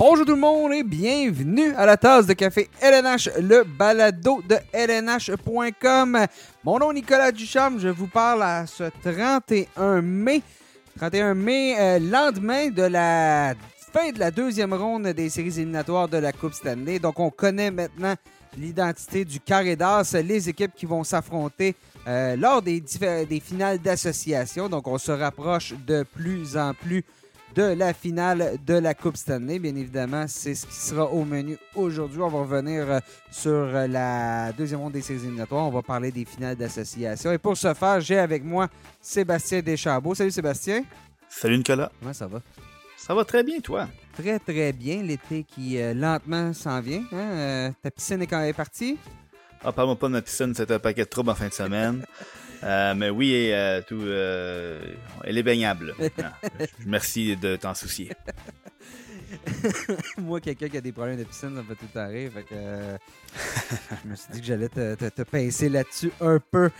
[0.00, 4.56] Bonjour tout le monde et bienvenue à la tasse de café LNH, le balado de
[4.72, 6.26] LNH.com.
[6.64, 10.40] Mon nom est Nicolas Ducharme, je vous parle à ce 31 mai.
[10.96, 13.54] 31 mai, euh, lendemain de la
[13.92, 16.98] fin de la deuxième ronde des séries éliminatoires de la Coupe Stanley.
[16.98, 18.14] Donc on connaît maintenant
[18.56, 21.76] l'identité du carré d'as, les équipes qui vont s'affronter
[22.08, 22.82] euh, lors des,
[23.28, 24.70] des finales d'association.
[24.70, 27.04] Donc on se rapproche de plus en plus
[27.54, 29.58] de la finale de la Coupe Stanley.
[29.58, 32.20] Bien évidemment, c'est ce qui sera au menu aujourd'hui.
[32.20, 32.98] On va revenir euh,
[33.30, 35.66] sur euh, la deuxième ronde des séries éliminatoires.
[35.66, 37.32] On va parler des finales d'association.
[37.32, 38.68] Et pour ce faire, j'ai avec moi
[39.00, 40.14] Sébastien Deschambault.
[40.14, 40.84] Salut Sébastien.
[41.28, 41.90] Salut Nicolas.
[42.00, 42.40] Comment ça va?
[42.96, 43.88] Ça va très bien, toi?
[44.12, 45.02] Très, très bien.
[45.02, 47.02] L'été qui euh, lentement s'en vient.
[47.12, 47.16] hein?
[47.16, 48.98] Euh, ta piscine est quand même partie?
[49.64, 52.04] Ah, parle-moi pas de ma piscine, c'est un paquet de troubles en fin de semaine.
[52.62, 54.80] Euh, mais oui, et, euh, tout, euh,
[55.24, 55.94] elle est baignable.
[56.22, 56.32] Ah,
[56.86, 58.12] merci de t'en soucier.
[60.18, 62.30] Moi, quelqu'un qui a des problèmes de piscine, ça me fait tout rire.
[62.34, 62.54] Fait que,
[64.04, 66.70] je me suis dit que j'allais te, te- te pincer là-dessus un peu.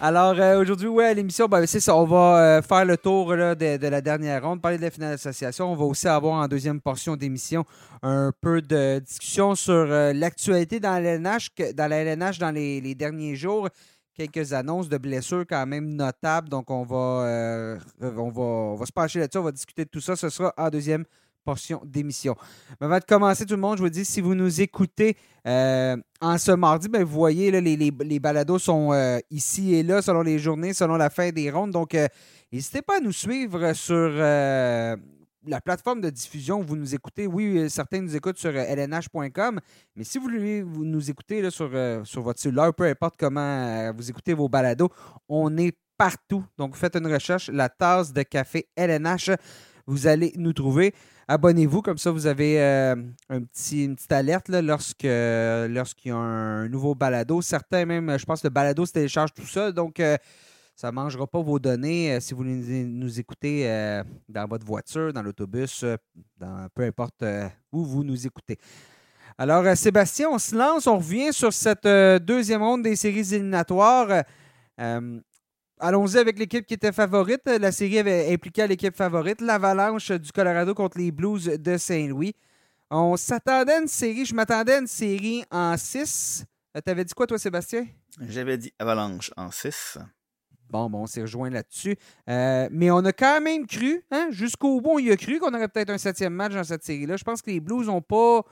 [0.00, 1.94] Alors, aujourd'hui, ouais, l'émission, ben, c'est ça.
[1.94, 5.10] On va faire le tour là, de, de la dernière ronde, parler de la finale
[5.12, 5.70] d'association.
[5.72, 7.64] On va aussi avoir en deuxième portion d'émission
[8.02, 12.94] un peu de discussion sur l'actualité dans la LNH, dans la LNH dans les, les
[12.94, 13.68] derniers jours.
[14.18, 16.48] Quelques annonces de blessures quand même notables.
[16.48, 19.38] Donc, on va, euh, on va, on va se pencher là-dessus.
[19.38, 20.16] On va discuter de tout ça.
[20.16, 21.04] Ce sera en deuxième
[21.44, 22.34] portion d'émission.
[22.80, 25.16] Avant de commencer, tout le monde, je vous dis, si vous nous écoutez
[25.46, 29.76] euh, en ce mardi, ben, vous voyez, là, les, les, les balados sont euh, ici
[29.76, 31.70] et là, selon les journées, selon la fin des rondes.
[31.70, 31.96] Donc,
[32.52, 34.10] n'hésitez pas à nous suivre sur
[35.48, 37.26] la plateforme de diffusion vous nous écoutez.
[37.26, 39.60] Oui, euh, certains nous écoutent sur euh, lnh.com,
[39.96, 43.16] mais si vous voulez vous nous écouter là, sur, euh, sur votre cellulaire, peu importe
[43.18, 44.90] comment vous écoutez vos balados,
[45.28, 46.44] on est partout.
[46.56, 49.30] Donc, faites une recherche, la tasse de café LNH.
[49.86, 50.94] Vous allez nous trouver.
[51.28, 56.68] Abonnez-vous, comme ça vous avez un petit, une petite alerte lorsque, lorsqu'il y a un
[56.68, 57.40] nouveau balado.
[57.40, 60.00] Certains même, je pense que le balado se télécharge tout seul, donc
[60.78, 65.12] ça ne mangera pas vos données euh, si vous nous, écoutez euh, dans votre voiture,
[65.12, 65.96] dans l'autobus, euh,
[66.72, 67.24] peu importe
[67.72, 68.56] où vous nous écoutez.
[69.36, 71.86] Alors, Sébastien, on se lance, on revient sur cette
[72.22, 74.22] deuxième ronde des séries éliminatoires.
[75.80, 77.42] Allons-y avec l'équipe qui était favorite.
[77.46, 82.34] La série avait impliqué l'équipe favorite, l'Avalanche du Colorado contre les Blues de Saint-Louis.
[82.90, 86.44] On s'attendait à une série, je m'attendais à une série en 6.
[86.84, 87.86] T'avais dit quoi, toi, Sébastien?
[88.20, 89.98] J'avais dit Avalanche en 6.
[90.70, 91.96] Bon, on s'est rejoint là-dessus.
[92.28, 95.54] Euh, mais on a quand même cru, hein, jusqu'au bout, on y a cru qu'on
[95.54, 97.16] aurait peut-être un septième match dans cette série-là.
[97.16, 98.42] Je pense que les Blues ont pas.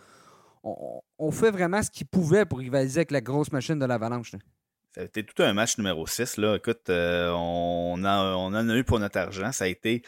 [1.19, 4.33] On, fait vraiment ce qu'ils pouvaient pour rivaliser avec la grosse machine de l'Avalanche.
[4.97, 6.39] été tout un match numéro 6.
[6.39, 6.57] Là.
[6.57, 9.53] Écoute, euh, on, a- on en a eu pour notre argent.
[9.53, 10.03] Ça a été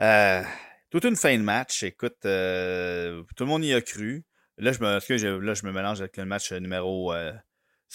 [0.00, 0.42] euh,
[0.90, 1.84] toute une fin de match.
[1.84, 4.24] Écoute, tout le monde y a cru.
[4.58, 7.12] Là, je me, là, je me mélange avec le match numéro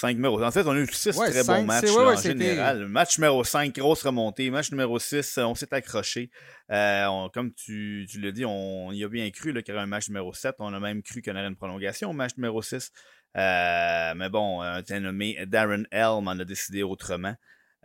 [0.01, 0.15] 5.
[0.15, 0.43] Numéro...
[0.43, 2.87] En fait, on a eu 6 Ouais, très cinq, bons matchs ouais, ouais, en général.
[2.87, 4.49] Match numéro 5, grosse remontée.
[4.49, 6.29] Match numéro 6, on s'est accroché.
[6.71, 9.83] Euh, on- comme tu, tu l'as dit, on y a bien cru qu'il y aurait
[9.83, 10.55] un match numéro 7.
[10.59, 12.91] On a même cru qu'il y en aurait une prolongation au match numéro 6.
[13.37, 17.33] Euh, mais bon, un tel nommé Darren Helm en a décidé autrement.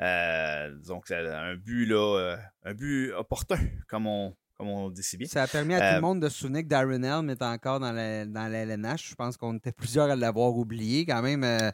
[0.03, 5.03] Euh, donc, c'est un but là, euh, un but opportun, comme on, comme on dit
[5.03, 5.27] si bien.
[5.29, 7.43] Ça a permis à tout Euh, le monde de se souvenir que Darren Helm est
[7.43, 9.11] encore dans la, dans la LNH.
[9.11, 11.45] Je pense qu'on était plusieurs à l'avoir oublié quand même.
[11.45, 11.71] euh,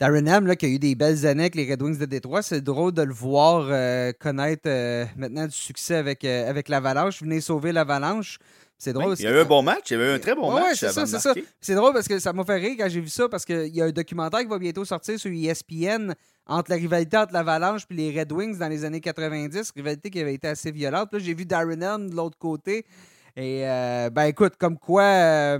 [0.00, 2.60] Darren là, qui a eu des belles années avec les Red Wings de Détroit, c'est
[2.60, 7.22] drôle de le voir euh, connaître euh, maintenant du succès avec, euh, avec l'Avalanche.
[7.22, 8.38] Venez sauver l'Avalanche.
[8.76, 9.10] C'est drôle.
[9.10, 10.48] Oui, il y a eu un bon match, il y avait eu un très bon
[10.48, 10.78] Ouais, ouais, match.
[10.78, 11.32] c'est ça, c'est ça.
[11.60, 13.80] C'est drôle parce que ça m'a fait rire quand j'ai vu ça parce qu'il y
[13.80, 16.12] a un documentaire qui va bientôt sortir sur ESPN
[16.46, 20.20] entre la rivalité entre l'Avalanche et les Red Wings dans les années 90, rivalité qui
[20.20, 21.10] avait été assez violente.
[21.12, 22.84] Là, j'ai vu Darren Helm de l'autre côté.
[23.36, 25.58] Et euh, ben écoute, comme quoi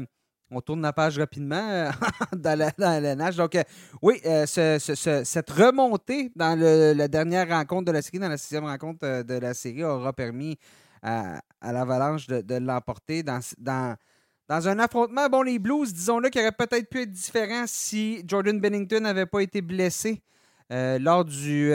[0.55, 1.91] on tourne la page rapidement euh,
[2.37, 3.37] dans, la, nage.
[3.37, 3.63] Donc euh,
[4.03, 8.29] oui, euh, ce- ce- ce- cette remontée dans la dernière rencontre de la série, dans
[8.29, 10.57] la sixième rencontre de la série, aura permis
[11.03, 13.41] à, l'Avalanche de, l'emporter dans,
[14.49, 15.29] un affrontement.
[15.29, 19.41] Bon, les Blues, disons-le, qui aurait peut-être pu être différent si Jordan Bennington n'avait pas
[19.41, 20.23] été blessé.
[20.71, 21.71] lors, du,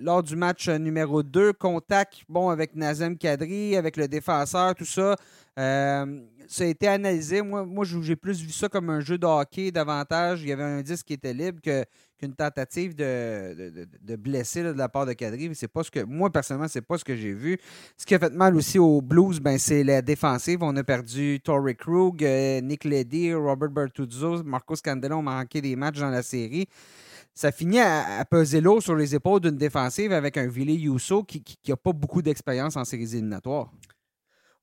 [0.00, 5.16] lors du match numéro 2, contact bon, avec Nazem Kadri, avec le défenseur, tout ça.
[5.58, 7.42] Euh, ça a été analysé.
[7.42, 10.42] Moi, j'ai plus vu ça comme un jeu de hockey davantage.
[10.42, 14.70] Il y avait un disque qui était libre qu'une tentative de, de, de- blesser de
[14.72, 15.50] la part de Kadri.
[15.54, 17.58] C'est pas ce que moi personnellement, c'est pas ce que j'ai vu.
[17.98, 20.58] Ce qui a fait mal aussi aux Blues, ben, c'est la défensive.
[20.62, 25.76] On a perdu Torrey Krug, euh, Nick Leddy, Robert Bertuzzo, Marco Scandella ont manqué des
[25.76, 26.66] matchs dans la série.
[27.34, 31.24] Ça finit à, à peser lourd sur les épaules d'une défensive avec un Ville Yousso
[31.24, 33.70] qui n'a pas beaucoup d'expérience en séries éliminatoires.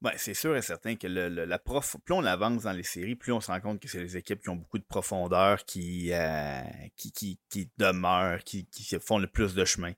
[0.02, 3.16] Ben, c'est sûr et certain que le, la prof, plus on avance dans les séries,
[3.16, 6.14] plus on se rend compte que c'est les équipes qui ont beaucoup de profondeur, qui,
[6.14, 6.62] euh,
[6.96, 9.92] qui, qui, qui, demeurent, qui, qui font le plus de chemin.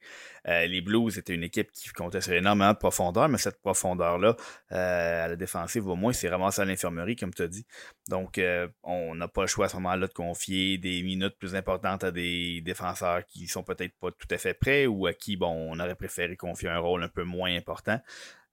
[0.47, 4.35] Euh, les Blues étaient une équipe qui comptait sur énormément de profondeur, mais cette profondeur-là,
[4.71, 7.67] euh, à la défensive, au moins, c'est ramassé à l'infirmerie, comme tu as dit.
[8.09, 8.41] Donc,
[8.81, 12.09] on n'a pas le choix à ce moment-là de confier des minutes plus importantes à
[12.09, 15.79] des défenseurs qui sont peut-être pas tout à fait prêts ou à qui, bon, on
[15.79, 18.01] aurait préféré confier un rôle un peu moins important.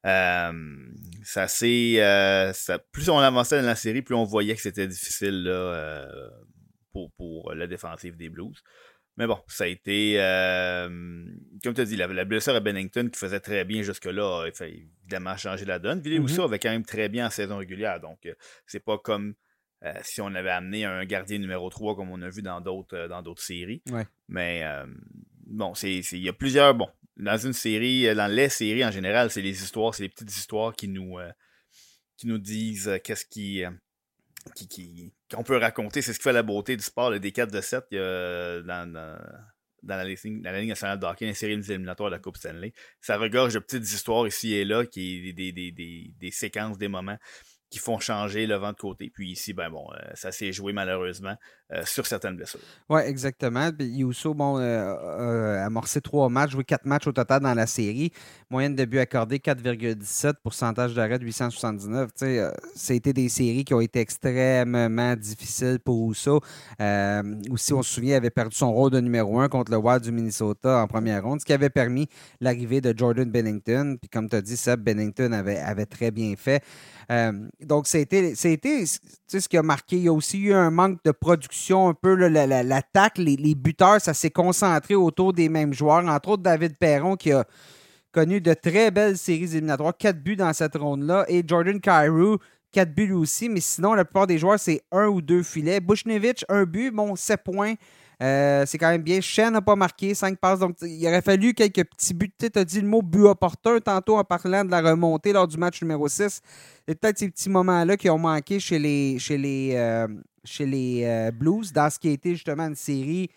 [0.07, 0.53] Euh,
[1.25, 2.53] ça c'est euh,
[2.93, 6.31] plus on avançait dans la série, plus on voyait que c'était difficile là, euh,
[6.93, 8.63] pour, pour, la défensive des Blues.
[9.17, 10.15] Mais bon, ça a été,
[11.65, 14.71] comme tu as dit, la, blessure à Bennington qui faisait très bien jusque-là, il fait
[14.71, 16.01] évidemment changer la donne.
[16.01, 18.29] Ville mm avait quand même très bien en saison régulière, donc
[18.67, 19.35] c'est pas comme
[20.03, 23.23] si on avait amené un gardien numéro 3 comme on a vu dans d'autres dans
[23.23, 23.83] d'autres séries.
[24.29, 24.65] Mais
[25.49, 28.91] bon, c'est il y a plusieurs bon, dans une série, euh, dans les séries en
[28.91, 31.31] général, c'est les histoires, c'est les petites histoires qui nous, euh,
[32.17, 33.63] qui nous disent euh, qu'est-ce qui,
[34.55, 36.01] qui, qu'on peut raconter.
[36.01, 37.11] C'est ce qui fait la beauté du sport.
[37.11, 39.19] Le D4 de 7, il y a, dans, dans,
[39.83, 40.05] la, la
[40.61, 42.73] Ligue nationale de une série éliminatoire de la Coupe Stanley.
[43.01, 46.89] Ça regorge de petites histoires ici et là, qui des, des, des, des séquences, des
[46.89, 47.19] moments
[47.71, 49.11] qui font changer le vent de côté.
[49.11, 51.37] Puis ici, ben bon, ça s'est joué malheureusement
[51.73, 52.61] euh, sur certaines blessures.
[52.89, 53.71] Oui, exactement.
[53.79, 58.13] Yousso, bon, euh, a amorcé trois matchs, joué quatre matchs au total dans la série.
[58.51, 62.11] Moyenne de but accordé 4,17, pourcentage d'arrêt de 879.
[62.17, 66.41] ça a été des séries qui ont été extrêmement difficiles pour Ousso.
[67.51, 70.03] aussi, on se souvient, il avait perdu son rôle de numéro un contre le Wild
[70.03, 72.09] du Minnesota en première ronde, ce qui avait permis
[72.41, 73.97] l'arrivée de Jordan Bennington.
[74.01, 76.63] Puis comme tu as dit, Seb Bennington avait, très bien fait.
[77.11, 79.97] Euh, donc, c'était ce qui a marqué.
[79.97, 84.15] Il y a aussi eu un manque de production, un peu l'attaque, les, buteurs, ça
[84.15, 87.45] s'est concentré autour des mêmes joueurs, entre autres David Perron qui a
[88.13, 92.39] connu de très belles séries éliminatoires, quatre buts dans cette ronde-là, et Jordan Cairo,
[92.73, 95.81] quatre buts aussi, mais sinon, la plupart des joueurs, c'est un ou deux filets.
[95.81, 97.75] Bushnevich, un but, bon, sept points.
[98.21, 99.21] Euh, c'est quand même bien.
[99.21, 100.59] Shen n'a pas marqué, 5 passes.
[100.59, 102.33] Donc, il aurait fallu quelques petits buts.
[102.39, 105.57] Tu as dit le mot but opportun tantôt en parlant de la remontée lors du
[105.57, 106.41] match numéro 6.
[106.87, 110.09] C'est peut-être ces petits moments-là qui ont manqué chez les, chez les, euh,
[110.49, 113.31] chez les euh, Blues dans ce qui a été justement une série.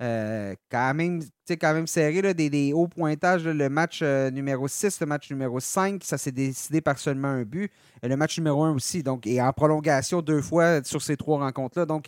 [0.00, 3.44] quand, même, quand même serré, là, des, hauts pointages.
[3.44, 7.70] le match numéro 6, le match numéro 5, ça s'est décidé par seulement un but.
[8.02, 9.02] Et le match numéro 1 aussi.
[9.02, 11.86] Donc, et en prolongation deux fois sur ces trois rencontres-là.
[11.86, 12.06] Donc,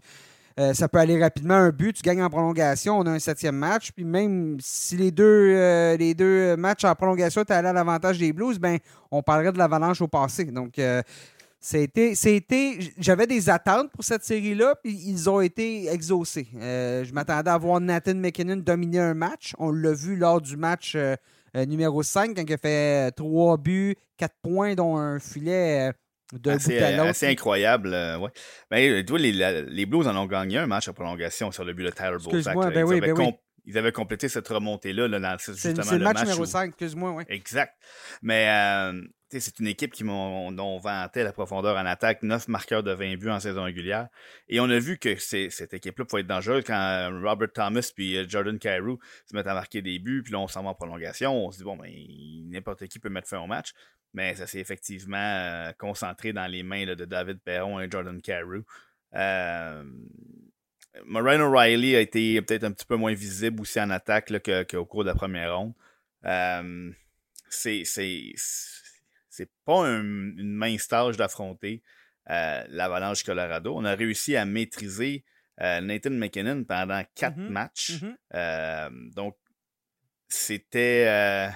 [0.61, 1.55] euh, ça peut aller rapidement.
[1.55, 3.91] Un but, tu gagnes en prolongation, on a un septième match.
[3.93, 8.59] Puis même si les deux, euh, matchs en prolongation, tu allé à l'avantage des Blues,
[8.59, 8.79] ben,
[9.11, 10.45] on parlerait de l'avalanche au passé.
[10.45, 11.03] Donc, euh,
[11.65, 16.49] c'était, j'avais des attentes pour cette série-là, puis ils ont été exaucés.
[16.53, 19.55] je m'attendais à voir Nathan McKinnon dominer un match.
[19.59, 20.97] On l'a vu lors du match
[21.55, 25.93] numéro 5, quand il a fait trois buts, quatre points, dont un filet
[26.59, 27.93] c'est assez incroyable.
[27.93, 28.31] Euh, ouais.
[28.71, 31.91] ben, les, les, Blues en ont gagné un match en prolongation sur le but de
[31.91, 32.55] Tyler Bozak.
[32.55, 33.31] Ben oui, ben oui.
[33.65, 37.13] Ils avaient complété cette remontée-là là, dans justement C'est le, match numéro 5, excuse-moi.
[37.13, 37.25] Oui.
[37.29, 37.75] Exact.
[38.23, 42.93] Mais euh, c'est une équipe qui m'ont vanté la profondeur en attaque, 9 marqueurs de
[42.93, 44.09] 20 buts en saison régulière.
[44.49, 48.27] Et on a vu que cette équipe-là pouvait être dangereuse quand Robert Thomas puis euh,
[48.29, 51.35] Jordan Carew se mettent à marquer des buts, puis là on s'en va en prolongation.
[51.35, 51.91] On se dit, bon, ben,
[52.51, 53.73] n'importe qui peut mettre fin au match
[54.15, 58.63] mais ça s'est effectivement euh, concentré dans les mains de David Perron et Jordan Carew.
[59.15, 59.85] Euh,
[61.15, 64.33] O'Reilly a été peut-être un petit peu moins visible aussi en attaque
[64.69, 65.75] qu'au cours de la première ronde.
[66.25, 66.91] Euh,
[67.49, 67.85] c'est
[69.65, 71.83] pas une mince tâche d'affronter
[72.31, 73.75] euh, l'Avalanche Colorado.
[73.77, 75.25] On a réussi à maîtriser
[75.59, 77.49] Nathan McKinnon pendant quatre mm-hmm.
[77.49, 77.93] matchs.
[78.33, 79.15] Mm-hmm.
[79.15, 79.37] donc,
[80.29, 81.53] c'était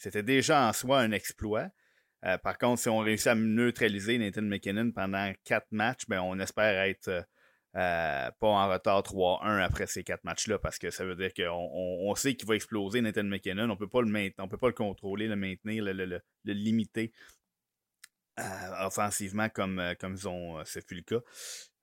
[0.00, 1.68] c'était déjà en soi un exploit.
[2.24, 6.38] Euh, par contre, si on réussit à neutraliser Nathan McKinnon pendant quatre matchs, ben, on
[6.38, 7.26] espère être
[7.76, 11.32] euh, euh, pas en retard 3-1 après ces quatre matchs-là, parce que ça veut dire
[11.34, 11.70] qu'on
[12.10, 13.70] on, sait qu'il va exploser Nathan McKinnon.
[13.70, 17.12] On peut pas le on peut pas le contrôler, le maintenir, le, le, limiter
[18.80, 21.20] offensivement comme, comme ont, ce fut le cas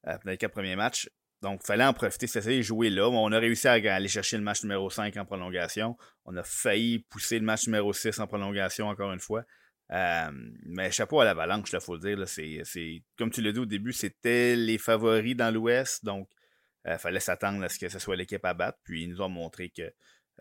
[0.03, 1.07] dans les quatre premiers matchs.
[1.41, 3.07] Donc, il fallait en profiter, c'est jouer là.
[3.09, 5.95] On a réussi à aller chercher le match numéro 5 en prolongation.
[6.25, 9.43] On a failli pousser le match numéro 6 en prolongation encore une fois.
[9.91, 10.31] Euh,
[10.65, 12.27] mais chapeau à l'Avalanche, il faut le dire.
[12.27, 16.29] c'est, comme tu l'as dit au début, c'était les favoris dans l'Ouest, donc
[16.85, 18.79] il euh, fallait s'attendre à ce que ce soit l'équipe à battre.
[18.83, 19.91] Puis ils nous ont montré qu'il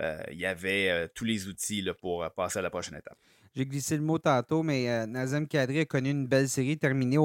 [0.01, 3.19] euh, y avait tous les outils là, pour passer à la prochaine étape.
[3.55, 7.17] J'ai glissé le mot tantôt, mais Nazem Kadri a connu une belle série terminée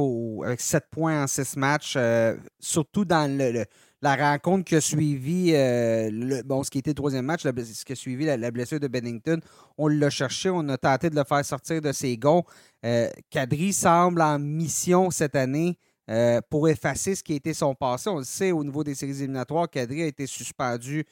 [0.45, 1.97] avec 7 points en 6 matchs,
[2.57, 3.65] surtout dans le,
[4.01, 7.93] la rencontre qui a suivi, le, bon, ce qui était le troisième match, ce qui
[7.93, 9.39] a suivi la, blessure de Bennington,
[9.77, 12.43] on l'a cherché, on a tenté de le faire sortir de ses gonds.
[13.29, 15.77] Kadri semble en mission cette année.
[16.49, 18.09] pour effacer ce qui a été son passé.
[18.09, 21.05] On le sait, au niveau des séries éliminatoires, Kadri a été suspendu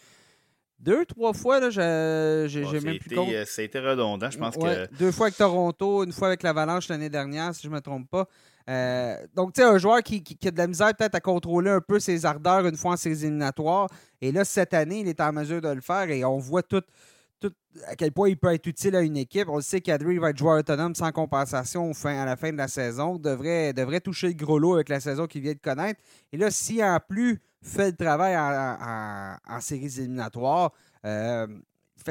[0.80, 3.30] deux, trois fois, là, j'ai même plus compte.
[3.30, 4.96] Euh, ça a été redondant, je pense que.
[4.96, 8.10] Deux fois avec Toronto, une fois avec l'Avalanche l'année dernière, si je ne me trompe
[8.10, 8.28] pas.
[8.70, 11.82] Euh, donc, tu sais, un joueur qui, a de la misère peut-être à contrôler un
[11.82, 13.90] peu ses ardeurs une fois en ses éliminatoires.
[14.22, 16.84] Et là, cette année, il est en mesure de le faire et on voit tout,
[17.88, 19.48] à quel point il peut être utile à une équipe.
[19.50, 22.58] On le sait qu'Adri va être joueur autonome sans compensation fin, à la fin de
[22.58, 23.18] la saison.
[23.18, 26.00] Devrait, devrait toucher le gros lot avec la saison qu'il vient de connaître.
[26.32, 30.72] Et là, si en plus fait le travail en, séries éliminatoires.
[31.06, 31.48] Euh,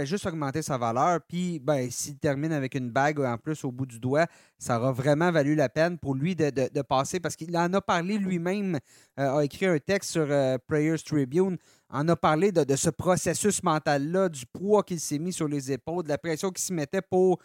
[0.06, 1.20] juste augmenter sa valeur.
[1.26, 4.26] Puis, ben, s'il termine avec une bague en plus au bout du doigt,
[4.58, 8.18] ça aura vraiment valu la peine pour lui de, passer parce qu'il en a parlé
[8.18, 8.78] lui-même,
[9.18, 11.56] euh, a écrit un texte sur euh, Prayers Tribune,
[11.90, 15.72] en a parlé de, de ce processus mental-là, du poids qu'il s'est mis sur les
[15.72, 17.38] épaules, de la pression qu'il se mettait pour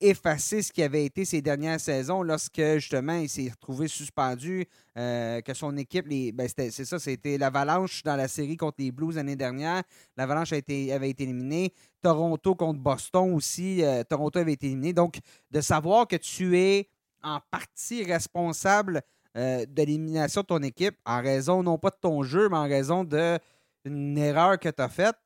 [0.00, 4.66] effacer ce qui avait été ses dernières saisons lorsque justement il s'est retrouvé suspendu,
[4.98, 9.16] euh, que son équipe, ben, c'est ça, c'était l'Avalanche dans la série contre les Blues
[9.16, 9.82] l'année dernière.
[10.16, 11.72] L'Avalanche avait été éliminée.
[12.02, 13.82] Toronto contre Boston aussi.
[13.82, 14.92] Euh, Toronto avait été éliminé.
[14.92, 15.18] Donc,
[15.50, 16.88] de savoir que tu es
[17.22, 19.02] en partie responsable
[19.36, 22.68] euh, de l'élimination de ton équipe en raison non pas de ton jeu, mais en
[22.68, 25.16] raison d'une erreur que tu as faite.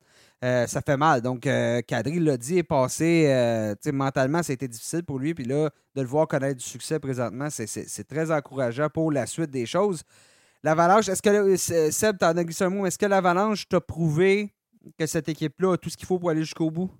[0.43, 1.21] Euh, ça fait mal.
[1.21, 3.25] Donc, euh, Kadri l'a dit, est passé.
[3.27, 5.33] Euh, mentalement, ça a été difficile pour lui.
[5.33, 9.51] Puis là, de le voir connaître du succès présentement, c'est très encourageant pour la suite
[9.51, 10.03] des choses.
[10.63, 14.53] L'Avalanche, est-ce que, Seb, t'en as glissé un mot, est-ce que l'Avalanche t'a prouvé
[14.97, 16.91] que cette équipe-là a tout ce qu'il faut pour aller jusqu'au bout?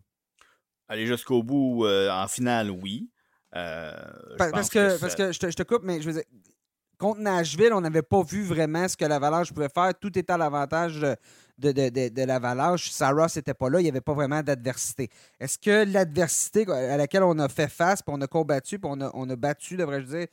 [0.87, 3.09] Aller jusqu'au bout, en finale, oui.
[3.51, 6.23] parce, que, parce que je te, je te, coupe, mais je veux dire,
[6.97, 9.93] contre Nashville, on n'avait pas vu vraiment ce que l'Avalanche pouvait faire.
[9.99, 11.15] Tout était à l'avantage de,
[11.59, 12.89] de, de, l'Avalanche.
[12.89, 15.09] Sarah n'était pas là, il n'y avait pas vraiment d'adversité.
[15.39, 19.01] Est-ce que l'adversité à laquelle on a fait face, puis on a combattu, puis on
[19.01, 20.27] a, on a battu, devrais-je dire,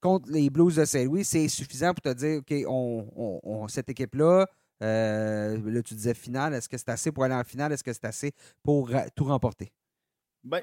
[0.00, 4.46] contre les Blues de Saint-Louis, c'est suffisant pour te dire, OK, on, cette équipe-là,
[4.82, 7.72] euh, là, tu disais finale, est-ce que c'est assez pour aller en finale?
[7.72, 9.72] Est-ce que c'est assez pour tout remporter?
[10.42, 10.62] Ben,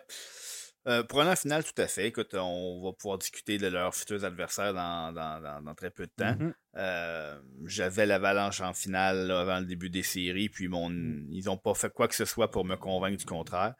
[0.88, 2.08] euh, pour un finale, tout à fait.
[2.08, 6.34] Écoute, on va pouvoir discuter de leurs futurs adversaires dans, très peu de temps.
[6.34, 6.54] Mm-hmm.
[6.78, 11.76] Euh, j'avais l'Avalanche en finale avant le début des séries, puis mon, ils n'ont pas
[11.76, 13.76] fait quoi que ce soit pour me convaincre du contraire.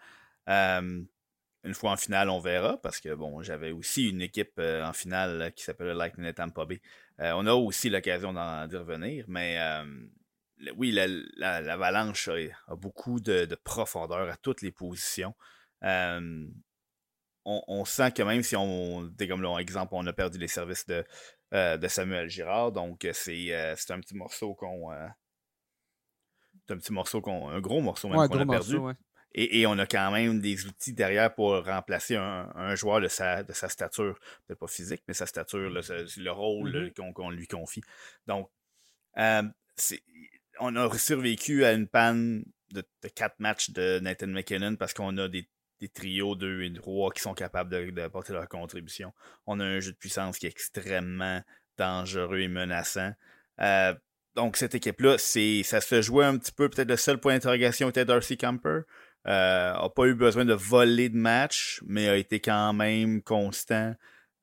[0.48, 1.02] Euh,
[1.64, 5.52] une fois en finale, on verra, parce que bon, j'avais aussi une équipe en finale
[5.56, 6.82] qui s'appelait Lightning Tampa Bay.
[7.20, 9.60] on a aussi l'occasion d'y revenir, mais
[10.76, 10.92] oui,
[11.38, 15.36] l'Avalanche a, beaucoup de, profondeur à toutes les positions
[17.46, 21.04] on, sent que même si on, comme exemple, on a perdu les services de,
[21.54, 24.90] euh, de Samuel Girard, donc euh, euh, c'est un petit morceau qu'on.
[26.68, 27.50] c'est un petit morceau qu'on.
[27.50, 28.78] Un gros morceau même qu'on a perdu.
[29.34, 33.54] Et, on a quand même des outils derrière pour remplacer un, joueur de sa, de
[33.54, 34.20] sa stature.
[34.46, 37.14] Peut-être pas physique, mais sa stature, le rôle mm-hmm.
[37.14, 37.82] qu'on lui confie.
[38.28, 38.50] Donc,
[39.16, 45.18] on a survécu à une panne de, de quatre matchs de Nathan McKinnon parce qu'on
[45.18, 45.48] a des
[45.82, 49.12] des trios 2 et 3 qui sont capables d'apporter leur contribution.
[49.48, 51.42] On a un jeu de puissance qui est extrêmement
[51.78, 53.12] dangereux et menaçant.
[53.60, 53.94] Euh,
[54.36, 56.70] donc cette équipe-là, c'est ça se jouait un petit peu.
[56.70, 58.82] Peut-être le seul point d'interrogation était Darcy Camper.
[59.28, 63.94] Euh, a pas eu besoin de voler de match, mais a été quand même constant.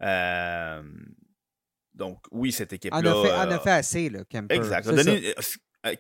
[0.03, 0.83] Euh,
[1.95, 3.01] donc oui, cette équipe-là.
[3.01, 4.55] On, a fait assez, là, Camper.
[4.55, 4.87] Exact.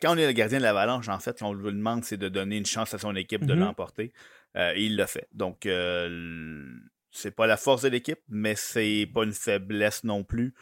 [0.02, 2.28] quand on est le gardien de l'Avalanche, en fait, ce qu'on lui demande, c'est de
[2.28, 3.58] donner une chance à son équipe de mm-hmm.
[3.58, 4.12] l'emporter.
[4.58, 5.28] Euh, il l'a fait.
[5.32, 6.64] Donc, euh,
[7.10, 10.54] c'est pas la force de l'équipe, mais c'est pas une faiblesse non plus.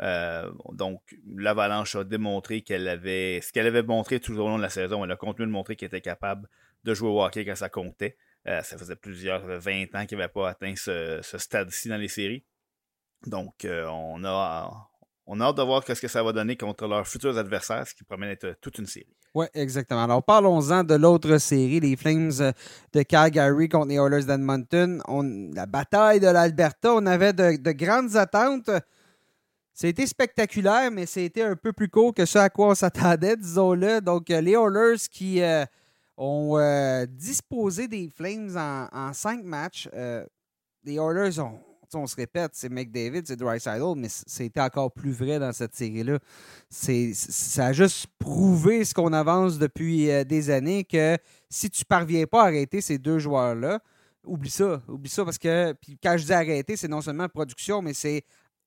[0.00, 1.02] Euh, donc,
[1.36, 5.04] l'Avalanche a démontré qu'elle avait ce qu'elle avait montré tout au long de la saison.
[5.04, 6.48] Elle a continué de montrer qu'elle était capable
[6.84, 8.16] de jouer au hockey quand ça comptait.
[8.44, 12.44] ça faisait plusieurs, 20 ans qu'elle n'avait pas atteint ce, ce stade-ci dans les séries.
[13.26, 14.90] Donc, on a
[15.34, 17.94] on a hâte de voir ce que ça va donner contre leurs futurs adversaires, ce
[17.94, 19.16] qui promet d'être toute une série.
[19.34, 20.04] Oui, exactement.
[20.04, 22.52] Alors, parlons-en de l'autre série, les Flames
[22.92, 25.02] de Calgary contre les Oilers d'Edmonton.
[25.54, 28.68] La bataille de l'Alberta, on avait de, grandes attentes.
[29.72, 34.02] C'était spectaculaire, mais c'était un peu plus court que ce à quoi on s'attendait, disons-le.
[34.02, 35.64] Donc, euh, les Oilers qui euh,
[36.18, 38.54] ont euh, disposé des Flames
[38.92, 39.88] en, cinq matchs.
[40.84, 41.58] les Oilers ont
[41.94, 46.18] on se répète, c'est McDavid, c'est Dreisaitl, mais c'était encore plus vrai dans cette série-là.
[46.70, 51.16] Ça a juste prouvé ce qu'on avance depuis euh, des années que
[51.48, 53.80] si tu parviens pas à arrêter ces deux joueurs-là,
[54.24, 54.82] oublie ça.
[54.88, 58.24] Oublie ça parce que, puis quand je dis arrêter, c'est non seulement production, mais c'est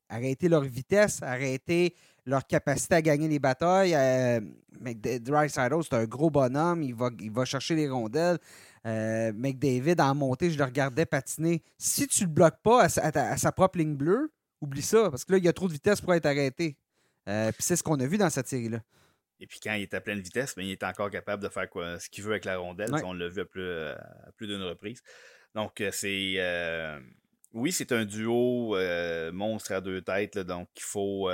[0.10, 3.94] arrêter leur vitesse, arrêter leur capacité à gagner les batailles.
[3.96, 4.42] Euh,
[5.22, 6.82] Dreisaitl, c'est un gros bonhomme.
[6.84, 8.40] Il va, il va chercher les rondelles.
[8.86, 11.64] Euh, McDavid, en montée, je le regardais patiner.
[11.78, 15.38] Si tu le bloques pas à sa, propre ligne bleue, oublie ça, parce que là,
[15.40, 16.78] il y a trop de vitesse pour être arrêté.
[17.28, 18.82] Euh, puis c'est ce qu'on a vu dans cette série-là.
[19.40, 21.50] Et puis quand il est à pleine vitesse, mais ben, il est encore capable de
[21.50, 22.92] faire quoi, ce qu'il veut avec la rondelle.
[23.04, 23.70] On l'a vu à plus,
[24.38, 25.02] plus d'une reprise.
[25.56, 26.40] Donc, euh, c'est.
[27.54, 28.78] oui, c'est un duo
[29.34, 31.30] monstre à deux têtes, donc qu'il faut,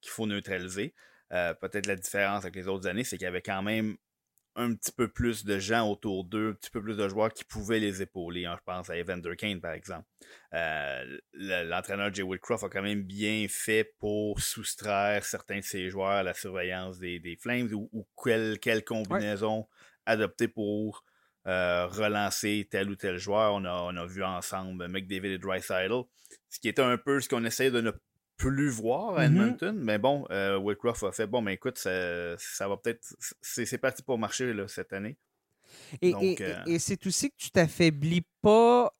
[0.00, 0.94] qu'il faut neutraliser.
[1.30, 3.96] Peut-être la différence avec les autres années, c'est qu'il y avait quand même
[4.60, 7.44] un petit peu plus de gens autour d'eux, un petit peu plus de joueurs qui
[7.44, 8.44] pouvaient les épauler.
[8.44, 8.56] Hein.
[8.58, 10.06] je pense à Evander Kane, par exemple.
[10.54, 16.10] Euh, l'entraîneur Jay Woodcroft a quand même bien fait pour soustraire certains de ses joueurs
[16.10, 18.06] à la surveillance des, Flames ou,
[18.60, 19.66] quelle, combinaison
[20.04, 21.04] adopter pour
[21.46, 23.54] euh, relancer tel ou tel joueur.
[23.54, 26.02] On a, on a vu ensemble McDavid et Dreisaitl,
[26.50, 27.92] ce qui était un peu ce qu'on essayait de ne
[28.40, 29.26] plus voir à mm-hmm.
[29.26, 29.78] Edmonton.
[29.80, 33.14] Mais bon, euh, a fait bon, mais écoute, ça, va peut-être.
[33.40, 35.16] C'est parti pour marcher là, cette année.
[36.02, 38.92] Et, euh, et, c'est aussi que tu t'affaiblis pas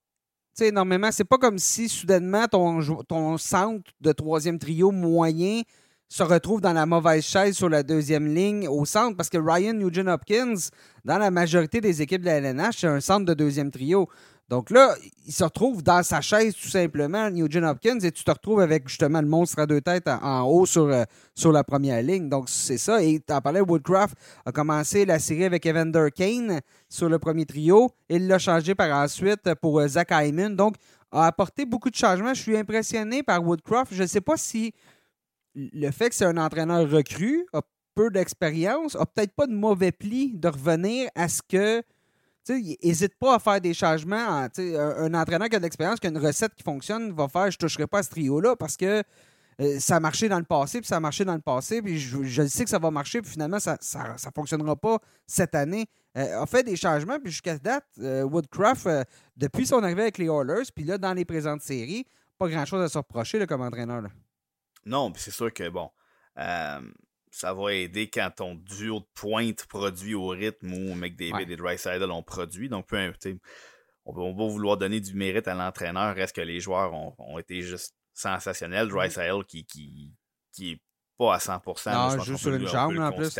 [0.60, 1.10] énormément.
[1.10, 5.62] C'est pas comme si soudainement ton, ton centre de troisième trio moyen
[6.08, 9.72] se retrouve dans la mauvaise chaise sur la deuxième ligne au centre parce que Ryan
[9.74, 10.56] Nugent Hopkins,
[11.04, 14.08] dans la majorité des équipes de la LNH, c'est un centre de deuxième trio.
[14.50, 18.30] Donc là, il se retrouve dans sa chaise tout simplement, Nugent Hopkins, et tu te
[18.32, 21.04] retrouves avec justement le monstre à deux têtes en, haut sur, euh,
[21.36, 22.28] sur la première ligne.
[22.28, 23.00] Donc c'est ça.
[23.00, 27.92] Et en parlais, Woodcraft a commencé la série avec Evander Kane sur le premier trio.
[28.08, 30.56] Il l'a changé par ensuite pour euh, Zach Hyman.
[30.56, 30.74] Donc
[31.12, 32.34] a apporté beaucoup de changements.
[32.34, 33.94] Je suis impressionné par Woodcraft.
[33.94, 34.72] Je ne sais pas si
[35.54, 37.60] le fait que c'est un entraîneur recru, a
[37.94, 41.84] peu d'expérience, a peut-être pas de mauvais pli de revenir à ce que
[42.48, 44.48] n'hésite pas à faire des changements.
[44.56, 47.56] un, entraîneur qui a de l'expérience, qui a une recette qui fonctionne, va faire je
[47.56, 49.02] ne toucherai pas à ce trio-là parce que
[49.60, 51.98] euh, ça a marché dans le passé, puis ça a marché dans le passé, puis
[51.98, 55.86] je, sais que ça va marcher, puis finalement, ça ne fonctionnera pas cette année.
[56.16, 58.88] Euh, a fait des changements, puis jusqu'à date, euh, Woodcraft,
[59.36, 62.06] depuis son arrivée avec les Oilers, puis là, dans les présentes séries,
[62.38, 64.02] pas grand-chose à se reprocher comme entraîneur.
[64.86, 65.90] Non, puis c'est sûr que, bon,
[67.30, 72.10] ça va aider quand ton duo de pointe produit au rythme où McDavid et Dreisaitl
[72.10, 72.68] ont produit.
[72.68, 72.98] Donc, peu,
[74.04, 76.14] on, va, on va vouloir donner du mérite à l'entraîneur.
[76.14, 78.88] Reste que les joueurs ont, été juste sensationnels?
[78.88, 80.12] Dreisaitl qui, qui,
[80.52, 80.82] qui est
[81.18, 81.92] pas à 100%.
[81.92, 83.38] Non, juste sur une jambe en plus.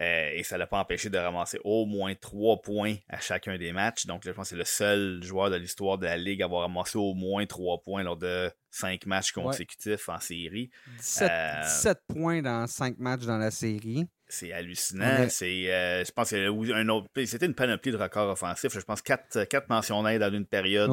[0.00, 3.58] Euh, et ça ne l'a pas empêché de ramasser au moins trois points à chacun
[3.58, 4.06] des matchs.
[4.06, 6.62] Donc, je pense que c'est le seul joueur de l'histoire de la Ligue à avoir
[6.62, 10.70] ramassé au moins trois points lors de cinq matchs consécutifs en série.
[10.98, 14.06] 17, euh, points dans cinq matchs dans la série.
[14.26, 15.28] C'est hallucinant.
[15.28, 18.72] C'est, euh, je pense un autre, c'était une panoplie de records offensifs.
[18.72, 20.88] Je pense quatre, quatre mentions d'aide dans une période.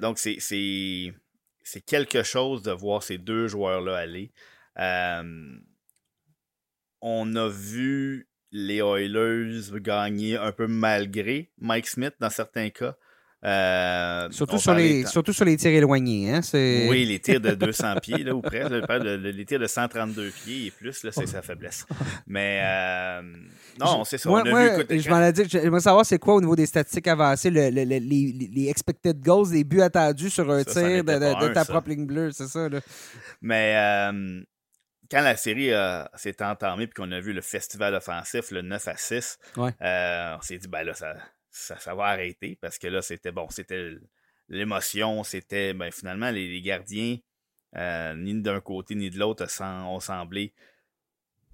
[0.00, 1.14] donc, c'est, c'est,
[1.86, 4.32] quelque chose de voir ces deux joueurs-là aller
[7.02, 12.96] on a vu les Oilers gagner un peu malgré Mike Smith dans certains cas.
[13.42, 16.30] Euh, surtout, sur les, surtout sur les tirs éloignés.
[16.30, 18.68] Hein, oui, les tirs de 200 pieds là, ou près.
[18.68, 21.86] les tirs de 132 pieds et plus, c'est sa faiblesse.
[22.26, 23.22] Mais euh,
[23.78, 24.28] non, c'est ça.
[24.28, 28.68] Moi, je m'en ai dit, j'aimerais savoir c'est quoi au niveau des statistiques avancées, les,
[28.68, 32.68] expected goals, les buts attendus sur un tir de, ta propre ligne bleue, c'est ça.
[32.68, 32.80] Là.
[33.40, 34.42] Mais euh,
[35.10, 35.70] quand la série
[36.14, 40.40] s'est entamée puis qu'on a vu le festival offensif, le 9 à 6, euh, on
[40.40, 41.14] s'est dit, ben là, ça,
[41.50, 43.94] ça, va arrêter parce que là, c'était bon, c'était
[44.48, 47.16] l'émotion, c'était ben, finalement les, gardiens,
[47.76, 50.52] euh, ni d'un côté ni de l'autre, ont semblé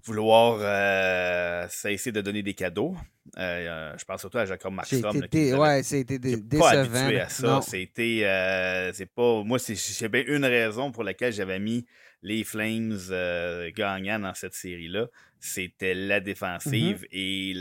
[0.03, 2.95] vouloir euh, cesser de donner des cadeaux.
[3.35, 5.17] je pense surtout à Jacob Markstrom.
[5.17, 6.59] Ouais, c'était décevant.
[6.59, 7.59] Pas habitué à ça.
[7.61, 11.85] C'était, c'est pas, moi, c'est bien une raison pour laquelle j'avais mis
[12.27, 15.07] les Flames euh, gagnant dans cette série-là,
[15.39, 17.07] c'était la défensive mm-hmm.
[17.11, 17.53] et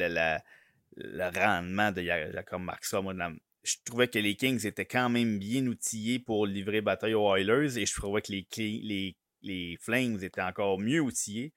[0.96, 3.38] le rendement de Jacob Markstrom.
[3.62, 7.78] Je trouvais que les Kings étaient quand même bien outillés pour livrer bataille aux Oilers
[7.78, 11.52] et je trouvais que les, les, Flames étaient encore mieux outillés.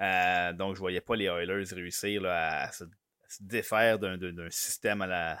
[0.00, 2.84] Euh, donc, je voyais pas les Oilers réussir à, se,
[3.40, 5.38] défaire d'un système à la,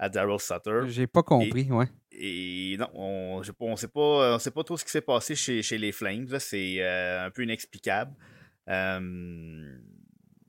[0.00, 0.80] à Daryl Sutter.
[0.86, 1.86] J'ai pas compris, et, ouais.
[2.10, 5.62] Et non, on ne sait pas, on sait pas trop ce qui s'est passé chez,
[5.62, 6.38] chez, les Flames.
[6.38, 8.12] C'est euh, un peu inexplicable.
[8.68, 9.78] Euh,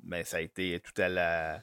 [0.04, 1.62] mais ça a été tout à la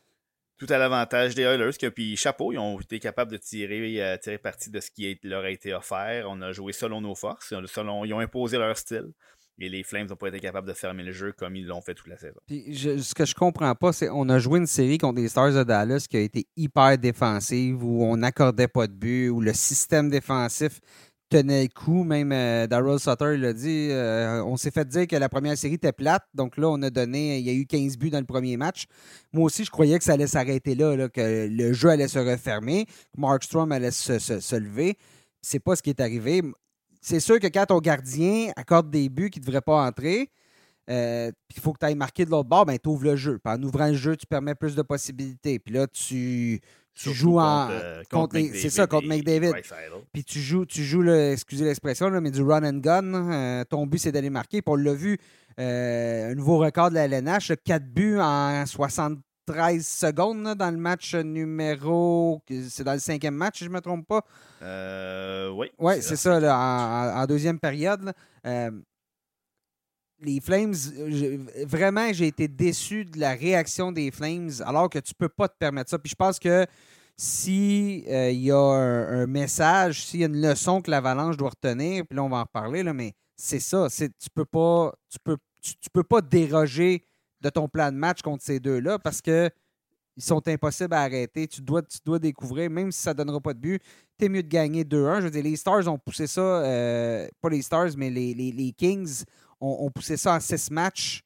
[0.58, 1.70] tout à l'avantage des Oilers.
[1.80, 5.18] Que, puis chapeau, ils ont été capables de tirer, euh, tirer parti de ce qui
[5.22, 6.26] leur a été offert.
[6.28, 7.54] On a joué selon nos forces.
[7.66, 9.12] Selon, ils ont imposé leur style.
[9.60, 11.94] Et les Flames n'ont pas été capables de fermer le jeu comme ils l'ont fait
[11.94, 12.40] toute la saison.
[12.48, 15.64] ce que je comprends pas, c'est qu'on a joué une série contre des Stars de
[15.64, 20.10] Dallas qui a été hyper défensive, où on n'accordait pas de but, où le système
[20.10, 20.80] défensif
[21.28, 22.04] tenait le coup.
[22.04, 23.88] Même euh, Daryl Sutter l'a dit.
[23.90, 26.24] Euh, on s'est fait dire que la première série était plate.
[26.34, 27.38] Donc là, on a donné.
[27.38, 28.86] Il y a eu 15 buts dans le premier match.
[29.32, 32.86] Moi aussi, je croyais que ça allait s'arrêter là, que le jeu allait se refermer,
[32.86, 34.96] que Mark Strom allait se, se, lever.
[35.42, 36.42] C'est pas ce qui est arrivé.
[37.00, 40.30] C'est sûr que quand ton gardien accorde des buts qui ne devraient pas entrer,
[40.90, 43.38] euh, il faut que tu ailles marquer de l'autre bord, ben, tu ouvres le jeu.
[43.44, 45.58] en ouvrant le jeu, tu permets plus de possibilités.
[45.58, 46.60] Puis là, tu,
[46.94, 47.68] tu joues en.
[47.70, 48.02] Euh,
[48.54, 49.52] c'est ça, contre McDavid.
[50.12, 53.14] Puis tu joues, tu joues le, excusez l'expression, mais du run and gun.
[53.14, 54.62] Euh, ton but, c'est d'aller marquer.
[54.62, 55.18] Puis on l'a vu,
[55.58, 58.64] un nouveau record de la LNH, 4 buts en
[59.52, 62.42] 73 secondes dans le match numéro.
[62.68, 64.24] C'est dans le cinquième match, si je ne me trompe pas.
[65.52, 65.70] oui.
[65.78, 68.12] Oui, c'est ça, en, deuxième période.
[70.20, 70.74] les Flames,
[71.66, 75.56] vraiment, j'ai été déçu de la réaction des Flames, alors que tu peux pas te
[75.58, 75.98] permettre ça.
[75.98, 76.66] Puis je pense que
[77.18, 82.06] s'il euh, y a un, message, s'il y a une leçon que l'Avalanche doit retenir,
[82.06, 83.88] puis là, on va en reparler, là, mais c'est ça.
[83.90, 84.94] Tu peux pas.
[85.10, 87.02] Tu peux, tu, peux pas déroger
[87.40, 89.50] de ton plan de match contre ces deux-là parce que
[90.16, 91.46] ils sont impossibles à arrêter.
[91.46, 93.82] Tu dois, tu dois découvrir, même si ça ne donnera pas de but,
[94.18, 95.20] es mieux de gagner 2-1.
[95.20, 98.72] Je veux dire, les Stars ont poussé ça, euh, pas les Stars, mais les, les,
[98.72, 99.22] Kings
[99.60, 101.22] ont, poussé ça en 6 matchs.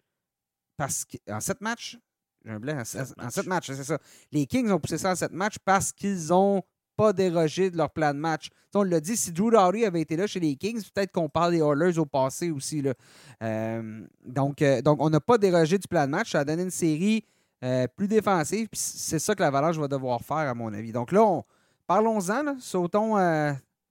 [0.77, 1.99] Parce que, en 7 matchs?
[2.45, 2.85] J'ai un blanc en,
[3.31, 3.99] sept matchs, c'est ça.
[4.31, 6.63] Les Kings ont poussé ça en sept matchs parce qu'ils n'ont
[6.97, 8.49] pas dérogé de leur plan de match.
[8.75, 11.53] on l'a dit, si Drew Doughty avait été là chez les Kings, peut-être qu'on parle
[11.53, 12.83] des Oilers au passé aussi.
[12.83, 12.95] Là.
[13.43, 16.33] Euh, donc, euh, donc, on n'a pas dérogé du plan de match.
[16.33, 17.25] Ça a donné une série
[17.65, 18.69] euh, plus défensive.
[18.73, 20.93] C'est ça que la Valence va devoir faire, à mon avis.
[20.93, 21.43] Donc là,
[21.87, 22.59] parlons-en.
[22.59, 23.17] Sautons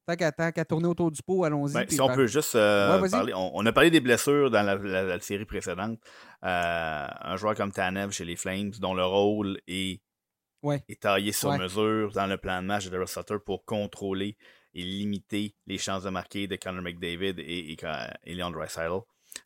[0.08, 1.74] Tant qu'à, tourner autour du pot, allons-y.
[1.74, 3.34] Ben, si on peut juste euh, parler.
[3.36, 6.00] On, a parlé des blessures dans la, série précédente.
[6.44, 10.02] Euh, un joueur comme Tanev chez les Flames, dont le rôle est,
[11.00, 14.38] taillé sur mesure dans le plan de match de Daryl Sutter pour contrôler
[14.74, 17.76] et limiter les chances de marquer de Connor McDavid et,
[18.26, 19.02] et, Leon Draisaitl.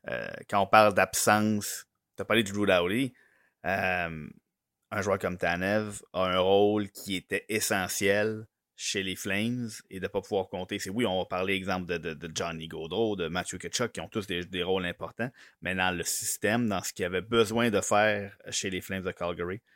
[0.07, 3.13] Euh, quand on parle d'absence, tu as parlé de Drew Dowdy.
[3.63, 10.03] un joueur comme Tanev a un rôle qui était essentiel chez les Flames et de
[10.03, 10.79] ne pas pouvoir compter.
[10.79, 14.09] C'est oui, on va parler exemple de, de, Johnny Gaudreau, de Matthew Ketchuk, qui ont
[14.09, 18.37] tous des, rôles importants, mais dans le système, dans ce qu'il avait besoin de faire
[18.49, 19.74] chez les Flames de Calgary, euh,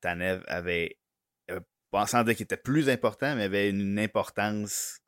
[0.00, 0.98] Tanev avait,
[1.50, 1.60] euh,
[1.90, 5.00] pensant qu'il était plus important, mais avait une importance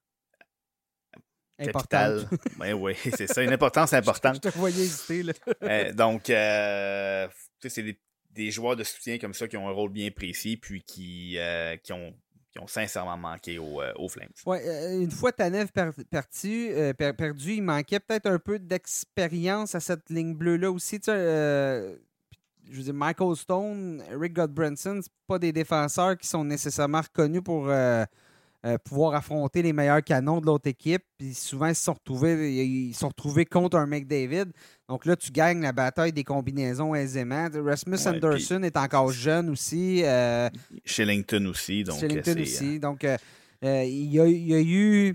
[1.59, 2.29] capitale.
[2.59, 4.37] Ben oui, c'est ça, une importance importante.
[4.37, 5.33] Je te voyais hésiter, là.
[5.63, 7.29] Euh, donc, euh,
[7.61, 8.01] c'est des,
[8.31, 11.39] des, joueurs de soutien comme ça qui ont un rôle bien précis, puis qui,
[11.83, 12.15] qui ont
[12.59, 14.29] ont sincèrement manqué euh, aux, Flames.
[14.45, 19.81] Ouais, euh, une fois Tanev perdu, euh, perdu, il manquait peut-être un peu d'expérience à
[19.81, 21.01] cette ligne bleue-là aussi.
[21.01, 21.99] Tu sais,
[22.71, 27.43] je veux dire, Michael Stone, Rick Godbranson, ce pas des défenseurs qui sont nécessairement reconnus
[27.43, 27.69] pour
[28.67, 31.03] euh, pouvoir affronter les meilleurs canons de l'autre équipe.
[31.19, 34.47] Puis souvent, ils se sont retrouvés, ils sont retrouvés contre un McDavid.
[34.89, 37.49] Donc là, tu gagnes la bataille des combinaisons aisément.
[37.65, 40.03] Rasmus Anderson est encore jeune aussi.
[40.05, 40.49] Euh,
[40.85, 41.85] Shillington aussi.
[41.85, 42.77] Donc Shillington aussi.
[42.77, 43.07] Euh, donc,
[43.63, 45.15] il, y a, eu.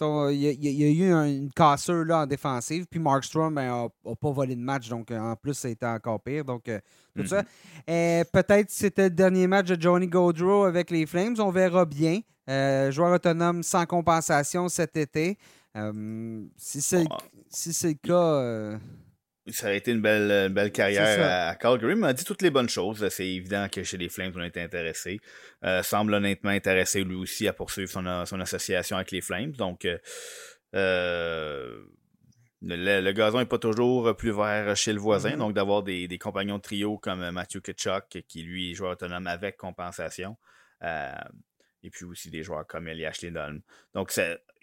[0.00, 4.30] Il y, a, eu une cassure là, en défensive, puis Mark Strom n'a ben, pas
[4.30, 6.44] volé de match, donc en plus, ça a été encore pire.
[6.44, 6.70] Donc,
[7.16, 7.42] tout ça.
[7.88, 8.24] Mm-hmm.
[8.32, 12.20] Peut-être c'était le dernier match de Johnny Gaudreau avec les Flames, on verra bien.
[12.48, 15.38] Euh, joueur autonome sans compensation cet été.
[15.76, 18.80] Euh, si c'est le cas.
[19.50, 22.42] Euh, ça aurait été une belle, belle carrière à, Calgary, mais il a dit toutes
[22.42, 23.08] les bonnes choses.
[23.08, 25.20] C'est évident que chez les Flames, on a été intéressé.
[25.82, 29.52] semble honnêtement intéressé lui aussi à poursuivre son, son association avec les Flames.
[29.52, 29.86] Donc,
[30.72, 31.82] le,
[33.12, 35.30] gazon n'est pas toujours plus vert chez le voisin.
[35.30, 35.38] Mm-hmm.
[35.38, 39.26] Donc, d'avoir des, des, compagnons de trio comme Matthew Kitchuk, qui lui est joueur autonome
[39.26, 40.36] avec compensation
[41.82, 43.60] et puis aussi des joueurs comme Elias Lindholm.
[43.94, 44.12] Donc,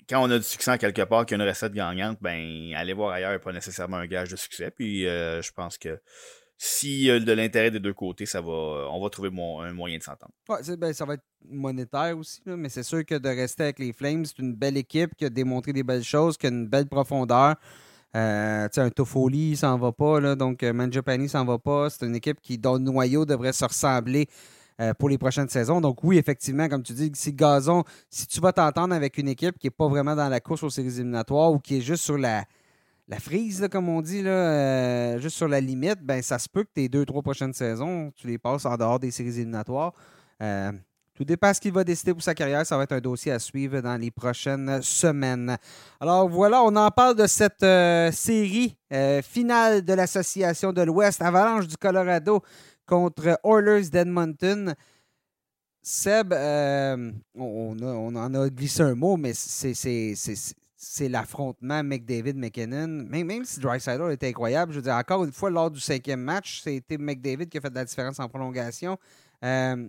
[0.09, 2.93] quand on a du succès quelque part, qu'il y a une recette gagnante, ben, aller
[2.93, 4.71] voir ailleurs n'est pas nécessairement un gage de succès.
[4.71, 5.99] Puis, euh, je pense que
[6.57, 9.97] s'il y a de l'intérêt des deux côtés, ça va, on va trouver un moyen
[9.97, 10.33] de s'entendre.
[10.77, 14.25] Ben, ça va être monétaire aussi, mais c'est sûr que de rester avec les Flames,
[14.25, 17.55] c'est une belle équipe qui a démontré des belles choses, qui a une belle profondeur.
[18.15, 21.89] Euh, un Toffoli, il s'en va pas, là, donc euh, Manjapani s'en va pas.
[21.89, 24.27] C'est une équipe qui, dont le noyau devrait se ressembler
[24.79, 25.81] euh, pour les prochaines saisons.
[25.81, 29.57] Donc oui, effectivement, comme tu dis, si Gazon, si tu vas t'entendre avec une équipe
[29.57, 32.15] qui n'est pas vraiment dans la course aux séries éliminatoires ou qui est juste sur
[32.15, 32.43] la,
[33.07, 36.63] la frise, comme on dit, là, euh, juste sur la limite, ben ça se peut
[36.63, 39.93] que tes deux, trois prochaines saisons, tu les passes en dehors des séries éliminatoires.
[40.43, 40.71] Euh,
[41.15, 42.63] tout dépend ce qu'il va décider pour sa carrière.
[42.63, 45.57] Ça va être un dossier à suivre dans les prochaines semaines.
[45.99, 47.65] Alors voilà, on en parle de cette
[48.13, 48.77] série
[49.23, 52.43] finale de l'Association de l'Ouest, Avalanche du Colorado
[52.87, 54.73] contre Oilers d'Edmonton.
[55.83, 63.05] Seb, euh, on, en a glissé un mot, mais c'est l'affrontement McDavid-McKinnon.
[63.07, 66.21] Même, même si Dreisaitl était incroyable, je veux dire, encore une fois, lors du cinquième
[66.21, 68.97] match, c'était McDavid qui a fait de la différence en prolongation.
[69.45, 69.87] Euh,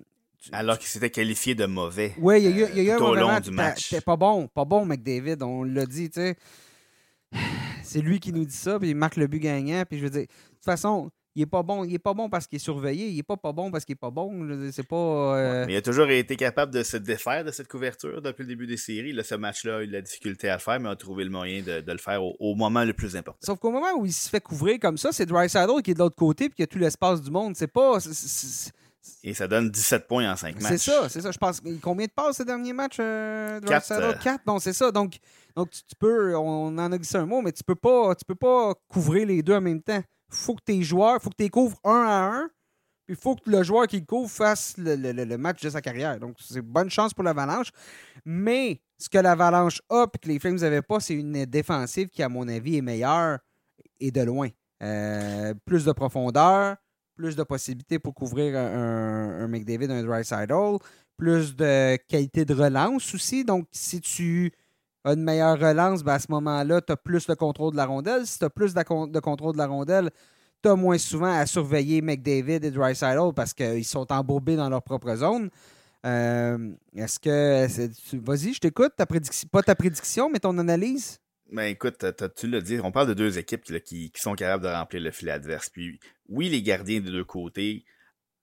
[0.52, 2.14] alors qu'il s'était qualifié de mauvais.
[2.18, 3.88] Oui, il y a eu, un moment du match.
[3.88, 5.42] C'était pas bon, pas bon, McDavid.
[5.42, 6.36] On l'a dit, tu sais.
[7.82, 9.82] C'est lui qui nous dit ça, puis il marque le but gagnant.
[9.88, 11.84] Puis je veux dire, de toute façon, il est pas bon.
[11.84, 13.06] Il est pas bon parce qu'il est surveillé.
[13.10, 14.70] Il est pas pas bon parce qu'il est pas bon.
[14.72, 14.96] C'est pas.
[14.96, 18.48] Euh, mais il a toujours été capable de se défaire de cette couverture depuis le
[18.48, 19.12] début des séries.
[19.12, 21.62] Là, ce match-là, il a la difficulté à le faire, mais a trouvé le moyen
[21.62, 23.38] de, le faire au, moment le plus important.
[23.40, 25.94] Sauf qu'au moment où il se fait couvrir comme ça, c'est Dry Saddle qui est
[25.94, 27.54] de l'autre côté puis qui a tout l'espace du monde.
[27.54, 27.98] C'est pas.
[29.22, 30.72] Et ça donne 17 points en 5 matchs.
[30.72, 31.30] C'est ça, c'est ça.
[31.30, 31.60] Je pense.
[31.80, 34.40] Combien de passes ces derniers matchs, euh, 4, 4.
[34.44, 34.90] Non, c'est ça.
[34.90, 35.18] Donc,
[35.54, 36.36] donc tu, peux.
[36.36, 38.16] On en a dit un mot, mais tu peux pas.
[38.16, 40.02] Tu peux pas couvrir les deux en même temps.
[40.30, 42.50] Faut que tes joueurs, faut que tu couvres un à un.
[43.06, 46.18] Puis il faut que le joueur qui couvre fasse le, match de sa carrière.
[46.18, 47.70] Donc, c'est bonne chance pour l'Avalanche.
[48.24, 52.22] Mais ce que l'Avalanche a et que les Flames n'avaient pas, c'est une défensive qui,
[52.22, 53.38] à mon avis, est meilleure
[53.98, 54.48] et de loin.
[54.82, 56.76] Euh, plus de profondeur,
[57.16, 60.22] plus de possibilités pour couvrir un, un McDavid, un Dry
[61.16, 63.44] plus de qualité de relance aussi.
[63.44, 64.52] Donc, si tu
[65.04, 68.26] une meilleure relance, ben à ce moment-là, tu as plus le contrôle de la rondelle.
[68.26, 70.10] Si tu as plus de, contrôle de la rondelle,
[70.62, 72.94] tu as moins souvent à surveiller McDavid et Dry
[73.34, 75.50] parce qu'ils sont embourbés dans leur propre zone.
[76.06, 78.16] Euh, est-ce que.
[78.16, 78.92] Vas-y, je t'écoute.
[78.96, 81.18] Ta prédiction, pas ta prédiction, mais ton analyse.
[81.50, 82.04] Ben écoute,
[82.36, 85.32] tu l'as dit, on parle de deux équipes qui, sont capables de remplir le filet
[85.32, 85.70] adverse.
[85.70, 87.86] Puis oui, les gardiens des deux côtés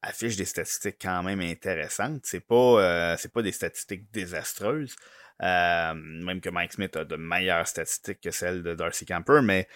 [0.02, 2.22] affichent des statistiques quand même intéressantes.
[2.24, 4.96] C'est pas, euh, pas des statistiques désastreuses.
[5.42, 9.68] Euh, même que Mike Smith a de meilleures statistiques que celles de Darcy Camper, mais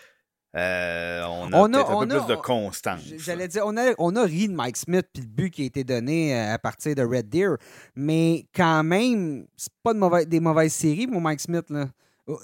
[0.55, 3.01] euh, on a, un peu plus de constance.
[3.17, 5.65] J'allais dire, on a, on a ri de Mike Smith puis le but qui a
[5.65, 7.57] été donné à partir de Red Deer,
[7.95, 11.65] mais quand même, c'est pas de des mauvaises séries pour Mike Smith.
[11.69, 11.89] Là.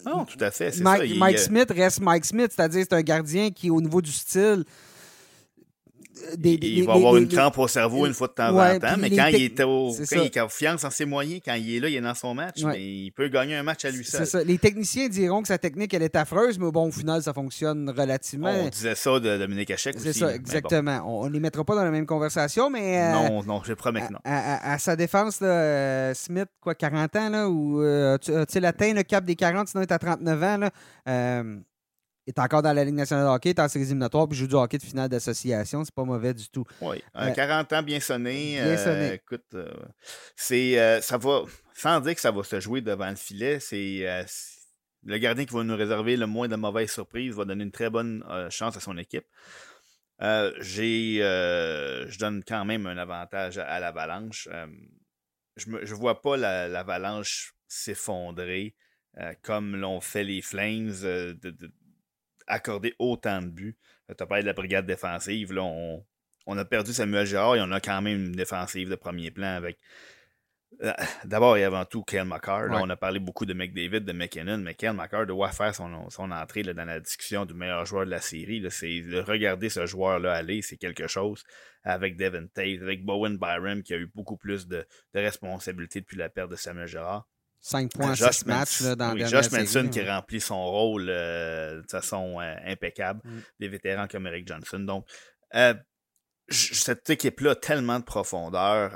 [0.06, 0.78] Non, tout à fait.
[0.82, 4.66] Mike, Mike Smith reste Mike Smith, c'est-à-dire c'est un gardien qui, au niveau du style,
[6.44, 9.28] il va avoir une crampe au cerveau une fois de temps en temps, mais quand,
[9.28, 12.02] il est, au, quand il confiance en ses moyens, quand il est là, il est
[12.02, 14.26] dans son match, mais il peut gagner un match à lui seul.
[14.26, 14.44] Ça.
[14.44, 17.90] Les techniciens diront que sa technique, elle est affreuse, mais bon, au final, ça fonctionne
[17.90, 18.50] relativement.
[18.50, 20.14] On disait ça de Dominique Hachek aussi.
[20.14, 21.04] C'est ça, exactement.
[21.06, 23.00] On ne les mettra pas dans la même conversation, mais...
[23.00, 24.20] Euh, non, non, je promets que non.
[24.24, 29.24] À, sa défense, euh, Smith, quoi, 40 ans, là, ou euh, tu atteint le cap
[29.24, 30.72] des 40, sinon il est à 39 ans, là,
[31.08, 31.62] il
[32.28, 34.56] est encore dans la Ligue nationale de hockey, est en séries éliminatoires, puis joue du
[34.56, 35.84] hockey de finale d'association.
[35.84, 36.66] C'est pas mauvais du tout.
[36.82, 38.60] Oui, 40 euh, ans bien sonné.
[38.62, 39.12] Bien sonné.
[39.12, 39.72] Euh, écoute, euh,
[40.36, 44.26] c'est, ça va, sans dire que ça va se jouer devant le filet, c'est
[45.08, 47.90] le gardien qui va nous réserver le moins de mauvaises surprises, va donner une très
[47.90, 49.26] bonne chance à son équipe.
[50.20, 54.50] j'ai, je donne quand même un avantage à, l'Avalanche.
[55.58, 58.76] je ne vois pas l'Avalanche s'effondrer
[59.44, 61.72] comme l'ont fait les Flames, de,
[62.48, 63.78] accorder autant de buts.
[64.08, 65.54] Tu as parlé de la brigade défensive.
[65.54, 69.32] Là, on, a perdu Samuel Girard et on a quand même une défensive de premier
[69.32, 69.78] plan avec.
[70.84, 70.92] Euh,
[71.24, 72.70] d'abord et avant tout, Ken McCarr.
[72.72, 76.64] On a parlé beaucoup de McDavid, de McKinnon, mais Ken McCarr doit faire son, entrée
[76.64, 78.64] là, dans la discussion du meilleur joueur de la série.
[78.70, 81.46] C'est de regarder ce joueur-là aller, c'est quelque chose.
[81.84, 86.18] Avec Devin Tate, avec Bowen Byram, qui a eu beaucoup plus de, de responsabilités depuis
[86.18, 87.28] la perte de Samuel Girard.
[87.66, 91.82] 5 points à 6 matchs là, dans oui, Josh Manson qui remplit son rôle euh,
[91.82, 93.22] de façon euh, impeccable.
[93.24, 93.40] Mm.
[93.60, 94.78] Des vétérans comme Eric Johnson.
[94.78, 95.08] Donc,
[95.56, 95.74] euh,
[96.48, 98.92] cette équipe-là a tellement de profondeur.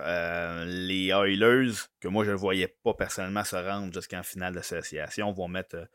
[0.67, 5.47] les Oilers, que moi je ne voyais pas personnellement se rendre jusqu'en finale d'association, vont
[5.47, 5.87] mettre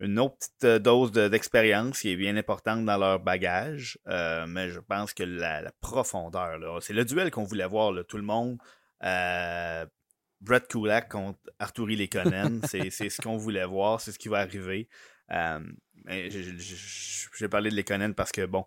[0.00, 3.98] une autre petite dose d'expérience qui est bien importante dans leur bagage.
[4.06, 8.22] mais je pense que la, profondeur, c'est le duel qu'on voulait voir, là, tout le
[8.22, 8.56] monde.
[10.40, 12.60] Brett Kulak contre Arturi Lekonen.
[12.68, 14.88] c'est ce qu'on voulait voir, c'est ce qui va arriver.
[15.30, 15.60] Euh,
[16.06, 18.64] J'ai parlé de Lekonen parce que, bon,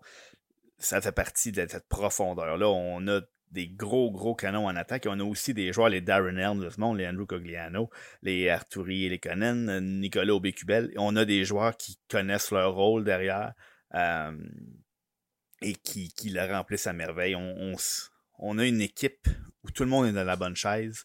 [0.78, 2.68] ça fait partie de cette profondeur-là.
[2.68, 3.20] On a
[3.52, 5.06] des gros, gros canons en attaque.
[5.08, 7.90] on a aussi des joueurs, les Darren Helm de ce monde, les Andrew Cogliano,
[8.22, 10.92] les Arturi Lekonen, Nicolas Aubécubel.
[10.96, 13.52] On a des joueurs qui connaissent leur rôle derrière
[13.94, 14.32] euh,
[15.60, 17.36] et qui, qui le remplissent à merveille.
[17.36, 17.76] On, on,
[18.38, 19.28] on, a une équipe
[19.64, 21.04] où tout le monde est dans la bonne chaise.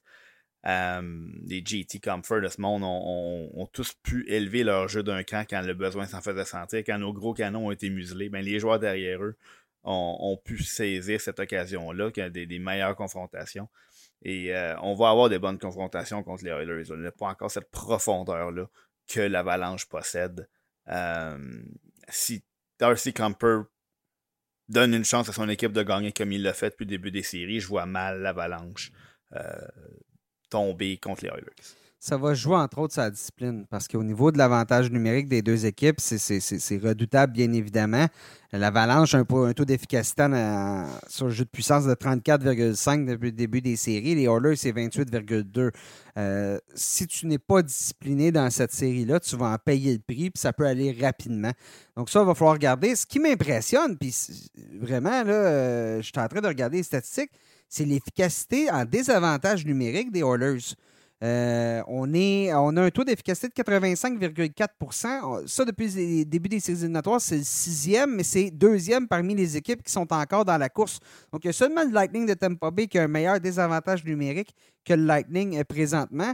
[0.65, 5.45] Euh, les GT Comfort de ce monde ont, tous pu élever leur jeu d'un camp
[5.47, 6.79] quand le besoin s'en faisait sentir.
[6.79, 9.37] Quand nos gros canons ont été muselés, ben, les joueurs derrière eux
[9.83, 13.69] ont, pu saisir cette occasion-là, qu'il a des, meilleures confrontations.
[14.23, 16.91] Et euh, on va avoir des bonnes confrontations contre les Oilers.
[16.91, 18.65] On n'a pas encore cette profondeur-là
[19.07, 20.49] que l'Avalanche possède.
[20.89, 21.61] Euh,
[22.09, 22.43] si
[22.79, 23.61] Darcy Comper
[24.67, 27.11] donne une chance à son équipe de gagner comme il l'a fait depuis le début
[27.11, 28.91] des séries, je vois mal l'Avalanche
[30.49, 31.53] tomber contre les Oilers.
[31.99, 33.65] ça va jouer entre autres sa discipline.
[33.69, 38.07] Parce qu'au niveau de l'avantage numérique des deux équipes, c'est redoutable, bien évidemment.
[38.53, 40.23] L'Avalanche a un, taux d'efficacité
[41.07, 44.15] sur le jeu de puissance de 34,5 depuis le début des séries.
[44.15, 45.71] Les Oilers, c'est 28,2.
[46.17, 50.29] Euh, si tu n'es pas discipliné dans cette série-là, tu vas en payer le prix,
[50.29, 51.51] puis ça peut aller rapidement.
[51.97, 52.95] Donc, ça, il va falloir regarder.
[52.95, 54.15] Ce qui m'impressionne, puis
[54.79, 57.31] vraiment, là, euh, je suis en train de regarder les statistiques,
[57.69, 60.75] c'est l'efficacité en désavantage numérique des Oilers.
[61.23, 66.59] Euh, on, est, on a un taux d'efficacité de 85,4% Ça, depuis le début des
[66.59, 70.57] séries éliminatoires, c'est le sixième, mais c'est deuxième parmi les équipes qui sont encore dans
[70.57, 70.99] la course.
[71.33, 74.05] Donc, il y a seulement le Lightning de Tampa Bay qui a un meilleur désavantage
[74.05, 74.53] numérique
[74.85, 76.33] que le Lightning présentement.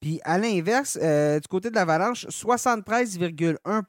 [0.00, 3.84] Puis, à l'inverse, euh, du côté de l'Avalanche, 73,1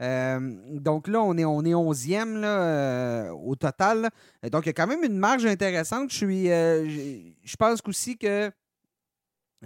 [0.00, 0.38] euh,
[0.78, 4.08] donc là, on est, on est 11e là, au total.
[4.50, 6.10] Donc, il y a quand même une marge intéressante.
[6.10, 8.50] Je, suis, je pense aussi que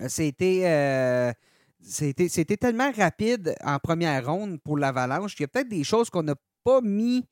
[0.00, 0.08] euh,
[0.42, 1.32] euh,
[1.80, 6.10] c'était, c'était, tellement rapide en première ronde pour l'Avalanche qu'il y a peut-être des choses
[6.10, 7.24] qu'on n'a pas mis,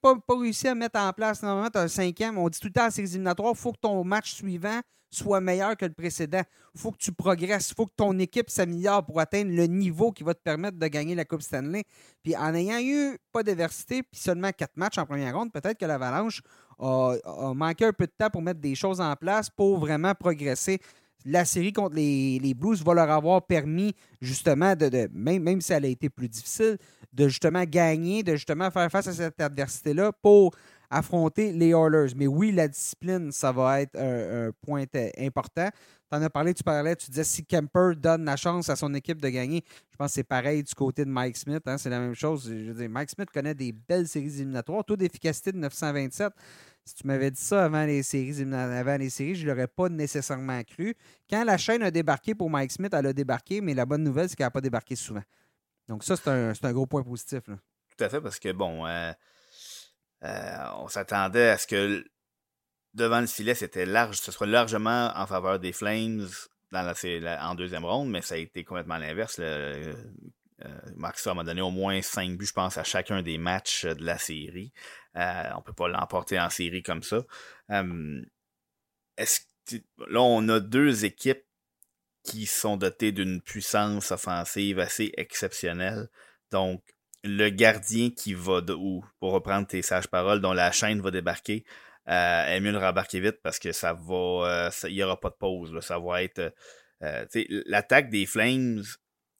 [0.00, 1.42] pas, pas réussi à mettre en place.
[1.42, 2.38] Normalement, tu as un cinquième.
[2.38, 4.80] On dit tout le temps en séries éliminatoires, il faut que ton match suivant
[5.14, 6.42] soit meilleur que le précédent.
[6.74, 7.70] Il faut que tu progresses.
[7.70, 10.86] Il faut que ton équipe s'améliore pour atteindre le niveau qui va te permettre de
[10.88, 11.84] gagner la Coupe Stanley.
[12.22, 15.86] Puis en ayant eu pas diversité, puis seulement quatre matchs en première ronde, peut-être que
[15.86, 16.42] l'Avalanche
[16.78, 17.14] a,
[17.54, 20.80] manqué un peu de temps pour mettre des choses en place pour vraiment progresser
[21.24, 25.84] la série contre les, Blues va leur avoir permis, justement, de, même, même si elle
[25.84, 26.78] a été plus difficile,
[27.12, 30.54] de justement gagner, de justement faire face à cette adversité-là pour
[30.90, 32.14] affronter les Oilers.
[32.16, 34.84] Mais oui, la discipline, ça va être un, point
[35.18, 35.68] important.
[36.10, 38.92] Tu en as parlé, tu parlais, tu disais si Kemper donne la chance à son
[38.94, 41.62] équipe de gagner, je pense que c'est pareil du côté de Mike Smith.
[41.66, 42.52] Hein, c'est la même chose.
[42.52, 46.32] Mike Smith connaît des belles séries éliminatoires, taux d'efficacité de 927.
[46.86, 49.88] Si tu m'avais dit ça avant les séries, avant les séries je ne l'aurais pas
[49.88, 50.94] nécessairement cru.
[51.30, 54.28] Quand la chaîne a débarqué pour Mike Smith, elle a débarqué, mais la bonne nouvelle,
[54.28, 55.22] c'est qu'elle n'a pas débarqué souvent.
[55.88, 57.42] Donc ça, c'est un, gros point positif.
[57.46, 59.12] Tout à fait, parce que bon, euh,
[60.24, 62.04] euh, on s'attendait à ce que
[62.92, 66.26] devant le filet, c'était large, ce soit largement en faveur des Flames
[66.70, 69.36] dans la, en deuxième ronde, mais ça a été complètement l'inverse.
[69.40, 69.94] Euh,
[70.96, 74.18] Max m'a donné au moins cinq buts, je pense, à chacun des matchs de la
[74.18, 74.72] série.
[75.16, 77.24] Euh, on peut pas l'emporter en série comme ça.
[77.70, 78.22] Euh,
[79.16, 79.40] est-ce
[80.08, 81.44] là, on a deux équipes
[82.22, 86.08] qui sont dotées d'une puissance offensive assez exceptionnelle.
[86.50, 86.82] Donc,
[87.22, 91.10] le gardien qui va, de, ou pour reprendre tes sages paroles, dont la chaîne va
[91.10, 91.64] débarquer,
[92.08, 95.36] euh, est mieux de rembarquer vite parce que ça va, il n'y aura pas de
[95.36, 95.78] pause.
[95.80, 96.54] Ça va être,
[97.66, 98.82] l'attaque des Flames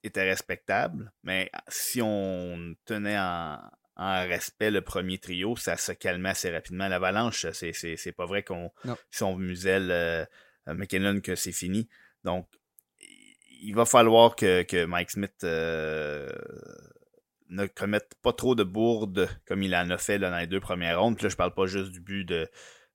[0.02, 3.58] était respectable, mais si on tenait en,
[3.96, 6.88] en respect le premier trio, ça se calmait assez rapidement.
[6.88, 8.70] L'avalanche, c'est pas vrai qu'on
[9.10, 10.24] si on muselle euh,
[10.66, 11.88] McKinnon que c'est fini.
[12.24, 12.48] Donc
[13.62, 16.28] il va falloir que, Mike Smith euh,
[17.48, 21.00] ne commette pas trop de bourdes comme il en a fait dans les deux premières
[21.00, 21.16] rondes.
[21.16, 22.50] Puis là, je parle pas juste du but de,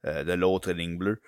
[0.05, 1.21] euh, de l'autre ligne bleue.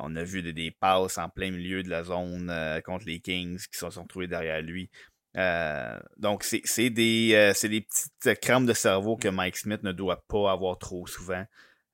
[0.00, 2.52] on a vu des, des, passes en plein milieu de la zone
[2.84, 4.90] contre les Kings qui se sont retrouvés derrière lui.
[5.38, 10.24] Euh, donc, c'est des, euh, des petites crampes de cerveau que Mike Smith ne doit
[10.26, 11.44] pas avoir trop souvent.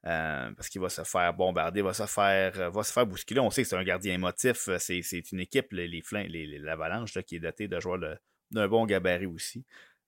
[0.07, 3.41] Euh, parce qu'il va se faire bombarder, va se faire, va se faire bousculer.
[3.41, 4.69] On sait que c'est un gardien émotif.
[4.79, 8.19] C'est une équipe, les, les, l'Avalanche, qui est dotée de joueurs
[8.51, 9.65] d'un bon gabarit aussi.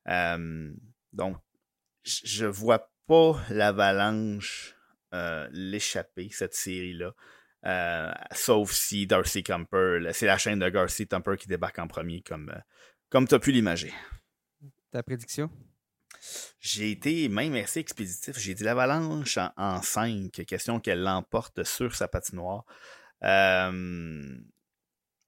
[0.06, 1.36] donc,
[2.04, 4.76] je vois pas l'Avalanche
[5.52, 7.14] l'échapper, cette série-là.
[8.32, 12.52] sauf si Darcy Camper, c'est la chaîne de Darcy Camper qui débarque en premier comme,
[13.16, 13.94] comme tu as pu l'imaginer.
[14.92, 15.48] Ta prédiction?
[16.60, 18.38] J'ai été même assez expéditif.
[18.38, 22.66] J'ai dit l'avalanche en, 5, question qu'elle l'emporte sur sa patinoire.
[23.24, 24.36] Euh,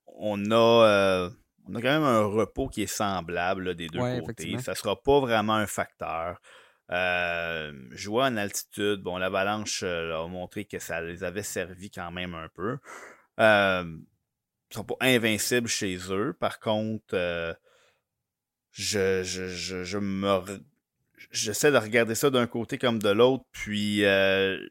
[0.04, 1.30] on, a, euh,
[1.66, 4.58] on a quand même un repos qui est semblable des deux côtés.
[4.58, 6.42] Ça ne sera pas vraiment un facteur.
[6.90, 12.34] Euh, jouer en altitude, bon, l'avalanche a montré que ça les avait servi quand même
[12.34, 12.76] un peu.
[13.38, 16.36] ils sont pas invincibles chez eux.
[16.38, 17.56] Par contre,
[18.78, 20.60] je, je, je, je me
[21.32, 24.64] j'essaie de regarder ça d'un côté comme de l'autre, puis euh,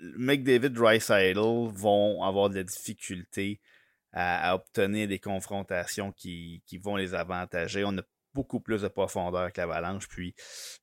[0.00, 3.60] McDavid Dreisaitl vont avoir de la difficulté
[4.12, 7.84] à, obtenir des confrontations qui, qui, vont les avantager.
[7.84, 8.02] On a
[8.34, 10.34] beaucoup plus de profondeur que l'Avalanche, puis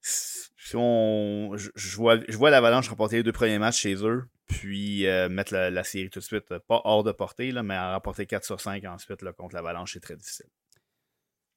[0.01, 5.07] si on, je, vois, je vois l'Avalanche remporter les deux premiers matchs chez eux, puis
[5.07, 8.25] euh, mettre la, série tout de suite, pas hors de portée, là, mais à remporter
[8.25, 10.47] 4 sur 5 ensuite là, contre l'Avalanche, c'est très difficile.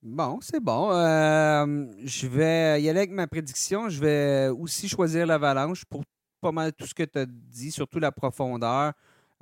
[0.02, 0.92] Bon, c'est bon.
[0.92, 3.88] Euh, je vais y aller avec ma prédiction.
[3.88, 6.04] Je vais aussi choisir l'avalanche pour
[6.40, 8.92] pas mal tout ce que tu as dit, surtout la profondeur.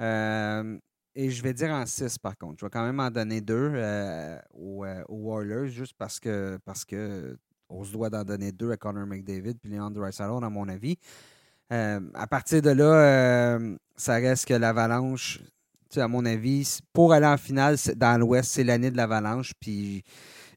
[0.00, 0.78] Euh,
[1.14, 2.56] et je vais dire en 6 par contre.
[2.60, 3.70] Je vais quand même en donner deux
[4.54, 7.36] aux, Warriors juste parce que parce que
[7.68, 10.96] on se doit d'en donner deux à Connor McDavid puis Leandro Draisaitl, à mon avis.
[11.70, 13.58] à partir de là,
[13.96, 15.40] ça reste que l'Avalanche,
[15.96, 19.52] à mon avis, pour aller en finale dans l'Ouest, c'est l'année de l'Avalanche.
[19.60, 20.02] Puis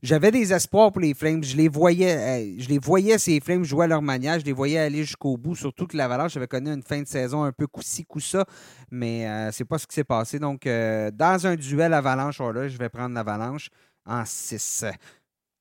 [0.01, 1.43] j'avais des espoirs pour les Flames.
[1.43, 4.39] Je les voyais, je les voyais ces Flames jouer à leur manière.
[4.39, 5.55] Je les voyais aller jusqu'au bout.
[5.55, 8.45] Surtout que l'Avalanche avait connu une fin de saison un peu coup-ci, coup-ça.
[8.91, 10.39] Mais euh, c'est pas ce qui s'est passé.
[10.39, 13.69] Donc, euh, dans un duel Avalanche, là, je vais prendre l'Avalanche
[14.05, 14.85] en 6.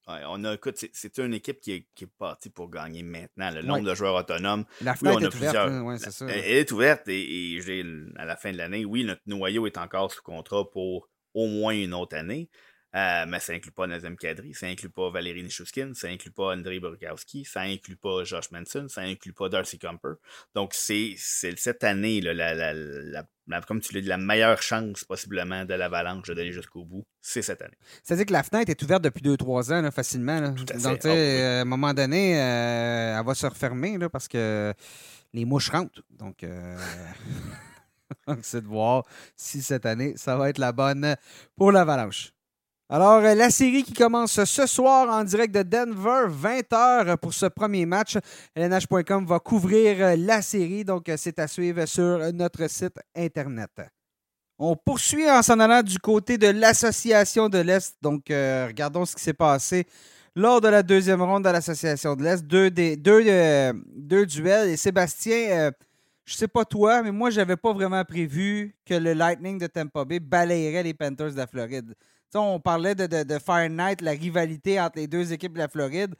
[0.07, 3.51] on a, écoute, c'est une équipe qui est, qui est, partie pour gagner maintenant.
[3.51, 4.64] Le nombre de joueurs autonomes.
[4.82, 5.57] La fenêtre est ouverte.
[5.57, 5.97] Hein,
[6.28, 7.84] elle, est ouverte et, et
[8.16, 11.72] à la fin de l'année, oui, notre noyau est encore sous contrat pour au moins
[11.72, 12.49] une autre année.
[12.95, 16.55] Euh, mais ça inclut pas Nazem Kadri, ça inclut pas Valérie Nishushkin, ça inclut pas
[16.55, 20.14] Andrei Burkowski, ça inclut pas Josh Manson, ça inclut pas Darcy Comper.
[20.55, 25.74] Donc, c'est cette année, là, la, comme tu l'as dit, la meilleure chance possiblement de
[25.74, 27.76] l'avalanche d'aller jusqu'au bout, c'est cette année.
[28.03, 30.41] C'est-à-dire que la fenêtre est ouverte depuis 2-3 ans, facilement.
[30.41, 30.51] Là.
[30.51, 30.70] Donc,
[31.05, 34.72] ah euh, à un moment donné, euh, elle va se refermer là, parce que
[35.34, 36.03] les mouches rentrent.
[36.09, 36.43] Donc,
[38.41, 39.05] c'est de voir
[39.36, 41.16] si cette année, ça va être la bonne
[41.55, 42.32] pour l'avalanche.
[42.91, 47.45] Alors, euh, la série qui commence ce soir en direct de Denver, 20h pour ce
[47.45, 48.16] premier match.
[48.55, 53.82] LNH.com va couvrir euh, la série, donc euh, c'est à suivre sur notre site Internet.
[54.59, 57.95] On poursuit en s'en allant du côté de l'Association de l'Est.
[58.01, 59.86] Donc, regardons ce qui s'est passé
[60.34, 62.43] lors de la deuxième ronde de l'Association de l'Est.
[62.45, 62.70] Deux,
[64.26, 64.68] duels.
[64.70, 65.70] Et Sébastien,
[66.24, 70.05] je sais pas toi, mais moi, j'avais pas vraiment prévu que le Lightning de Tampa
[70.05, 71.95] Bay balayerait les Panthers de la Floride
[72.35, 76.14] on parlait de, de, Fire Night, la rivalité entre les deux équipes de la Floride.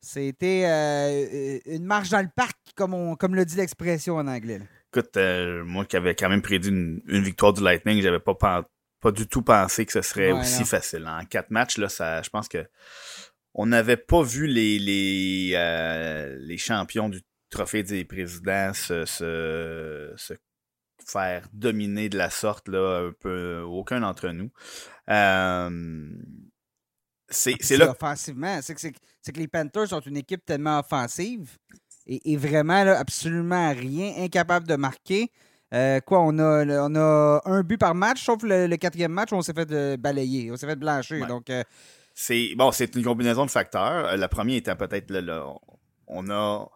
[0.00, 4.60] C'était euh, une marche dans le parc, comme, comme le dit l'expression en anglais.
[4.92, 9.12] Écoute, euh, moi qui avais quand même prédit une, victoire du Lightning, j'avais pas, pas
[9.12, 11.06] du tout pensé que ce serait aussi facile.
[11.06, 12.66] En quatre matchs, là, ça, je pense que
[13.52, 20.34] on n'avait pas vu les, les, euh, les champions du trophée des présidents se, se
[21.10, 24.50] faire dominer de la sorte, là, un peu, aucun d'entre nous.
[25.08, 26.10] Euh,
[27.28, 27.90] c'est là.
[27.90, 31.56] Offensivement, c'est que, que, les Panthers sont une équipe tellement offensive
[32.06, 35.30] et, vraiment absolument rien, incapable de marquer.
[35.72, 39.36] Euh, quoi, on a, on a un but par match, sauf le, quatrième match où
[39.36, 41.26] on s'est fait euh, balayer, on s'est fait blanchir.
[41.28, 41.52] Donc,
[42.14, 44.16] c'est bon, c'est une combinaison de facteurs.
[44.16, 45.12] La première étant peut-être
[46.08, 46.68] on a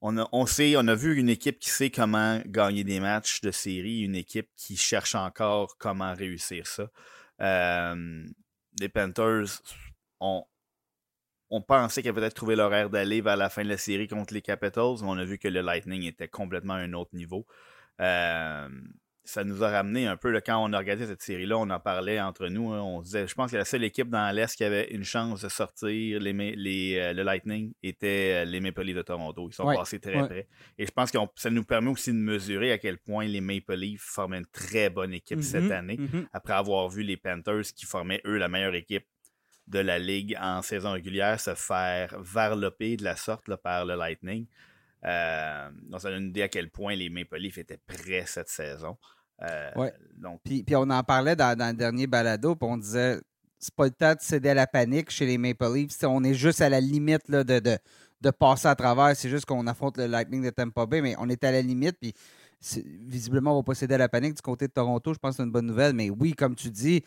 [0.00, 3.50] on a, sait, on a vu une équipe qui sait comment gagner des matchs de
[3.50, 6.90] série, une équipe qui cherche encore comment réussir ça.
[7.40, 8.24] Euh,
[8.80, 9.60] les Panthers
[10.20, 10.44] ont,
[11.50, 14.34] on pensait qu'ils avaient peut-être trouvé l'horaire d'aller vers la fin de la série contre
[14.34, 17.46] les Capitals, mais on a vu que le Lightning était complètement à un autre niveau.
[18.00, 18.68] Euh,
[19.28, 22.18] ça nous a ramené un peu, quand on a regardé cette série-là, on en parlait
[22.18, 22.72] entre nous.
[22.72, 25.42] Hein, on disait, je pense que la seule équipe dans l'Est qui avait une chance
[25.42, 29.46] de sortir les, les, euh, le Lightning était euh, les Maple Leafs de Toronto.
[29.50, 30.48] Ils sont passés très près.
[30.78, 33.74] Et je pense que ça nous permet aussi de mesurer à quel point les Maple
[33.74, 36.26] Leafs formaient une très bonne équipe cette mm-hmm, année, mm-hmm.
[36.32, 39.04] après avoir vu les Panthers qui formaient, eux, la meilleure équipe
[39.66, 44.46] de la Ligue en saison régulière se faire varloper de la sorte par le Lightning.
[45.04, 48.48] Euh, donc, ça donne une idée à quel point les Maple Leafs étaient prêts cette
[48.48, 48.96] saison.
[49.42, 49.92] Euh, ouais.
[50.16, 50.40] donc...
[50.44, 53.20] puis, on en parlait dans, le dernier balado, puis on disait
[53.58, 56.04] c'est pas le temps de céder à la panique chez les Maple Leafs.
[56.04, 57.60] On est juste à la limite là, de,
[58.20, 59.16] de, passer à travers.
[59.16, 61.96] C'est juste qu'on affronte le Lightning de Tampa Bay, mais on est à la limite.
[62.00, 62.14] Puis
[62.60, 65.12] visiblement, on va pas céder à la panique du côté de Toronto.
[65.12, 65.92] Je pense que c'est une bonne nouvelle.
[65.92, 67.02] Mais oui, comme tu dis,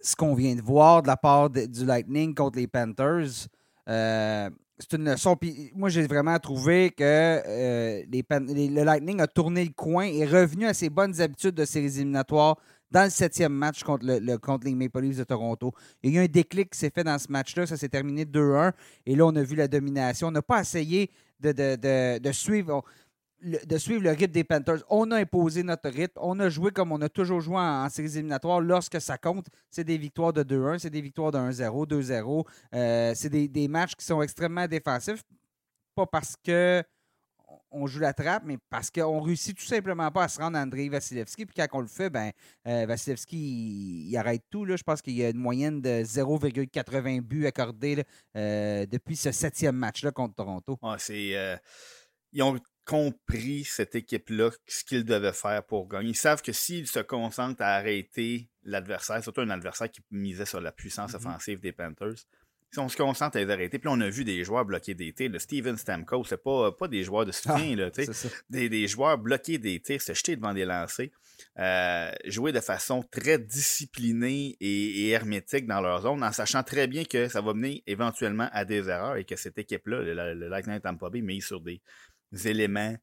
[0.00, 3.46] ce qu'on vient de voir de la part du Lightning contre les Panthers,
[3.88, 4.50] euh,
[4.82, 5.36] c'est une leçon.
[5.36, 10.26] Puis moi, j'ai vraiment trouvé que euh, le Lightning a tourné le coin et est
[10.26, 12.56] revenu à ses bonnes habitudes de séries éliminatoires
[12.90, 15.72] dans le septième match contre, le, contre les Maple Leafs de Toronto.
[16.02, 17.66] Il y a eu un déclic qui s'est fait dans ce match-là.
[17.66, 18.72] Ça s'est terminé 2-1.
[19.06, 20.28] Et là, on a vu la domination.
[20.28, 21.10] On n'a pas essayé
[21.40, 22.84] de, de suivre
[23.42, 24.82] de suivre le rythme des Panthers.
[24.88, 26.18] On a imposé notre rythme.
[26.20, 28.60] On a joué comme on a toujours joué en, séries éliminatoires.
[28.60, 32.46] Lorsque ça compte, c'est des victoires de 2-1, c'est des victoires de 1-0, 2-0.
[32.74, 35.22] Euh, c'est des, matchs qui sont extrêmement défensifs.
[35.94, 36.82] Pas parce que
[37.74, 40.62] on joue la trappe, mais parce qu'on réussit tout simplement pas à se rendre à
[40.62, 41.46] Andrei Vasilevski.
[41.46, 42.30] Puis quand on le fait, ben,
[42.66, 44.66] euh, Vasilevski, il, arrête tout.
[44.66, 44.76] Là.
[44.76, 48.04] Je pense qu'il y a une moyenne de 0,80 buts accordés
[48.36, 50.78] euh, depuis ce septième match-là contre Toronto.
[50.98, 51.58] c'est,
[52.32, 56.10] ils ont compris, cette équipe-là, ce qu'ils devaient faire pour gagner.
[56.10, 60.60] Ils savent que s'ils se concentrent à arrêter l'adversaire, surtout un adversaire qui misait sur
[60.60, 61.16] la puissance mm-hmm.
[61.16, 62.24] offensive des Panthers,
[62.72, 65.12] si on se concentre à les arrêter, puis on a vu des joueurs bloquer des
[65.12, 65.30] tirs.
[65.30, 67.90] Le Steven Stamkos, c'est pas, pas des joueurs de soutien, là,
[68.48, 71.08] des, des, joueurs bloquer des tirs, se jeter devant des lancers,
[71.58, 77.04] euh, jouer de façon très disciplinée et, hermétique dans leur zone, en sachant très bien
[77.04, 80.80] que ça va mener éventuellement à des erreurs et que cette équipe-là, le, le Lightning
[80.80, 81.82] Tampa Bay, mise sur des
[82.32, 82.96] éléments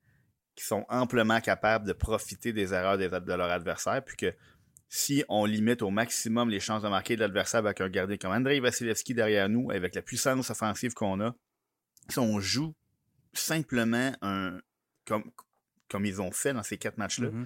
[0.55, 4.33] qui sont amplement capables de profiter des erreurs de leur adversaire, puis que
[4.89, 8.31] si on limite au maximum les chances de marquer de l'adversaire avec un gardien comme
[8.31, 11.35] Andrei Vasilevski derrière nous, avec la puissance offensive qu'on a,
[12.09, 12.75] si on joue
[13.33, 14.59] simplement un
[15.05, 15.31] comme,
[15.87, 17.45] comme ils ont fait dans ces quatre matchs-là, mm-hmm.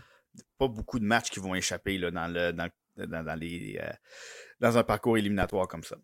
[0.58, 3.92] pas beaucoup de matchs qui vont échapper là, dans, le, dans, dans, les, euh,
[4.60, 5.98] dans un parcours éliminatoire comme ça.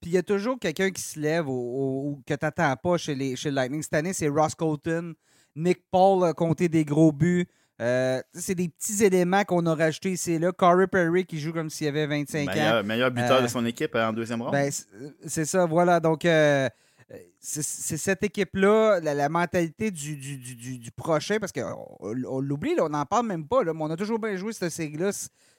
[0.00, 3.14] Puis il y a toujours quelqu'un qui se lève ou, que tu n'attends pas chez,
[3.14, 3.82] les, chez le Lightning.
[3.82, 5.14] Cette année, c'est Ross Colton.
[5.56, 7.48] Nick Paul a compté des gros buts.
[7.80, 10.50] Euh, c'est des petits éléments qu'on a rajoutés ici et là.
[10.50, 12.82] Corey Perry qui joue comme s'il avait 25 ans.
[12.84, 14.52] Meilleur buteur de euh, son équipe en deuxième ronde.
[14.52, 14.70] Ben,
[15.26, 16.00] c'est ça, voilà.
[16.00, 16.68] Donc, euh,
[17.40, 23.26] c'est cette équipe-là, la, mentalité du, du, prochain, parce qu'on on, l'oublie, on n'en parle
[23.26, 25.10] même pas, là, mais on a toujours bien joué cette série-là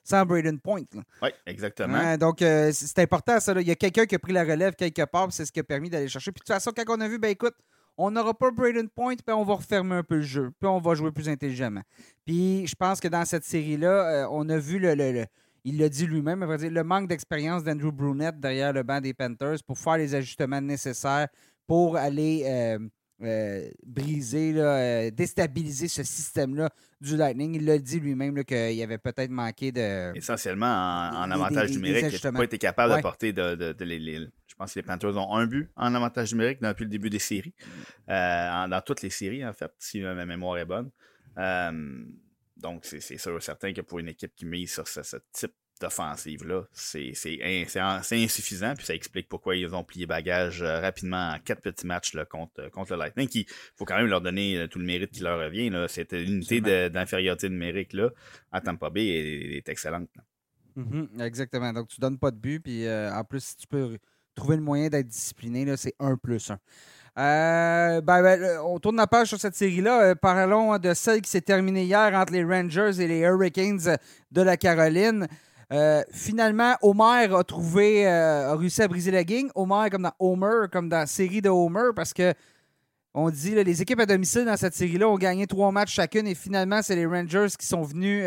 [0.04, 0.84] sans Braden Point.
[1.22, 2.18] Oui, exactement.
[2.18, 3.54] donc, c'est important, ça.
[3.60, 5.64] Il y a quelqu'un qui a pris la relève quelque part, c'est ce qui a
[5.64, 6.32] permis d'aller chercher.
[6.32, 7.56] Puis, de toute façon, quand on a vu, ben écoute,
[8.02, 10.80] on n'aura pas Braden Point, puis on va refermer un peu le jeu, puis on
[10.80, 11.84] va jouer plus intelligemment.
[12.26, 15.26] Puis je pense que dans cette série-là, euh, on a vu le,
[15.64, 19.78] il l'a dit lui-même, le manque d'expérience d'Andrew Brunette derrière le banc des Panthers pour
[19.78, 21.28] faire les ajustements nécessaires
[21.68, 22.80] pour aller euh,
[23.22, 26.70] euh, briser, déstabiliser ce système-là
[27.01, 27.55] du Lightning.
[27.55, 30.16] Il l'a dit lui-même qu'il avait peut-être manqué de.
[30.16, 33.76] Essentiellement en, avantage numérique, il n'a pas été capable d'apporter de, de,
[34.47, 37.20] je pense que les Panthers ont un but en avantage numérique depuis le début des
[37.20, 37.53] séries.
[38.10, 40.89] Euh, dans toutes les séries, en fait, si ma mémoire est bonne.
[42.60, 46.64] Euh, donc, c'est sûr certain que pour une équipe qui mise sur ce, type d'offensive-là,
[46.74, 47.14] c'est
[48.12, 48.74] insuffisant.
[48.76, 52.70] Puis ça explique pourquoi ils ont plié bagage euh, rapidement en quatre petits matchs contre,
[52.70, 53.45] contre le Lightning, qui
[53.76, 55.72] faut quand même leur donner tout le mérite qui leur revient.
[55.88, 58.10] Cette unité d'infériorité numérique là,
[58.51, 60.10] à Tampa Bay est, excellente.
[60.78, 61.72] Mm-hmm, exactement.
[61.72, 62.60] Donc, tu donnes pas de but.
[62.60, 63.97] Puis en plus, si tu peux
[64.36, 66.60] trouver le moyen d'être discipliné, c'est un plus un.
[67.20, 70.04] Euh, ben, ben, on tourne la page sur cette série-là.
[70.04, 73.98] Euh, parlons de celle qui s'est terminée hier entre les Rangers et les Hurricanes
[74.32, 75.28] de la Caroline.
[75.74, 79.50] Euh, finalement, Homer a trouvé, a réussi à briser la game.
[79.54, 82.34] Homer comme dans Homer, comme dans la série de Homer, parce que
[83.14, 86.36] on dit les équipes à domicile dans cette série-là ont gagné trois matchs chacune et
[86.36, 88.24] finalement, c'est les Rangers qui sont venus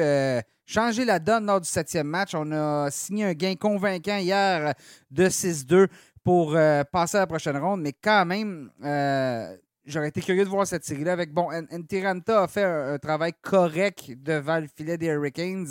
[0.66, 2.34] changer la donne lors du septième match.
[2.34, 4.74] On a signé un gain convaincant hier
[5.10, 5.86] de 6-2
[6.24, 10.48] pour euh, passer à la prochaine ronde, mais quand même, euh, j'aurais été curieux de
[10.48, 11.32] voir cette série-là avec.
[11.32, 15.66] Bon, Ntiranta a fait un, travail correct devant le filet des Hurricanes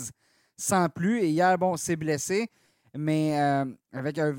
[0.58, 2.48] sans plus, et hier, bon, s'est blessé,
[2.96, 4.32] mais euh, avec un.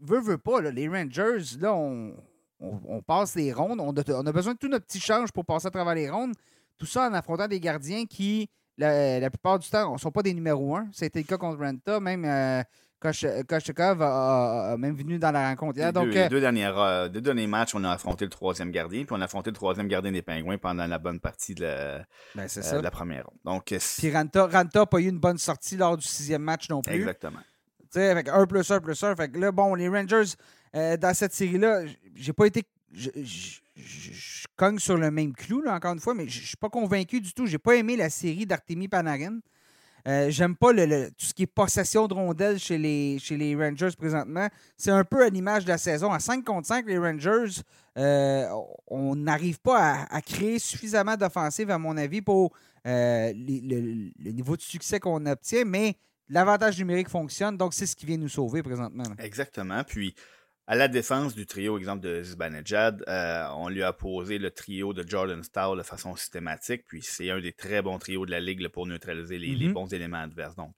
[0.00, 3.80] Veux, veut pas, les Rangers, là, on, passe les rondes.
[3.80, 6.10] On a, on a, besoin de tout notre petit change pour passer à travers les
[6.10, 6.32] rondes.
[6.78, 8.48] Tout ça en affrontant des gardiens qui
[8.78, 10.88] la, plupart du temps, ne sont pas des numéros 1.
[10.92, 12.00] C'était le cas contre Renta.
[12.00, 12.24] Même
[13.04, 15.88] euh, Koshekov a, même venu dans la rencontre hier.
[15.88, 18.70] Les, donc, deux, euh, deux, dernières, euh, deux derniers matchs, on a affronté le troisième
[18.70, 21.62] gardien, puis on a affronté le troisième gardien des Pingouins pendant la bonne partie de
[21.62, 22.46] la, ben,
[22.82, 23.38] la première ronde.
[23.44, 26.94] Donc, puis Ranta n'a pas eu une bonne sortie lors du sixième match non plus.
[26.94, 27.40] Exactement.
[27.80, 29.16] Tu sais, avec 1 plus 1 plus 1.
[29.16, 30.32] Fait que là, bon, les Rangers,
[30.72, 31.82] dans cette série-là,
[32.14, 36.40] j'ai pas été je, cogne sur le même clou, là, encore une fois, mais je
[36.40, 37.46] ne suis pas convaincu du tout.
[37.46, 39.40] J'ai pas aimé la série d'Artemi Panarin.
[40.08, 44.48] Euh, J'aime pas le, tout ce qui est possession de rondelles chez les, Rangers présentement.
[44.76, 46.12] C'est un peu à l'image de la saison.
[46.12, 47.62] À 5 contre 5, les Rangers,
[47.98, 48.48] euh,
[48.88, 52.52] on n'arrive pas à, créer suffisamment d'offensives, à mon avis, pour
[52.86, 55.96] euh, le, niveau de succès qu'on obtient, mais
[56.28, 59.04] l'avantage numérique fonctionne, donc c'est ce qui vient nous sauver présentement.
[59.18, 59.84] Exactement.
[59.84, 60.14] Puis
[60.66, 64.92] à la défense du trio, exemple de Zibanejad, euh, on lui a posé le trio
[64.92, 68.40] de Jordan Stahl de façon systématique, puis c'est un des très bons trios de la
[68.40, 69.72] ligue pour neutraliser les, mm-hmm.
[69.72, 70.54] bons éléments adverses.
[70.54, 70.74] Donc,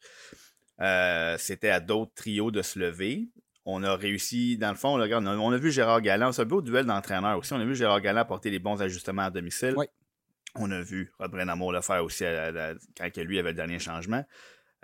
[0.80, 3.28] euh, c'était à d'autres trios de se lever.
[3.66, 6.46] On a réussi, dans le fond, on a, on a vu Gérard Galland, c'est un
[6.46, 7.52] beau duel d'entraîneur aussi.
[7.52, 9.74] On a vu Gérard Galland apporter les bons ajustements à domicile.
[10.56, 12.24] On a vu Rod Brennamour le faire aussi
[12.96, 14.24] quand lui avait le dernier changement.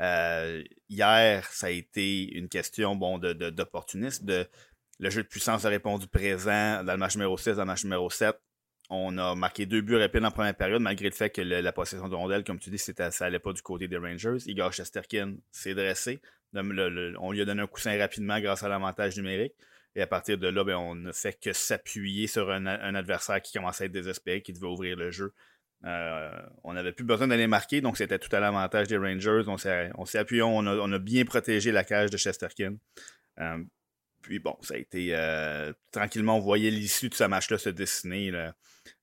[0.01, 4.48] Euh, hier, ça a été une question bon, d'opportunisme, de, de,
[5.01, 7.84] le jeu de puissance a répondu présent dans le match numéro 6, dans le match
[7.84, 8.36] numéro 7.
[8.90, 12.09] On a marqué deux buts rapides en première période, malgré le fait que la possession
[12.09, 14.36] de rondelle, comme tu dis, ça n'allait pas du côté des Rangers.
[14.46, 16.20] Igor Chesterkin s'est dressé.
[16.55, 19.55] on lui a donné un coussin rapidement grâce à l'avantage numérique.
[19.96, 23.53] Et à partir de là, ben, on ne fait que s'appuyer sur un, adversaire qui
[23.57, 25.32] commençait à être désespéré, qui devait ouvrir le jeu.
[25.84, 26.30] Euh,
[26.62, 29.44] on n'avait plus besoin d'aller marquer, donc c'était tout à l'avantage des Rangers.
[29.46, 32.76] On s'est appuyé, on a, bien protégé la cage de Chesterkin.
[33.38, 33.64] Euh,
[34.23, 35.14] puis bon, ça a été
[35.93, 38.33] tranquillement, on voyait l'issue de ce match-là se dessiner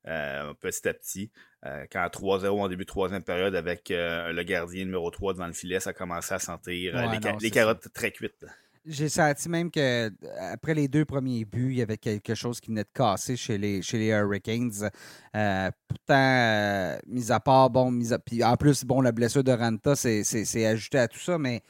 [0.03, 1.31] petit à petit.
[1.63, 5.79] quand 3-0 en début de troisième période avec le gardien numéro 3 devant le filet,
[5.79, 6.95] ça commençait à sentir
[7.41, 8.45] les, carottes très cuites.
[8.87, 10.09] J'ai senti même que
[10.39, 13.57] après les deux premiers buts, il y avait quelque chose qui venait de casser chez
[13.57, 14.89] les, chez les Hurricanes.
[15.35, 19.51] Euh, pourtant, euh, mis à part, bon, mis puis en plus, bon, la blessure de
[19.51, 21.63] Ranta, c'est ajouté à tout ça, mais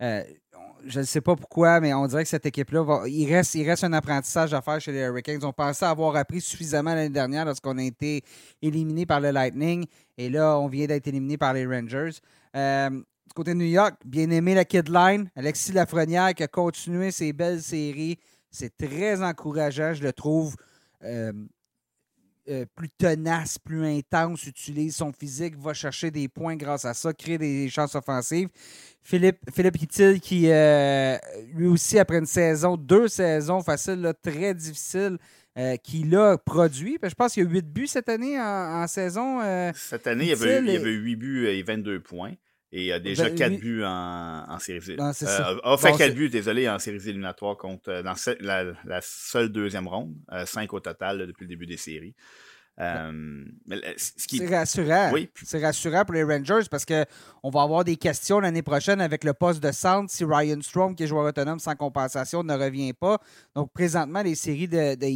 [0.00, 0.24] euh,
[0.86, 3.84] je ne sais pas pourquoi, mais on dirait que cette équipe-là, il, reste, il reste
[3.84, 5.44] un apprentissage à faire chez les Hurricanes.
[5.44, 8.22] On pensait avoir appris suffisamment l'année dernière lorsqu'on a été
[8.60, 9.86] éliminé par le Lightning,
[10.18, 12.20] et là, on vient d'être éliminé par les Rangers
[13.32, 15.30] du côté de New York, bien aimé la Kidline.
[15.36, 18.18] Alexis Lafrenière qui a continué ses belles séries.
[18.50, 20.54] C'est très encourageant, je le trouve.
[21.02, 21.32] Euh,
[22.48, 27.12] euh, plus tenace, plus intense, utilise son physique, va chercher des points grâce à ça,
[27.12, 28.48] crée des chances offensives.
[29.02, 29.76] Philippe, Philippe
[30.20, 31.16] qui euh,
[31.54, 35.18] lui aussi, après une saison, deux saisons faciles, très difficiles,
[35.82, 36.98] qui l'a produit.
[37.02, 39.40] Je pense qu'il y a 8 buts cette année en, saison.
[39.74, 42.32] cette année, il y, avait, il y, avait, 8 buts et 22 points
[42.72, 46.14] et il a déjà 4 ben, buts en, en séries ah, euh, a fait 4
[46.14, 50.14] buts, désolé, en séries éliminatoires contre, euh, dans la, seule deuxième ronde.
[50.46, 52.14] 5 euh, au total depuis le début des séries.
[52.80, 53.44] Euh,
[53.96, 55.10] C'est rassurant.
[55.12, 55.28] Oui.
[55.42, 59.34] C'est rassurant pour les Rangers parce qu'on va avoir des questions l'année prochaine avec le
[59.34, 63.18] poste de centre si Ryan Strom, qui est joueur autonome sans compensation, ne revient pas.
[63.54, 65.06] Donc, présentement, les séries de, de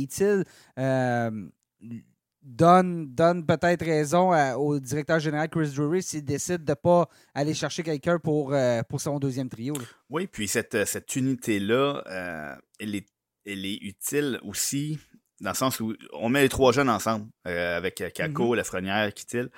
[2.46, 7.54] donne, donne peut-être raison au directeur général Chris Drury s'il décide de ne pas aller
[7.54, 9.74] chercher quelqu'un pour, euh, pour son deuxième trio.
[10.08, 13.08] Oui, puis cette, cette unité-là, euh, elle, est,
[13.44, 14.98] elle est utile aussi
[15.40, 18.56] dans le sens où on met les trois jeunes ensemble euh, avec Kako, mm-hmm.
[18.56, 19.50] Lafrenière, Kittil.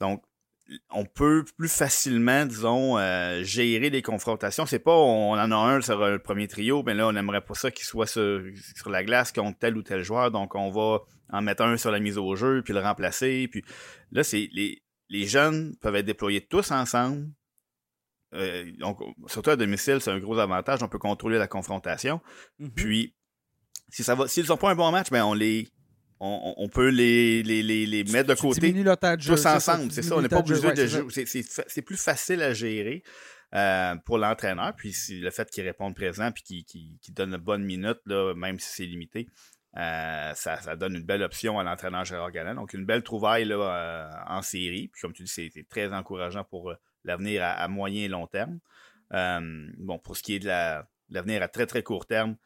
[0.00, 0.22] Donc,
[0.90, 4.66] on peut plus facilement, disons, euh, gérer les confrontations.
[4.66, 7.54] C'est pas on en a un sur le premier trio, mais là, on aimerait pas
[7.54, 8.42] ça qu'il soit sur,
[8.86, 10.30] la glace contre tel ou tel joueur.
[10.30, 13.48] Donc, on va en mettre un sur la mise au jeu, puis le remplacer.
[13.48, 13.64] Puis
[14.12, 17.28] là, c'est les, les jeunes peuvent être déployés tous ensemble.
[18.34, 20.82] Euh, donc, surtout à domicile, c'est un gros avantage.
[20.82, 22.20] On peut contrôler la confrontation.
[22.60, 22.70] Mm-hmm.
[22.74, 23.14] Puis,
[23.88, 25.68] si ça va, s'ils n'ont pas un bon match, ben on les
[26.18, 29.92] on, peut les, les, les, mettre de côté tous ensemble.
[29.92, 31.26] C'est ça, on n'est pas obligé de, jouer.
[31.26, 33.02] C'est plus facile à gérer
[33.54, 34.74] euh, pour l'entraîneur.
[34.76, 38.58] Puis le fait qu'il réponde présent puis qu'il qu donne une bonne minute, là, même
[38.58, 39.28] si c'est limité,
[39.76, 42.54] euh, ça, donne une belle option à l'entraîneur Gérard Galland.
[42.54, 44.88] Donc, une belle trouvaille euh, en série.
[44.88, 46.74] Puis, comme tu dis, c'est très encourageant pour
[47.04, 48.58] l'avenir à, moyen et long terme.
[49.10, 52.36] bon, pour ce qui est de l'avenir à très, très court terme,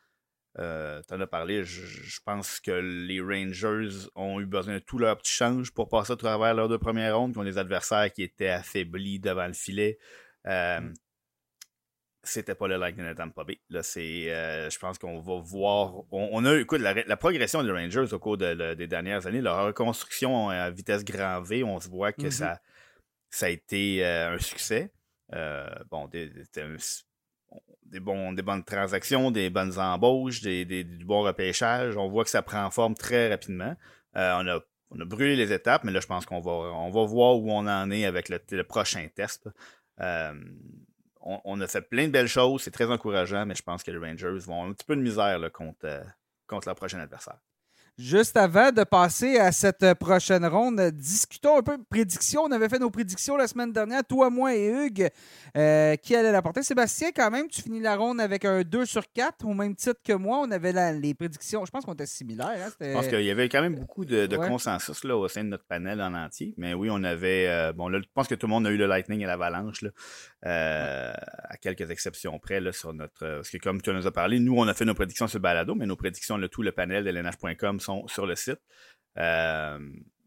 [0.58, 4.98] euh, tu en as parlé, je, pense que les Rangers ont eu besoin de tout
[4.98, 8.12] leur petit change pour passer à travers leurs deux premières rondes, qui ont des adversaires
[8.12, 9.98] qui étaient affaiblis devant le filet.
[10.46, 10.94] Euh, mm.
[12.22, 13.58] C'était pas le Lightning de Tampa Bay.
[13.70, 16.02] Là, c'est, euh, je pense qu'on va voir.
[16.12, 20.68] On, a, écoute, la, progression des Rangers au cours des dernières années, leur reconstruction à
[20.70, 22.30] vitesse grand V, on se voit que mm-hmm.
[22.30, 22.60] ça,
[23.30, 24.92] ça a été un succès.
[25.90, 31.96] bon, des, bons, des bonnes transactions, des bonnes embauches, des, du bon repêchage.
[31.96, 33.74] On voit que ça prend forme très rapidement.
[34.16, 34.60] Euh, on, a,
[34.90, 37.50] on a brûlé les étapes, mais là, je pense qu'on va, on va voir où
[37.50, 39.48] on en est avec le, prochain test.
[40.00, 40.34] Euh,
[41.20, 43.98] on, a fait plein de belles choses, c'est très encourageant, mais je pense que les
[43.98, 46.02] Rangers vont avoir un petit peu de misère contre, euh,
[46.46, 47.38] contre leur prochain adversaire.
[47.98, 52.42] Juste avant de passer à cette prochaine ronde, discutons un peu de prédictions.
[52.44, 55.08] On avait fait nos prédictions la semaine dernière, toi, moi et Hugues,
[55.56, 56.62] euh, qui allait la porter?
[56.62, 60.00] Sébastien, quand même, tu finis la ronde avec un 2 sur 4, au même titre
[60.04, 60.40] que moi.
[60.42, 62.48] On avait les prédictions, je pense qu'on était similaires.
[62.48, 65.48] Hein, je pense qu'il y avait quand même beaucoup de, consensus là, au sein de
[65.48, 66.54] notre panel en entier.
[66.56, 67.48] Mais oui, on avait.
[67.48, 69.84] Euh, bon, là, je pense que tout le monde a eu le Lightning et l'Avalanche,
[70.46, 73.18] euh, à quelques exceptions près là, sur notre.
[73.18, 75.42] parce que comme tu nous as parlé, nous, on a fait nos prédictions sur le
[75.42, 78.60] balado, mais nos prédictions, le tout le panel de lnh.com sont sur le site.
[79.18, 79.78] Euh,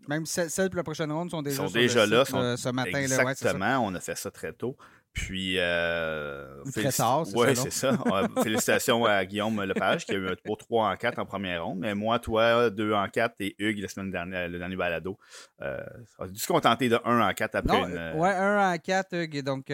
[0.08, 2.24] Même celles pour la prochaine ronde sont déjà, sont déjà là.
[2.34, 3.00] Euh, ce matin.
[3.00, 4.76] Exactement, on a fait ça très tôt.
[5.14, 7.96] Puis, euh, très tard, c'est ouais, c'est ça.
[8.44, 11.78] Félicitations à Guillaume Lepage qui a eu un beau 3 en 4 en première ronde.
[11.80, 15.20] Mais moi, toi, 2 en 4 et Hugues la semaine dernière, le dernier balado.
[15.62, 15.80] Euh,
[16.18, 18.20] on a dû se contenter de 1 en 4 après une.
[18.20, 19.44] Ouais, 1 en 4, Hugues.
[19.44, 19.70] Donc,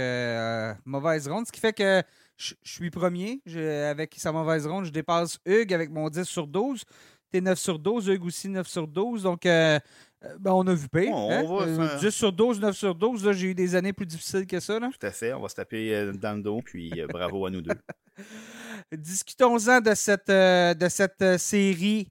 [0.85, 1.47] mauvaise ronde.
[1.47, 2.03] Ce qui fait que
[2.35, 3.41] je suis premier.
[3.89, 6.83] avec sa mauvaise ronde, je dépasse Hugues avec mon 10 sur 12.
[7.31, 9.23] T'es 9 sur 12, Hugues aussi 9 sur 12.
[9.23, 9.79] Donc, euh,
[10.23, 11.11] euh, ben, on a vu pire.
[11.11, 12.09] On 10 hein.
[12.09, 13.31] sur 12, 9 sur 12.
[13.33, 14.79] J'ai eu des années plus difficiles que ça.
[14.79, 14.89] Là.
[14.97, 15.33] Tout à fait.
[15.33, 17.75] On va se taper euh, dans le dos, puis bravo à nous deux.
[18.91, 22.07] Discutons-en de cette, de cette série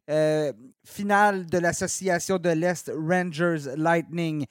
[0.84, 4.46] finale de l'Association de l'Est Rangers Lightning.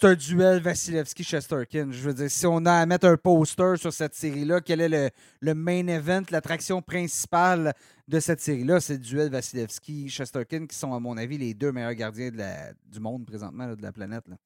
[0.00, 1.90] C'est un duel Vasilevski-Chesterkin.
[1.92, 4.88] Je veux dire, si on a à mettre un poster sur cette série-là, quel est
[4.88, 7.72] le, le main event, l'attraction principale
[8.08, 8.80] de cette série-là?
[8.80, 12.72] C'est le duel Vasilevski-Chesterkin, qui sont, à mon avis, les deux meilleurs gardiens de la,
[12.86, 14.24] du monde présentement, là, de la planète.
[14.28, 14.36] Là.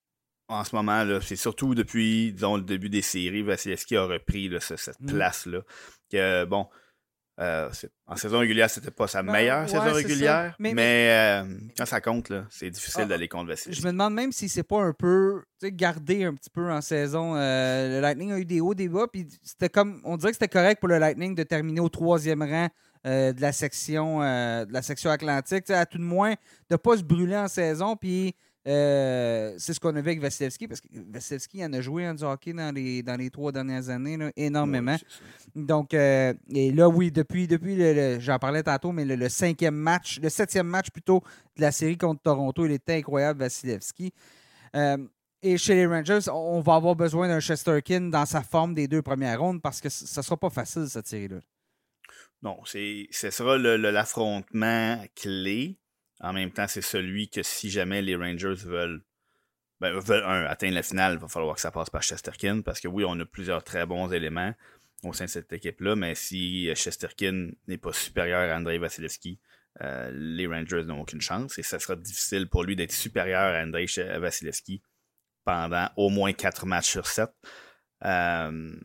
[0.49, 4.61] En ce moment, c'est surtout depuis disons, le début des séries, Vasilevski a repris là,
[4.61, 5.07] ce- cette Mm.
[5.13, 5.61] place-là.
[6.11, 6.67] Que, bon,
[7.39, 7.71] euh,
[8.07, 10.57] en saison régulière, c'était pas sa Ben, meilleure ouais, saison régulière.
[10.59, 11.45] Mais- mais, euh,
[11.77, 13.81] quand ça compte, c'est difficile Ah, d'aller contre Vasilevski.
[13.81, 17.37] Je me demande même si c'est pas un peu gardé un petit peu en saison.
[17.37, 20.37] Euh, le Lightning a eu des hauts, des bas, puis c'était comme on dirait que
[20.37, 22.69] c'était correct pour le Lightning de terminer au troisième rang
[23.05, 25.71] de la section de la section Atlantique.
[25.71, 26.35] À tout de moins
[26.69, 28.35] de pas se brûler en saison, puis
[28.67, 32.15] euh, c'est ce qu'on a vu avec Vasilevski, parce que Vasilevski en a joué en
[32.15, 34.97] du hockey dans les, dans les trois dernières années, là, énormément.
[35.55, 39.29] Donc, euh, et là, oui, depuis, depuis le, le- j'en parlais tantôt, mais le, le
[39.29, 41.23] cinquième match, le septième match plutôt
[41.57, 44.13] de la série contre Toronto, il était incroyable, Vasilevski.
[44.77, 44.99] Euh,
[45.41, 49.03] et chez les Rangers, on va avoir besoin d'un Chesterkin dans sa forme des deux
[49.03, 51.39] premières rondes parce que ça sera pas facile, cette série-là.
[52.43, 55.79] Non, ce sera l'affrontement clé.
[56.21, 59.03] En même temps, c'est celui que si jamais les Rangers veulent,
[59.81, 62.63] ben, veulent un, atteindre la finale, il va falloir que ça passe par Chesterkin.
[62.63, 64.55] Parce que oui, on a plusieurs très bons éléments
[65.05, 69.39] au sein de cette équipe-là, mais si Chesterkin n'est pas supérieur à Andrei Vasilevski,
[69.81, 71.59] euh, les Rangers n'ont aucune chance.
[71.59, 74.83] Et ça sera difficile pour lui d'être supérieur à Andrei Vasilevski
[75.45, 77.31] pendant au moins quatre matchs sur sept.
[78.05, 78.77] Euh,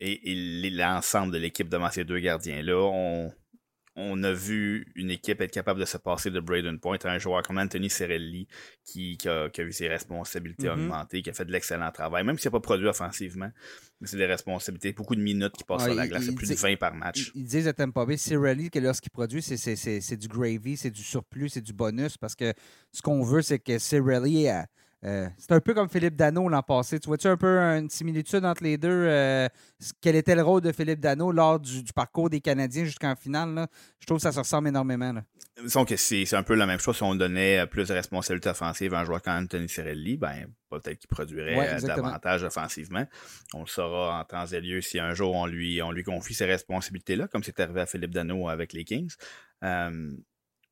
[0.00, 3.32] et, l'ensemble de l'équipe devant ces deux gardiens-là, on,
[3.96, 7.18] on a vu une équipe être capable de se passer de Braden Point à un
[7.18, 8.46] joueur comme Anthony Cirelli
[8.84, 10.74] qui, qui a, qui a vu ses responsabilités Mhm.
[10.84, 13.50] augmenter, qui a fait de l'excellent travail, même s'il n'a pas produit offensivement.
[14.00, 16.54] Mais c'est des responsabilités, beaucoup de minutes qui passent sur la glace, c'est plus de
[16.54, 17.32] 20 par match.
[17.34, 21.02] Ils, ils disent à Tampa Bay, Cirelli, que lorsqu'il produit, c'est, du gravy, c'est du
[21.02, 22.52] surplus, c'est du bonus parce que
[22.92, 24.48] ce qu'on veut, c'est que Cirelli.
[24.48, 24.62] euh,
[25.04, 27.00] euh, c'est un peu comme Philippe Dano l'an passé.
[27.00, 28.88] Tu vois-tu un peu une similitude entre les deux?
[28.90, 29.48] euh,
[30.02, 33.54] quel était le rôle de Philippe Dano lors du, du parcours des Canadiens jusqu'en finale?
[33.54, 33.66] là?
[33.98, 35.12] Je trouve que ça se ressemble énormément.
[35.12, 35.24] là.
[35.62, 37.94] Disons que c'est c'est un peu la même chose si on donnait euh, plus de
[37.94, 43.06] responsabilités offensives à un joueur comme Anthony Cirelli, ben peut-être qu'il produirait Ouais, davantage offensivement.
[43.54, 46.34] On le saura en temps et lieu si un jour on lui, on lui confie
[46.34, 49.12] ces responsabilités-là, comme c'est arrivé à Philippe Dano avec les Kings.
[49.64, 50.10] Euh,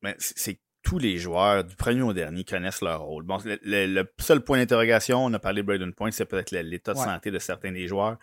[0.02, 3.24] mais c'est tous les joueurs, du premier au dernier, connaissent leur rôle.
[3.24, 6.52] Bon, le, le- le seul point d'interrogation, on a parlé de Braden Point, c'est peut-être
[6.52, 7.04] l'état de Ouais.
[7.04, 8.16] santé de certains des joueurs.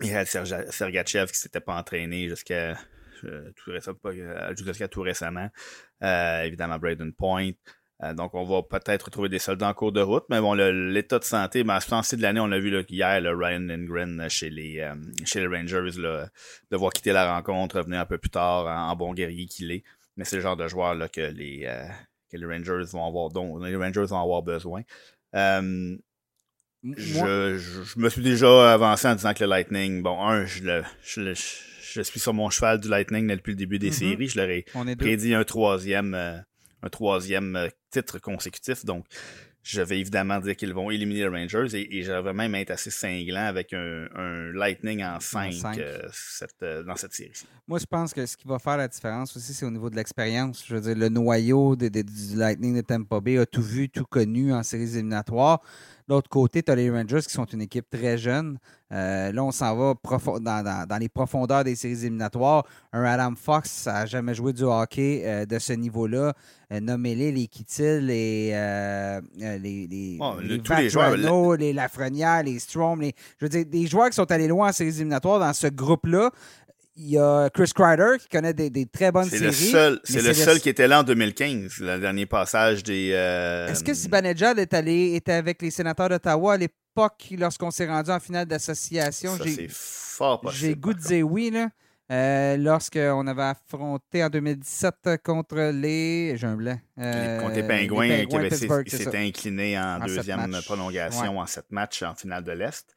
[0.00, 2.76] Il y a Serga- Sergachev qui s'était pas entraîné jusqu'à
[3.24, 5.48] euh, tout euh, tout récemment.
[6.02, 7.50] Euh, évidemment, Braden Point.
[8.02, 10.24] Euh, donc, on va peut-être retrouver des soldats en cours de route.
[10.30, 12.80] Mais bon, l'état de santé, ben, à ce temps-ci de l'année, on a vu là,
[12.88, 14.90] hier le Ryan Lindgren chez les,
[15.26, 16.30] chez les Rangers là,
[16.70, 19.84] devoir quitter la rencontre, revenir un peu plus tard en, en bon guerrier qu'il est.
[20.20, 21.86] Mais c'est le genre de joueur là, que, les, euh,
[22.30, 24.82] que les Rangers vont avoir dont les Rangers vont avoir besoin.
[25.34, 25.96] Euh,
[26.84, 30.62] je, je, je me suis déjà avancé en disant que le Lightning, bon, un, je,
[30.62, 33.92] le, je, le- je suis sur mon cheval du Lightning depuis le début des Mhm.
[33.92, 34.28] séries.
[34.28, 34.96] Je leur ai deux.
[34.96, 36.36] prédit un troisième, euh,
[36.82, 38.84] un troisième euh, titre consécutif.
[38.84, 39.06] Donc,
[39.62, 42.70] je vais évidemment dire qu'ils vont éliminer les Rangers et, et je vais même être
[42.70, 45.78] assez cinglant avec un, un Lightning en 5 cinq.
[46.86, 47.32] dans cette série.
[47.68, 49.96] Moi, je pense que ce qui va faire la différence aussi, c'est au niveau de
[49.96, 50.64] l'expérience.
[50.66, 53.88] Je veux dire, le noyau de- de- du Lightning de Tampa Bay a tout vu,
[53.90, 55.60] tout connu en séries éliminatoires.
[56.10, 58.58] L'autre côté, tu as les Rangers qui sont une équipe très jeune.
[58.92, 59.94] Euh, là, on s'en va
[60.40, 62.64] dans, dans- dans les profondeurs des séries éliminatoires.
[62.92, 66.32] Un Adam Fox n'a jamais joué du hockey euh, de ce niveau-là.
[66.72, 72.42] Euh, Nommez-les les Kittil, les, euh, les, les, le- les tous les joueurs, les Lafrenière,
[72.42, 73.00] les Strom.
[73.00, 75.68] Les, je veux dire, des joueurs qui sont allés loin en séries éliminatoires dans ce
[75.68, 76.30] groupe-là.
[77.02, 79.72] Il y a Chris Kreider qui connaît des, des très bonnes séries.
[80.04, 83.12] c'est le seul qui était là en 2015, le dernier passage des.
[83.14, 87.86] euh, Est-ce que Zibanejad est allé était avec les sénateurs d'Ottawa à l'époque lorsqu'on s'est
[87.86, 89.32] rendu en finale d'association?
[89.42, 90.60] c'est fort possible.
[90.60, 91.70] J'ai goût de dire oui, là.
[92.12, 96.36] Euh, Lorsqu'on avait affronté en 2017 contre les.
[96.36, 96.78] J'ai un blanc.
[96.98, 102.02] Euh, contre les Pingouins, les Pittsburgh, qui s'étaient inclinés en, deuxième prolongation en sept matchs
[102.02, 102.94] en finale de l'Est.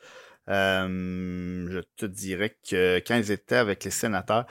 [0.49, 4.45] Euh, je te dirais que quand ils étaient avec les sénateurs,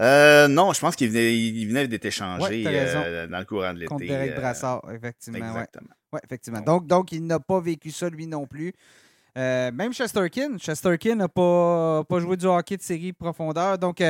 [0.00, 3.02] euh, non, je pense qu'ils venaient, ils venaient d'être Ouais, raison.
[3.04, 3.88] euh, dans le courant de l'été.
[3.88, 5.38] Contre Derek Brassard, effectivement.
[5.38, 5.88] Exactement.
[6.12, 6.60] Ouais, effectivement.
[6.60, 8.72] Donc- Donc, il n'a pas vécu ça, lui non plus.
[9.36, 10.58] Euh, même Chesterkin.
[10.58, 13.78] Chesterkin n'a pas, pas joué du hockey de série profondeur.
[13.78, 14.00] Donc,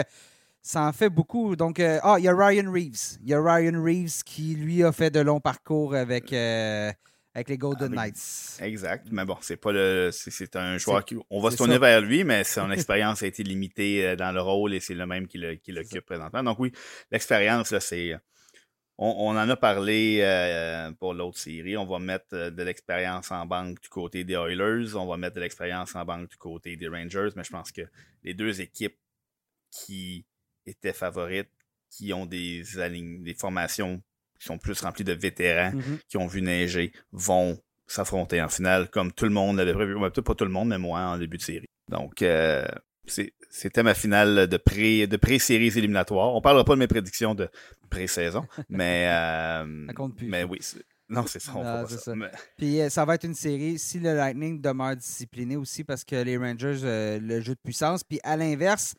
[0.60, 1.56] ça en fait beaucoup.
[1.56, 3.18] Donc, euh, ah, il y a Ryan Reeves.
[3.22, 6.32] Il y a Ryan Reeves qui, lui, a fait de longs parcours avec,
[7.34, 8.58] avec les Golden Avec- Knights.
[8.62, 9.08] Exact.
[9.10, 10.10] Mais bon, c'est pas le.
[10.12, 11.16] C'est, un joueur qui.
[11.30, 11.80] On va se tourner ça.
[11.80, 15.06] vers lui, mais son expérience a été limitée euh, dans le rôle et c'est le
[15.06, 16.44] même qui l'occupe présentement.
[16.44, 16.72] Donc oui,
[17.10, 18.14] l'expérience, là, c'est.
[18.98, 21.76] on, en a parlé euh, pour l'autre série.
[21.76, 24.94] On va mettre euh, de l'expérience en banque du côté des Oilers.
[24.94, 27.30] On va mettre de l'expérience en banque du côté des Rangers.
[27.34, 27.82] Mais je pense que
[28.22, 28.96] les deux équipes
[29.72, 30.24] qui
[30.66, 31.50] étaient favorites,
[31.90, 34.00] qui ont des, des formations
[34.44, 35.98] qui sont plus remplies de vétérans, mm-hmm.
[36.06, 39.94] qui ont vu neiger, vont s'affronter en finale comme tout le monde l'avait prévu.
[39.94, 41.68] Peut-être pas tout le monde, mais moi en début de série.
[41.90, 42.66] Donc, euh,
[43.06, 46.34] c'était ma finale de pré de pré-séries éliminatoires.
[46.34, 47.48] On parlera pas de mes prédictions de
[47.88, 50.28] pré-saison, mais euh, ça compte plus.
[50.28, 50.60] Mais oui,
[51.08, 51.52] non, c'est ça.
[52.56, 56.16] Puis euh, ça va être une série si le Lightning demeure discipliné aussi parce que
[56.16, 58.04] les Rangers euh, le jeu de puissance.
[58.04, 58.94] Puis à l'inverse,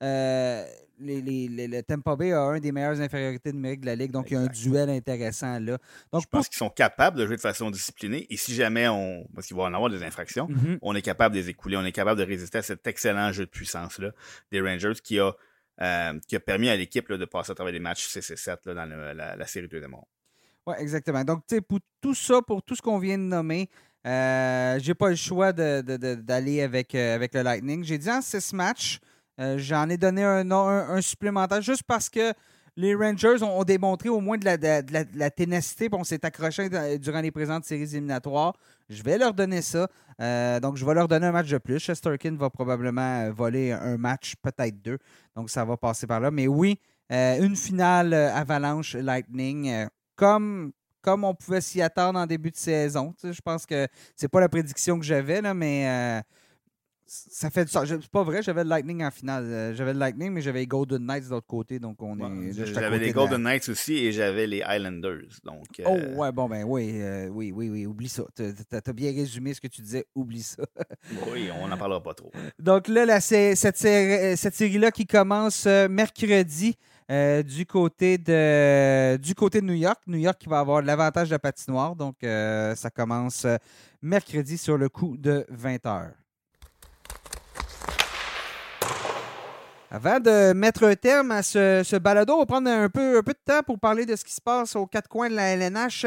[0.00, 4.34] les, le Tampa Bay a un des meilleures infériorités numériques de la Ligue, donc il
[4.34, 5.78] y a un duel intéressant là.
[6.12, 9.26] Donc, je pense qu'ils sont capables de jouer de façon disciplinée et si jamais on,
[9.34, 10.78] parce qu'il va en avoir des infractions, mm-hmm.
[10.82, 13.46] on est capable de les écouler, on est capable de résister à cet excellent jeu
[13.46, 14.10] de puissance-là
[14.52, 15.32] des Rangers qui a,
[15.80, 19.36] euh, qui a permis à l'équipe de passer à travers des matchs CC7 là, dans
[19.38, 20.04] la, série 2 monde.
[20.66, 21.24] Oui, exactement.
[21.24, 23.70] Donc, tu sais, pour tout ça, pour tout ce qu'on vient de nommer,
[24.06, 27.82] euh, j'ai pas le choix d'aller avec, euh, avec le Lightning.
[27.82, 29.00] J'ai dit en six matchs,
[29.40, 32.34] euh, j'en ai donné un, supplémentaire juste parce que
[32.76, 36.68] les Rangers ont, démontré au moins de la, ténacité, on s'est accroché
[36.98, 38.54] durant les présentes séries éliminatoires.
[38.88, 39.88] Je vais leur donner ça.
[40.20, 41.78] Euh, donc, je vais leur donner un match de plus.
[41.78, 44.98] Chesterkin va probablement euh, voler un match, peut-être deux.
[45.34, 46.30] Donc, ça va passer par là.
[46.30, 46.78] Mais oui,
[47.10, 50.72] une finale Avalanche Lightning, comme,
[51.02, 53.14] comme on pouvait s'y attendre en début de saison.
[53.22, 56.22] je pense que c'est pas la prédiction que j'avais, mais
[57.10, 57.88] ça fait du sens.
[57.88, 59.44] C'est pas vrai, j'avais le Lightning en finale.
[59.44, 61.80] Euh, j'avais le Lightning, mais j'avais les Golden Knights de l'autre côté.
[61.80, 62.52] Donc on est.
[62.52, 65.26] J'avais les Golden Knights aussi et j'avais les Islanders.
[65.44, 68.22] Donc, euh, Oh ouais, bon ben oui, euh, oui, oui, oui, oublie ça.
[68.34, 70.62] T'as as bien résumé ce que tu disais, oublie ça.
[71.32, 72.30] oui, on n'en parlera pas trop.
[72.60, 76.76] Donc là, cette, cette série-là qui commence mercredi.
[77.08, 80.00] du côté de du côté de New York.
[80.06, 81.96] New York qui va avoir l'avantage de la patinoire.
[81.96, 83.48] Donc, ça commence
[84.00, 86.12] mercredi sur le coup de 20 heures.
[89.92, 93.32] Avant de mettre un terme à ce, balado, on va prendre un peu, un peu
[93.32, 96.06] de temps pour parler de ce qui se passe aux quatre coins de la LNH.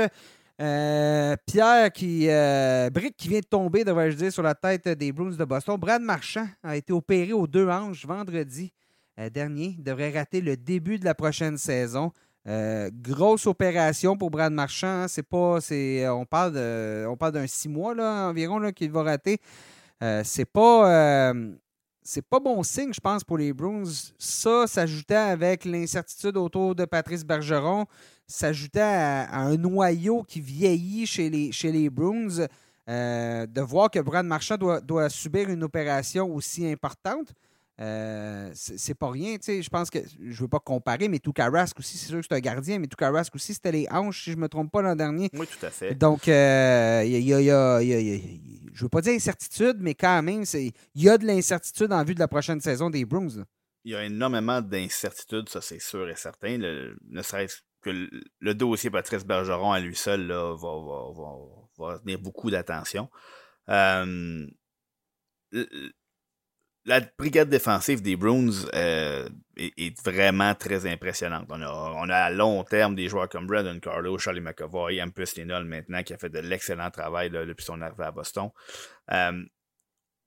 [0.61, 5.11] Euh, Pierre qui euh, Brick qui vient de tomber, devrais-je dire, sur la tête des
[5.11, 5.75] Bruins de Boston.
[5.75, 8.71] Brad Marchand a été opéré aux deux hanches vendredi
[9.19, 9.75] euh, dernier.
[9.77, 12.13] Il devrait rater le début de la prochaine saison.
[12.45, 15.03] grosse opération pour Brad Marchand.
[15.03, 15.07] Hein.
[15.09, 18.91] C'est pas, c'est, on parle de, on parle d'un six mois là, environ là, qu'il
[18.91, 19.41] va rater.
[20.23, 21.33] c'est pas
[22.03, 23.83] c'est pas bon signe, je pense, pour les Bruins.
[24.17, 27.85] Ça, s'ajoutait avec l'incertitude autour de Patrice Bergeron,
[28.27, 32.47] s'ajoutait à, un noyau qui vieillit chez les, chez Bruins.
[32.89, 37.33] Euh, de voir que Brad Marchand doit, subir une opération aussi importante,
[37.81, 39.37] euh, c'est pas rien.
[39.41, 42.39] Je pense que je veux pas comparer, mais Rask aussi, c'est sûr que c'est un
[42.39, 45.29] gardien, mais Rask aussi, c'était les hanches, si je me trompe pas l'an dernier.
[45.33, 45.95] Oui, tout à fait.
[45.95, 47.81] Donc, il y a
[48.73, 52.03] je ne veux pas dire incertitude, mais quand même, il y a de l'incertitude en
[52.03, 53.45] vue de la prochaine saison des Bruins.
[53.85, 56.57] Il y a énormément d'incertitudes, ça c'est sûr et certain.
[56.57, 58.09] ne serait-ce que
[58.39, 63.09] le, dossier Patrice Bergeron à lui seul là, va, va, tenir beaucoup d'attention.
[63.69, 64.47] Euh,
[66.85, 71.47] la brigade défensive des Bruins euh, est, vraiment très impressionnante.
[71.49, 76.03] On a, à long terme des joueurs comme Brandon Carlo, Charlie McAvoy, Ampus Linol maintenant,
[76.03, 78.49] qui a fait de l'excellent travail depuis son arrivée à Boston.
[79.11, 79.43] Euh,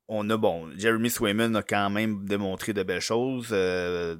[0.09, 4.17] on a, bon, Jeremy Swayman a quand même démontré de belles choses euh,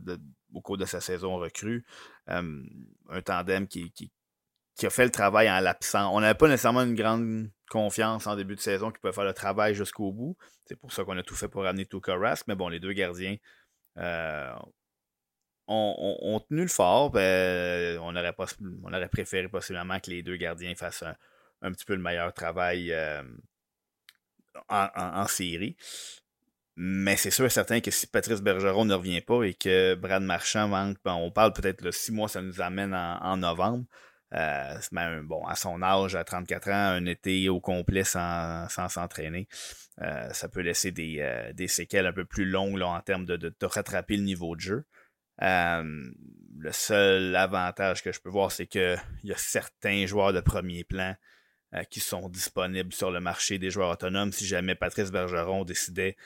[0.53, 1.85] au cours de sa saison recrue.
[2.27, 4.11] un tandem qui, qui
[4.85, 6.11] a fait le travail en l'absence.
[6.13, 9.33] On n'avait pas nécessairement une grande confiance en début de saison qui pouvait faire le
[9.33, 10.37] travail jusqu'au bout.
[10.67, 12.47] C'est pour ça qu'on a tout fait pour ramener Tuka Rask.
[12.47, 13.37] Mais bon, les deux gardiens
[13.99, 14.53] euh,
[15.67, 17.11] ont, tenu le fort.
[17.11, 18.47] Ben, on, aurait pas,
[18.85, 21.05] on aurait préféré possiblement que les deux gardiens fassent
[21.63, 23.23] un, petit peu le meilleur travail euh,
[24.69, 25.77] en, série.
[26.79, 30.23] Mais c'est sûr et certain que si Patrice Bergeron ne revient pas et que Brad
[30.23, 33.87] Marchand manque, ben, on parle peut-être le six mois, ça nous amène en novembre.
[34.35, 39.49] Euh, bon, à son âge, à 34 ans, un été au complet sans s'entraîner,
[40.03, 43.55] euh, ça peut laisser euh, des, séquelles un peu plus longues en termes de, de,
[43.67, 44.85] rattraper le niveau de jeu.
[45.41, 50.85] le seul avantage que je peux voir, c'est qu'il y a certains joueurs de premier
[50.85, 51.15] plan
[51.91, 54.33] qui sont disponibles sur le marché des joueurs autonomes.
[54.33, 56.17] Si jamais Patrice Bergeron décidait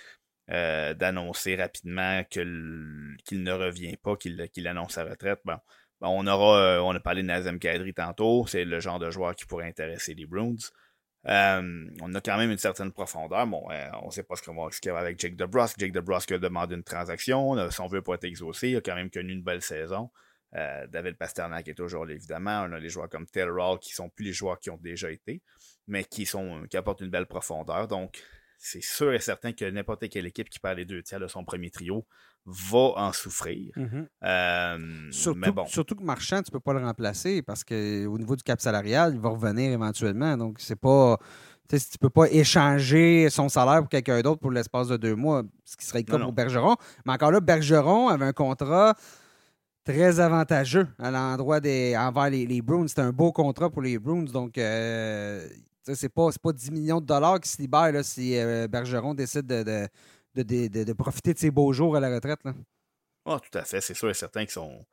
[0.49, 5.59] d'annoncer rapidement qu'il ne revient pas, qu'il annonce sa retraite, bon,
[6.09, 9.35] on aura, euh, on a parlé de Nazem Kadri tantôt, c'est le genre de joueur
[9.35, 10.57] qui pourrait intéresser les Bruins.
[11.27, 13.47] Euh, on a quand même une certaine profondeur.
[13.47, 15.79] Bon, euh, on ne sait pas ce qu'il y aura avec Jake DeBrusque.
[15.79, 17.71] Jake DeBrusque a demandé une transaction.
[17.71, 18.71] son vœu pour être exaucé.
[18.71, 20.11] Il a quand même connu une belle saison.
[20.53, 22.65] David Pasternak est toujours là, évidemment.
[22.67, 25.43] On a les joueurs comme Hall qui sont plus les joueurs qui ont déjà été,
[25.87, 27.87] mais qui, sont, qui apportent une belle profondeur.
[27.87, 28.21] Donc,
[28.59, 31.45] c'est sûr et certain que n'importe quelle équipe qui perd les deux tiers de son
[31.45, 32.07] premier trio
[32.47, 33.73] va en souffrir.
[33.77, 34.09] Mhm.
[34.25, 34.79] Euh,
[35.11, 35.67] Surtout, mais bon.
[35.67, 39.21] surtout que Marchand, tu peux pas le remplacer parce qu'au niveau du cap salarial, il
[39.21, 40.37] va revenir éventuellement.
[40.37, 41.17] Donc, c'est pas.
[41.69, 45.15] Tu sais, tu peux pas échanger son salaire pour quelqu'un d'autre pour l'espace de deux
[45.15, 46.25] mois, ce qui serait le cas Non, non.
[46.27, 46.77] pour Bergeron.
[47.07, 48.95] Mais encore là, Bergeron avait un contrat
[49.85, 52.89] très avantageux à l'endroit des envers les, les Bruins.
[52.89, 54.25] C'était un beau contrat pour les Bruins.
[54.25, 55.47] Donc, euh,
[55.85, 59.15] c'est pas, c'est pas 10 millions de dollars qui se libèrent là, si euh, Bergeron
[59.15, 59.89] décide de, de,
[60.35, 62.41] de, profiter de ses beaux jours à la retraite.
[62.45, 62.55] Là.
[63.27, 63.81] Ah, tout à fait.
[63.81, 64.87] C'est sûr et certain que son,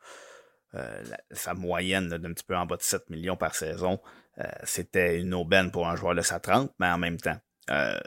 [0.75, 3.99] euh, sa moyenne d'un petit peu en bas de 7 millions par saison,
[4.39, 7.37] euh, c'était une aubaine pour un joueur de sa 30, mais en même temps,
[7.69, 7.97] euh,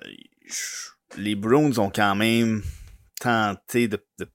[1.16, 2.62] les Bruins ont quand même
[3.20, 4.26] tenté de, de,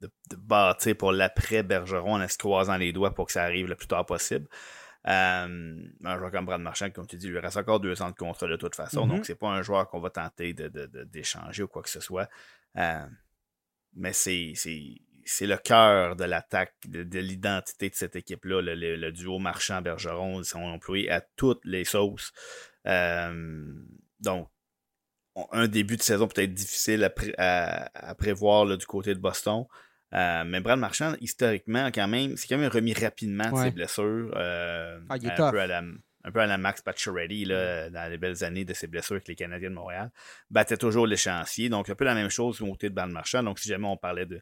[0.00, 3.66] de- de bâtir pour l'après Bergeron en se croisant les doigts pour que ça arrive
[3.66, 4.48] le plus tard possible.
[5.08, 8.10] Euh, un joueur comme Brad Marchand, comme tu dis, il lui reste encore deux ans
[8.10, 9.16] de contrat de toute façon, Mhm.
[9.16, 11.90] donc c'est pas un joueur qu'on va tenter de- de- de- d'échanger ou quoi que
[11.90, 12.28] ce soit.
[12.76, 13.04] Euh,
[13.94, 14.52] mais c'est
[15.40, 18.60] le cœur de l'attaque, de, de l'identité de cette équipe-là.
[18.62, 22.32] Le, le- le duo Marchand-Bergeron, ils sont employés à toutes les sauces.
[22.86, 23.74] Euh,
[24.20, 24.48] donc,
[25.34, 29.14] on- un début de saison peut-être difficile à, pré- à- à prévoir là, du côté
[29.14, 29.64] de Boston.
[30.14, 33.64] Euh, mais Brad Marchand, historiquement, quand même, c'est quand même remis rapidement de Ouais.
[33.64, 34.32] ses blessures.
[34.36, 35.50] euh, Ah, il est un, tough.
[35.52, 35.78] peu à la,
[36.24, 39.28] un peu à la Max Pacioretty, là, dans les belles années de ses blessures avec
[39.28, 40.10] les Canadiens de Montréal.
[40.50, 41.68] Battait toujours l'échéancier.
[41.68, 43.42] Donc, un peu la même chose du côté de Brad Marchand.
[43.42, 44.40] Donc, si jamais on parlait de,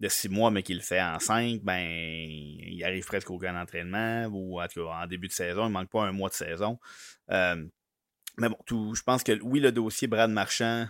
[0.00, 3.54] de six mois, mais qu'il le fait en cinq, ben, il arrive presque au grand
[3.60, 5.66] entraînement ou en tout cas en début de saison.
[5.66, 6.78] Il manque pas un mois de saison.
[7.30, 7.62] Euh,
[8.38, 10.86] mais bon, tout, je pense que oui, le dossier Brad Marchand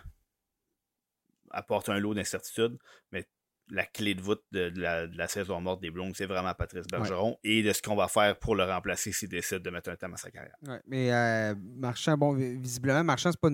[1.50, 2.78] apporte un lot d'incertitudes,
[3.10, 3.26] mais
[3.72, 6.52] la clé de voûte de, de la, de la saison morte des Blues, c'est vraiment
[6.54, 9.90] Patrice Bergeron et de ce qu'on va faire pour le remplacer s'il décide de mettre
[9.90, 10.54] un terme à sa carrière.
[10.66, 13.48] Ouais, mais euh, Marchand, bon, vi- visiblement, Marchand, c'est pas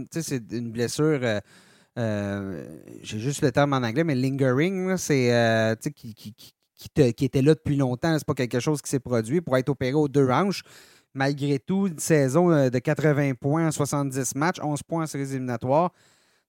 [0.56, 1.20] une, blessure.
[1.22, 1.40] euh,
[1.98, 2.66] euh,
[3.02, 7.24] J'ai juste le terme en anglais, mais lingering, c'est qui, qui, qui, qui te- qui
[7.24, 8.16] était là depuis longtemps.
[8.18, 10.62] C'est pas quelque chose qui s'est produit pour être opéré aux deux hanches.
[11.14, 15.92] Malgré tout, une saison de 80 points en 70 matchs, 11 points en séries éliminatoires.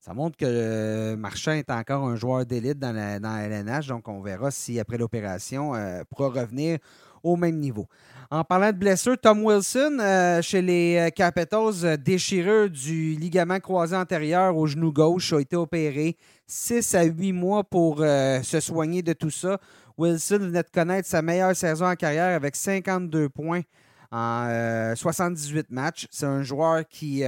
[0.08, 3.88] Ça montre que euh, Marchand est encore un joueur d'élite dans la, dans la LNH.
[3.88, 6.80] Donc, on verra si après l'opération, euh, pourra revenir
[7.24, 7.88] au même niveau.
[8.32, 13.98] En parlant de blessures, Tom Wilson, euh, chez les euh, Capitals, déchirure du ligament croisé
[13.98, 16.16] antérieur au genou gauche, a été opéré.
[16.46, 19.60] 6 à 8 mois pour se soigner de tout ça.
[19.98, 23.64] Wilson venait de connaître sa meilleure saison en carrière avec 52 points
[24.14, 26.08] en euh, 78 matchs.
[26.12, 27.24] C'est un joueur qui,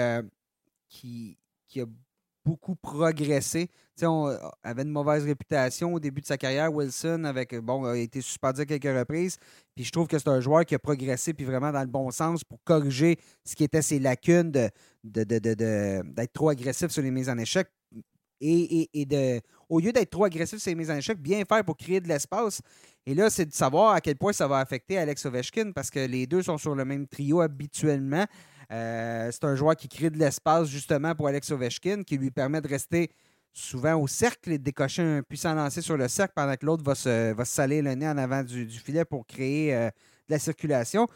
[0.88, 1.86] qui, qui a
[2.50, 3.68] beaucoup progressé.
[3.68, 6.74] Tu sais, on euh, avait une mauvaise réputation au début de sa carrière.
[6.74, 9.38] Wilson avec, bon, a été suspendu à quelques reprises.
[9.76, 12.10] Puis je trouve que c'est un joueur qui a progressé puis vraiment dans le bon
[12.12, 14.70] sens pour corriger ce qui était ses lacunes de,
[15.04, 17.68] de, de- de- d'être trop agressif sur les mises en échec.
[18.41, 21.43] Et, et- et de, au lieu d'être trop agressif sur les mises en échec, bien
[21.45, 22.62] faire pour créer de l'espace.
[23.06, 26.00] Et là, c'est de savoir à quel point ça va affecter Alex Ovechkin parce que
[26.00, 28.26] les deux sont sur le même trio habituellement.
[28.72, 32.62] Euh, c'est un joueur qui crée de l'espace justement pour Alex Ovechkin, qui lui permet
[32.62, 33.10] de rester
[33.54, 36.84] souvent au cercle et de décocher un puissant lancer sur le cercle pendant que l'autre
[36.84, 40.40] va se, va saler le nez en avant du, filet pour créer euh, de la
[40.40, 41.08] circulation.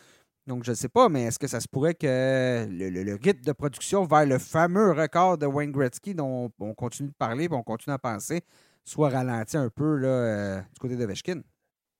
[0.47, 3.51] Donc, je ne sais pas, mais est-ce que ça se pourrait que le, rythme de
[3.53, 7.63] production vers le fameux record de Wayne Gretzky dont on, on continue de parler on
[7.63, 8.43] continue à penser
[8.85, 11.41] soit ralenti un peu euh, du côté d'Ovechkin?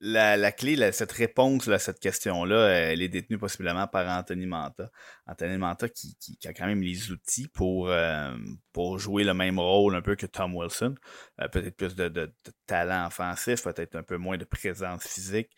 [0.05, 4.91] La, clé, cette réponse à cette question-là, elle est détenue possiblement par Anthony Manta.
[5.27, 8.35] Anthony Manta qui, a quand même les outils pour, euh,
[8.73, 10.95] pour jouer le même rôle un peu que Tom Wilson.
[11.39, 12.33] Euh, peut-être plus de,
[12.67, 15.51] talent offensif, peut-être un peu moins de présence physique.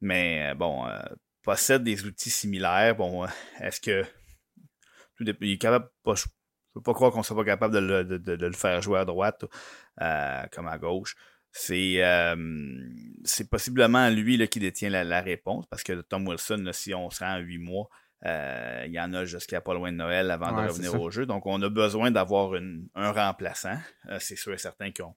[0.00, 0.98] Mais euh, bon, euh,
[1.44, 2.96] possède des outils similaires.
[2.96, 3.28] Bon, euh,
[3.60, 4.02] est-ce que
[5.16, 6.24] tout il est capable je
[6.74, 9.44] peux pas croire qu'on soit pas capable de le, faire jouer à droite
[10.00, 11.14] euh, comme à gauche.
[11.56, 12.34] C'est euh,
[13.24, 16.92] c'est possiblement lui là, qui détient la, la réponse parce que Tom Wilson, là, si
[16.94, 17.88] on se rend à huit mois,
[18.26, 21.10] euh, il y en a jusqu'à pas loin de Noël avant Ouais, de revenir au
[21.10, 21.26] jeu.
[21.26, 22.54] Donc, on a besoin d'avoir
[22.96, 23.78] un remplaçant.
[24.08, 25.14] Euh, c'est sûr et certain qu'on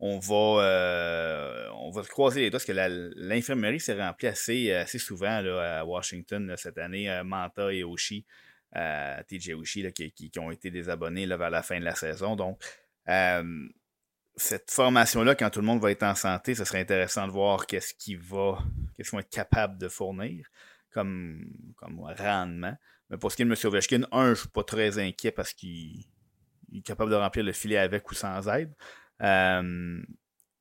[0.00, 4.72] on va, euh, on va se croiser les doigts parce que l'infirmerie s'est remplie assez,
[4.72, 7.22] assez souvent là, à Washington là, cette année.
[7.24, 8.26] Manta et Oshie,
[8.74, 11.94] euh, TJ Oshie, là, qui, qui- qui ont été désabonnés vers la fin de la
[11.94, 12.34] saison.
[12.34, 12.60] Donc,
[13.08, 13.68] euh,
[14.36, 17.66] cette formation-là, quand tout le monde va être en santé, ce serait intéressant de voir
[17.66, 18.58] qu'est-ce qu'ils va,
[18.96, 20.46] qu'est-ce qu'ils vont être capables de fournir
[20.90, 21.44] comme,
[21.76, 22.76] comme rendement.
[23.10, 23.56] Mais pour ce qui est de M.
[23.64, 26.04] Ovechkin, un, je ne suis pas très inquiet parce qu'il
[26.74, 28.74] il est capable de remplir le filet avec ou sans aide.
[29.22, 30.02] Euh,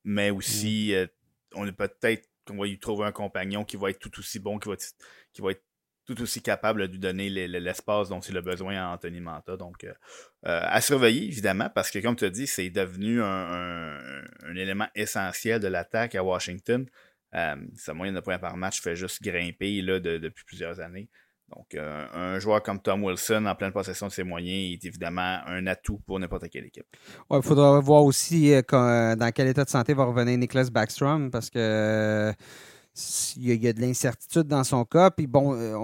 [0.04, 1.08] mais aussi, euh,
[1.56, 4.60] on est peut-être qu'on va y trouver un compagnon qui va être tout aussi bon,
[4.60, 4.94] qui va être,
[5.34, 5.64] qui va être
[6.06, 9.56] tout aussi capable de donner l'espace dont il a besoin à Anthony Manta.
[9.56, 9.94] Donc, euh,
[10.46, 13.88] euh, à surveiller, évidemment, parce que, comme tu as dit, c'est devenu un,
[14.56, 16.86] élément essentiel de l'attaque à Washington.
[17.36, 21.10] Euh, sa moyenne de points par match fait juste grimper là, depuis plusieurs années.
[21.56, 25.68] Donc, un joueur comme Tom Wilson, en pleine possession de ses moyens, est évidemment un
[25.68, 26.86] atout pour n'importe quelle équipe.
[27.30, 32.34] Il faudra voir aussi dans quel état de santé va revenir Nicholas Backstrom, parce que
[33.38, 35.10] il y, a, de l'incertitude dans son cas.
[35.10, 35.76] Puis bon, euh,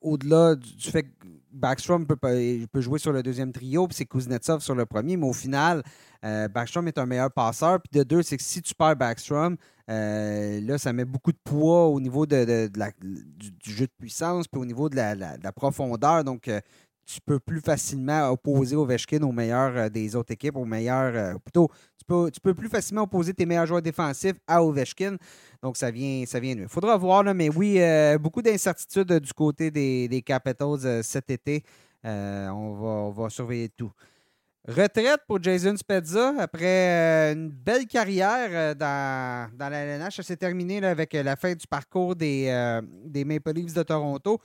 [0.00, 1.08] au-delà du, fait que
[1.52, 5.26] Backstrom peut, peut, jouer sur le deuxième trio, puis c'est Kuznetsov sur le premier, mais
[5.26, 5.82] au final,
[6.24, 7.80] euh, Backstrom est un meilleur passeur.
[7.80, 9.56] Puis de deux, c'est que si tu perds Backstrom,
[9.90, 14.60] euh, là, ça met beaucoup de poids au niveau de, du, jeu de puissance, puis
[14.60, 16.24] au niveau de la, profondeur.
[16.24, 16.50] Donc,
[17.06, 21.38] tu peux plus facilement opposer Ovechkin aux meilleurs des autres équipes, aux meilleurs.
[21.40, 25.16] plutôt, tu peux, tu peux plus facilement opposer tes meilleurs joueurs défensifs à Ovechkin.
[25.62, 29.32] Donc, ça vient, ça vient Il faudra voir, là, mais oui, euh, beaucoup d'incertitudes du
[29.32, 31.62] côté des, Capitals euh, cet été.
[32.04, 33.92] Euh, on, va, surveiller tout.
[34.66, 40.16] Retraite pour Jason Spezza après une belle carrière dans, la LNH.
[40.16, 44.40] Ça s'est terminé avec la fin du parcours des, des Maple Leafs de Toronto.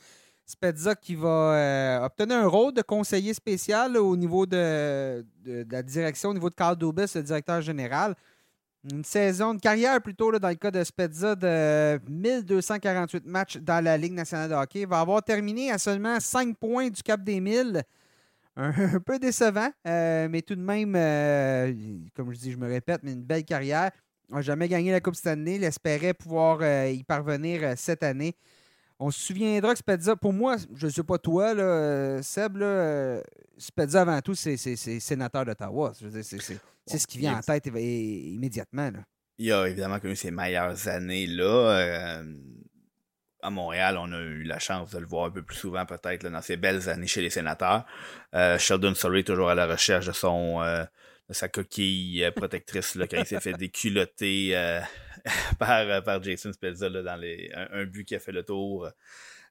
[0.52, 6.34] Spezza qui va obtenir un rôle de conseiller spécial au niveau de, la direction, au
[6.34, 8.16] niveau de Carl Dubas, le directeur général.
[8.92, 13.96] Une saison de carrière plutôt dans le cas de Spezza de 1248 matchs dans la
[13.96, 14.82] Ligue nationale de hockey.
[14.82, 17.84] Il va avoir terminé à seulement 5 points du cap des 1000.
[18.58, 21.74] Un, peu décevant, euh, mais tout de même, euh,
[22.16, 23.92] comme je dis, je me répète, mais une belle carrière.
[24.30, 25.56] N'a jamais gagné la Coupe Stanley.
[25.56, 28.36] Il espérait pouvoir euh, y parvenir cette année.
[29.04, 33.20] On se souviendra que Spezza, pour moi, je ne sais pas toi, là, Seb, là,
[33.58, 35.92] Spezza avant tout, c'est sénateur d'Ottawa.
[35.96, 38.92] C'est ce qui vient en tête immédiatement.
[39.40, 41.44] Il a évidemment connu ses meilleures années là.
[41.46, 42.24] Euh,
[43.42, 46.28] à Montréal, on a eu la chance de le voir un peu plus souvent, peut-être,
[46.28, 47.88] dans ses belles années chez les sénateurs.
[48.36, 50.84] Euh, Sheldon Surrey, toujours à la recherche de son euh,
[51.32, 54.54] sa coquille protectrice là, quand il s'est fait déculoter
[55.60, 58.90] par, par Jason Spezza dans les, un, but qui a fait le tour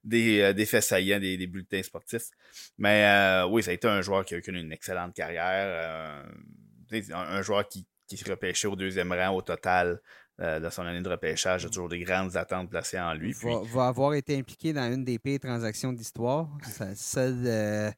[0.02, 2.30] des, des faits saillants des, des bulletins sportifs.
[2.78, 6.24] Mais oui, ça a été un joueur qui a connu une excellente carrière
[7.12, 10.00] un, joueur qui, qui se repêchait au deuxième rang au total
[10.40, 11.64] euh, de son année de repêchage.
[11.64, 13.34] a toujours des grandes attentes placées en lui.
[13.42, 16.48] Il va, avoir été impliqué dans une des pires transactions d'histoire.
[16.94, 17.90] Celle, euh,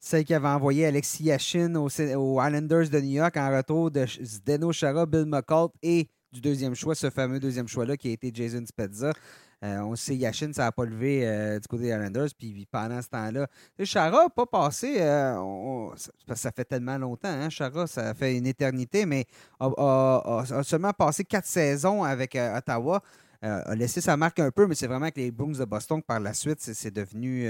[0.00, 4.72] celle qui avait envoyé Alexis Yashin aux, Islanders de New York en retour de Zdeno
[4.72, 8.64] Chara, Bill McCall et du deuxième choix, ce fameux deuxième choix-là qui a été Jason
[8.66, 9.12] Spezza.
[9.64, 12.28] Euh, on sait, Yashin, ça n'a pas levé euh, du côté des Islanders.
[12.38, 13.48] Puis pendant ce temps-là,
[13.82, 14.96] Chara n'a pas passé.
[15.00, 15.88] Euh,
[16.34, 17.28] ça, fait tellement longtemps.
[17.28, 19.26] Hein, Chara, ça fait une éternité, mais
[19.58, 23.02] a, seulement passé quatre saisons avec Ottawa.
[23.42, 26.06] a laissé sa marque un peu, mais c'est vraiment avec les Bruins de Boston que
[26.06, 27.48] par la suite, c'est devenu.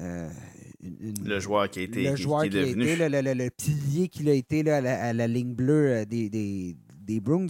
[0.00, 2.84] Le joueur qui a été le joueur qui, devenu.
[2.96, 7.48] le, pilier qu'il a été à, la, ligne bleue des, des, des Bruins.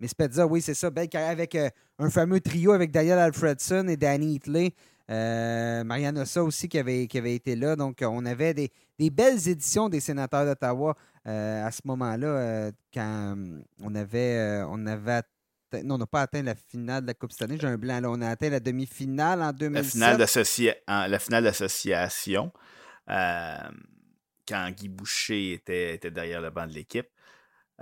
[0.00, 0.88] Mais Spezza, oui, c'est ça.
[0.90, 4.72] Belle carrière avec euh, un fameux trio avec Daniel Alfredson et Danny Hitley.
[5.10, 7.76] Euh, Marianne Ossa aussi qui avait, qui avait été là.
[7.76, 8.70] Donc, on avait des,
[9.10, 10.96] belles éditions des sénateurs d'Ottawa
[11.26, 13.36] euh, à ce moment-là, quand
[13.82, 15.20] on avait, on avait
[15.84, 17.58] non, on n'a pas atteint la finale de la Coupe cette année.
[17.60, 18.00] J'ai un blanc.
[18.00, 18.10] Là.
[18.10, 19.94] On a atteint la demi-finale en 2007.
[19.94, 22.52] La finale d'association,
[23.06, 27.08] quand Guy Boucher était, était derrière le banc de l'équipe.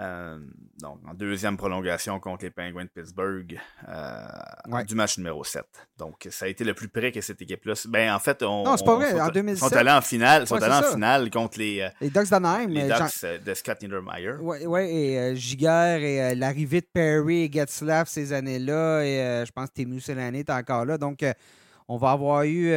[0.00, 0.38] Euh,
[0.80, 5.64] donc, en deuxième prolongation contre les Penguins de Pittsburgh euh, du match numéro 7.
[5.98, 7.74] Donc, ça a été le plus près que cette équipe-là.
[7.88, 8.62] Ben, en fait, on.
[8.62, 9.20] Non, c'est pas vrai.
[9.20, 9.68] en 2007.
[9.68, 11.80] sont allés en finale, sont allés en finale contre les.
[11.80, 12.68] Euh, les Ducks d'Anaheim.
[12.68, 14.34] Les Ducks de Scott Niedermeyer.
[14.40, 19.02] Oui, ouais, et Giger et l'arrivée de Perry et Getzlaff ces années-là.
[19.02, 20.96] Et je pense que Temu Selani est encore là.
[20.96, 21.24] Donc,
[21.88, 22.72] on va avoir eu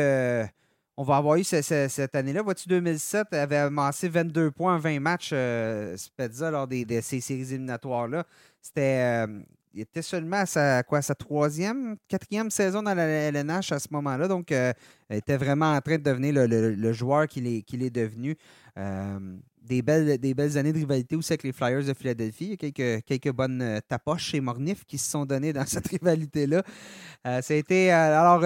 [1.01, 2.43] on va avoir eu cette année-là.
[2.43, 5.97] Vois-tu, 2007, elle avait amassé 22 points en 20 matchs, euh,
[6.51, 8.23] lors de ces séries éliminatoires-là.
[8.61, 9.25] C'était.
[9.25, 9.39] Euh,
[9.73, 14.27] était seulement à sa, troisième, quatrième saison dans la LNH à ce moment-là.
[14.27, 14.73] Donc, euh,
[15.09, 18.35] était vraiment en train de devenir le, joueur qu'il est, devenu.
[19.63, 22.45] des, belles, des belles années de rivalité aussi avec les Flyers de Philadelphie.
[22.45, 25.87] Il y a quelques, quelques bonnes tapoches chez Mornif qui se sont données dans cette
[25.99, 26.63] rivalité-là.
[27.23, 27.53] ça
[27.93, 28.43] alors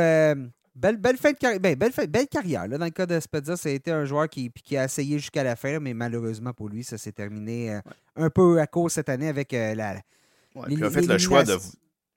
[0.76, 2.68] Belle, belle, fin de carrière, ben, belle, belle, carrière.
[2.68, 5.18] Là, dans le cas de Spezza, ça a été un joueur qui, qui a essayé
[5.20, 7.80] jusqu'à la fin, mais malheureusement pour lui, ça s'est terminé euh,
[8.18, 9.94] un peu à cause cette année avec euh, la.
[10.54, 11.56] Ouais, il a fait le choix de.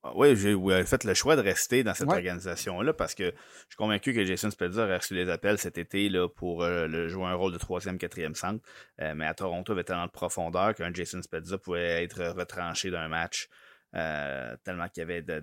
[0.03, 3.77] Ah oui, j'ai fait le choix de rester dans cette organisation-là parce que je suis
[3.77, 7.27] convaincu que Jason Spezza a reçu les appels cet été là, pour euh, le, jouer
[7.27, 8.65] un rôle de troisième, quatrième centre.
[8.99, 13.09] mais à Toronto, il avait tellement de profondeur qu'un Jason Spezza pouvait être retranché d'un
[13.09, 13.49] match
[13.93, 15.41] tellement qu'il y avait de,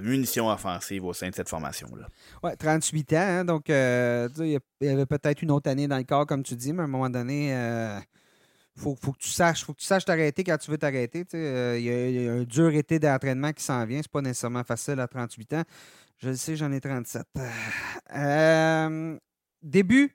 [0.00, 2.08] munitions offensives au sein de cette formation-là.
[2.42, 6.26] Oui, 38 ans, hein, donc il y avait peut-être une autre année dans le corps,
[6.26, 7.50] comme tu dis, mais à un moment donné,
[8.76, 11.24] il faut, que tu saches, faut que tu saches t'arrêter quand tu veux t'arrêter.
[11.32, 14.00] Il y, a un dur été d'entraînement qui s'en vient.
[14.02, 15.62] C'est pas nécessairement facile à 38 ans.
[16.18, 17.22] Je le sais, j'en ai 37.
[19.62, 20.12] début de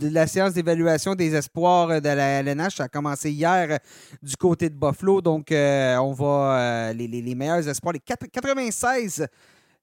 [0.00, 2.76] la séance d'évaluation des espoirs de la LNH.
[2.76, 3.78] Ça a commencé hier euh,
[4.22, 5.20] du côté de Buffalo.
[5.20, 6.58] Donc, euh, on va.
[6.58, 9.26] Euh, les, meilleurs espoirs, les 96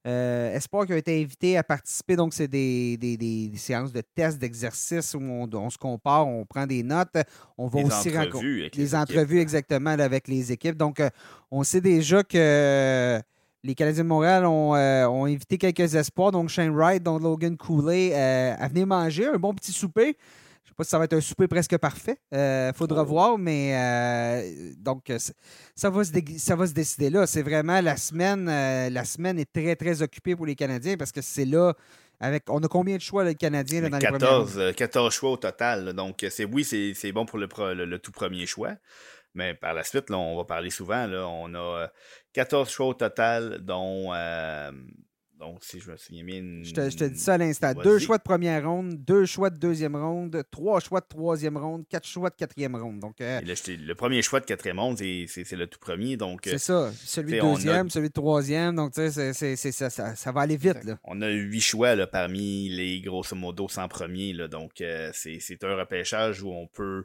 [0.02, 2.16] espoirs qui ont été invités à participer.
[2.16, 7.16] Donc, c'est des, séances de tests, d'exercices où on, se compare, on prend des notes.
[7.58, 8.70] On va aussi rencontrer.
[8.74, 10.76] Les, entrevues, exactement, avec les équipes.
[10.76, 11.02] Donc,
[11.50, 13.20] on sait déjà que
[13.62, 18.12] les Canadiens de Montréal euh, ont, invité quelques espoirs, donc Shane Wright, donc Logan Cooley,
[18.14, 20.16] euh, à venir manger un bon petit souper.
[20.64, 22.16] Je ne sais pas si ça va être un souper presque parfait.
[22.32, 23.06] Il euh, faudra oh.
[23.06, 25.12] voir, mais donc
[25.74, 27.26] ça va, se ça va se décider là.
[27.26, 28.46] C'est vraiment la semaine.
[28.46, 31.74] la semaine est très, très occupée pour les Canadiens parce que c'est là.
[32.22, 35.94] Avec, on a combien de choix, les Canadiens, dans 14, les 14 choix au total.
[35.94, 38.74] Donc, c'est oui, c'est bon pour le, le, tout premier choix.
[39.34, 41.06] Mais par la suite, là, on va parler souvent.
[41.06, 41.90] Là, on a
[42.32, 44.70] 14 choix au total, dont, euh,
[45.40, 46.42] donc, si je me souviens bien.
[46.62, 47.72] Je te, dis ça à l'instant.
[47.72, 51.84] Deux choix de première ronde, deux choix de deuxième ronde, trois choix de troisième ronde,
[51.88, 53.00] quatre choix de quatrième ronde.
[53.00, 56.18] Donc, euh, le premier choix de quatrième ronde, c'est le tout premier.
[56.18, 56.92] donc C'est ça.
[56.94, 58.76] Celui de deuxième, celui de troisième.
[58.76, 60.84] Donc, tu sais, ça, ça, ça, va aller vite.
[60.84, 60.98] Là.
[61.04, 64.34] On a huit choix là, parmi les grosso modo 100 premiers.
[64.34, 67.04] Là, donc, euh, c'est un repêchage où on peut.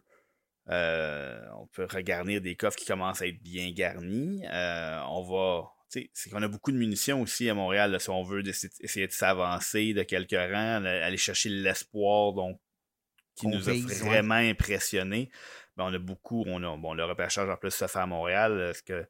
[0.70, 4.44] Euh, on peut regarder des coffres qui commencent à être bien garnis.
[4.52, 5.72] Euh, on va.
[5.88, 9.94] C'est qu'on a beaucoup de munitions aussi à Montréal, si on veut essayer de s'avancer
[9.94, 12.60] de quelques rangs, aller chercher l'espoir donc
[13.36, 13.74] qui nous a
[14.04, 15.30] vraiment impressionnés.
[15.78, 18.60] Ben, on a beaucoup, on a, bon, le repêchage en plus se fait à Montréal.
[18.72, 19.06] Est-ce que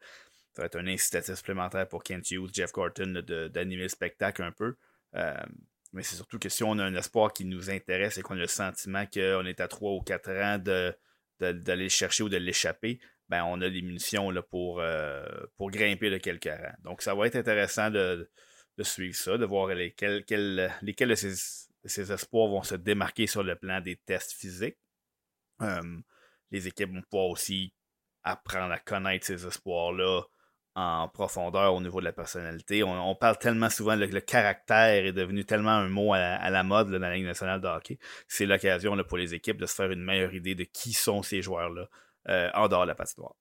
[0.54, 4.52] ça va être un incitatif supplémentaire pour Kent Hughes, Jeff Corton d'animer le spectacle un
[4.52, 4.76] peu?
[5.16, 5.34] Euh,
[5.94, 8.40] mais c'est surtout que si on a un espoir qui nous intéresse et qu'on a
[8.40, 10.96] le sentiment qu'on est à 3 ou 4 ans de,
[11.40, 13.00] d'aller le chercher ou de l'échapper,
[13.30, 15.26] ben on a des munitions là, pour, euh,
[15.58, 16.76] pour grimper de quelques rangs.
[16.84, 18.30] Donc ça va être intéressant de,
[18.82, 20.24] suivre ça, de voir lesquels,
[20.82, 24.78] lesquels de ces, espoirs vont se démarquer sur le plan des tests physiques.
[25.62, 25.82] Euh,
[26.52, 27.74] les équipes vont pouvoir aussi
[28.24, 30.24] apprendre à connaître ces espoirs-là
[30.76, 32.84] en profondeur au niveau de la personnalité.
[32.84, 36.92] On, parle tellement souvent, le, le, caractère est devenu tellement un mot à la, mode
[36.92, 37.98] dans la Ligue nationale de hockey.
[38.28, 41.42] C'est l'occasion pour les équipes de se faire une meilleure idée de qui sont ces
[41.42, 41.88] joueurs-là
[42.28, 43.36] euh, en dehors de la patinoire.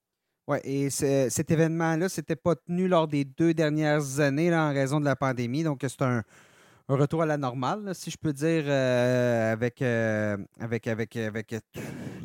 [0.47, 5.07] Oui, et cet événement-là, c'était pas tenu lors des deux dernières années en raison de
[5.07, 5.65] la pandémie.
[5.65, 6.23] Donc, c'est un,
[6.87, 11.55] retour à la normale, si je peux dire, euh, avec, euh, avec, avec, avec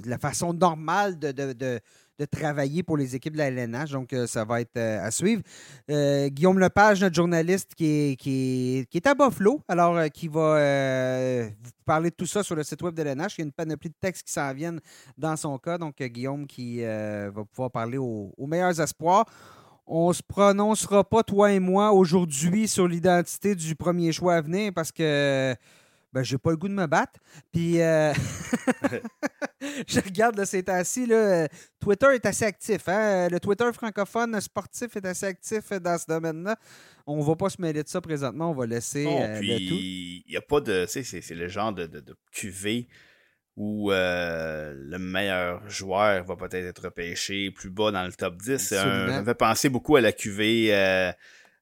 [0.06, 1.80] la façon normale de
[2.25, 3.91] travailler pour les équipes de la LNH.
[3.91, 5.41] Donc, euh, ça va être euh, à suivre.
[5.89, 11.71] Euh, Guillaume Lepage, notre journaliste qui est, qui est, à Buffalo, alors qui va vous
[11.85, 13.35] parler de tout ça sur le site web de LNH.
[13.37, 14.79] Il y a une panoplie de textes qui s'en viennent
[15.17, 15.77] dans son cas.
[15.77, 19.25] Donc, Guillaume qui va pouvoir parler aux, meilleurs espoirs.
[19.87, 24.41] On ne se prononcera pas, toi et moi, aujourd'hui sur l'identité du premier choix à
[24.41, 25.55] venir parce que
[26.11, 27.19] ben, j'ai pas le goût de me battre.
[27.52, 28.14] Puis, euh,
[29.88, 31.07] je regarde là, ces temps-ci,
[31.80, 32.88] Twitter est assez actif.
[32.88, 33.30] Hein?
[33.30, 36.57] Le Twitter francophone sportif est assez actif dans ce domaine-là.
[37.06, 39.76] On va pas se mêler de ça présentement, on va laisser euh, le tout.
[39.76, 40.86] Il n'y a pas de.
[40.86, 42.88] Tu sais, c'est le genre de, de, QV
[43.56, 48.57] où euh, le meilleur joueur va peut-être être repêché plus bas dans le top 10.
[48.57, 50.72] Ça fait penser beaucoup à la QV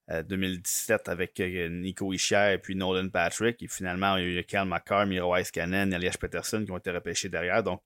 [0.10, 3.62] 2017 euh, avec euh, Nico Ischier et puis Nolan Patrick.
[3.62, 6.92] Et finalement, il y a eu Cal McCarr, Miro Iskanen, Elias Peterson qui ont été
[6.92, 7.64] repêchés derrière.
[7.64, 7.82] Donc,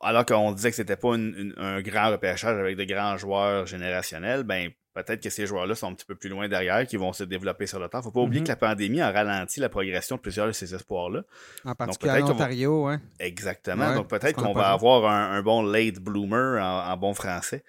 [0.00, 4.70] alors qu'on disait que c'était pas un grand repêchage avec de grands joueurs générationnels, ben
[4.94, 7.66] peut-être que ces joueurs-là sont un petit peu plus loin derrière, qui vont se développer
[7.66, 8.02] sur le temps.
[8.02, 8.44] Faut pas oublier mm-hmm.
[8.44, 11.22] que la pandémie a ralenti la progression de plusieurs de ces espoirs-là.
[11.64, 13.00] En particulier en Ontario, hein.
[13.20, 13.94] Exactement.
[13.94, 17.62] Donc peut-être qu'on va avoir un, bon late bloomer en bon français.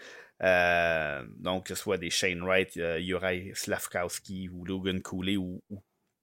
[0.44, 5.62] Euh, donc, que ce soit des Shane Wright, Juraj Slavkowski ou Logan Cooley ou,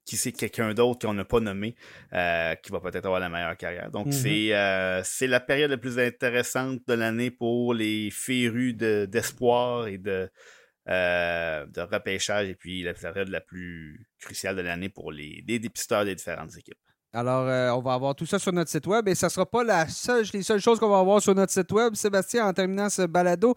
[0.05, 1.75] qui c'est quelqu'un d'autre qu'on n'a pas nommé
[2.13, 3.91] euh, qui va peut-être avoir la meilleure carrière.
[3.91, 4.53] Donc, mm-hmm.
[4.53, 10.31] euh, c'est la période la plus intéressante de l'année pour les férus d'espoir et de,
[10.87, 16.05] de repêchage et puis la période la plus cruciale de l'année pour les, les, dépisteurs
[16.05, 16.79] des différentes équipes.
[17.13, 19.63] Alors, on va avoir tout ça sur notre site web et ça ne sera pas
[19.65, 21.95] la seule, les seules choses qu'on va avoir sur notre site web.
[21.95, 23.55] Sébastien, en terminant ce balado,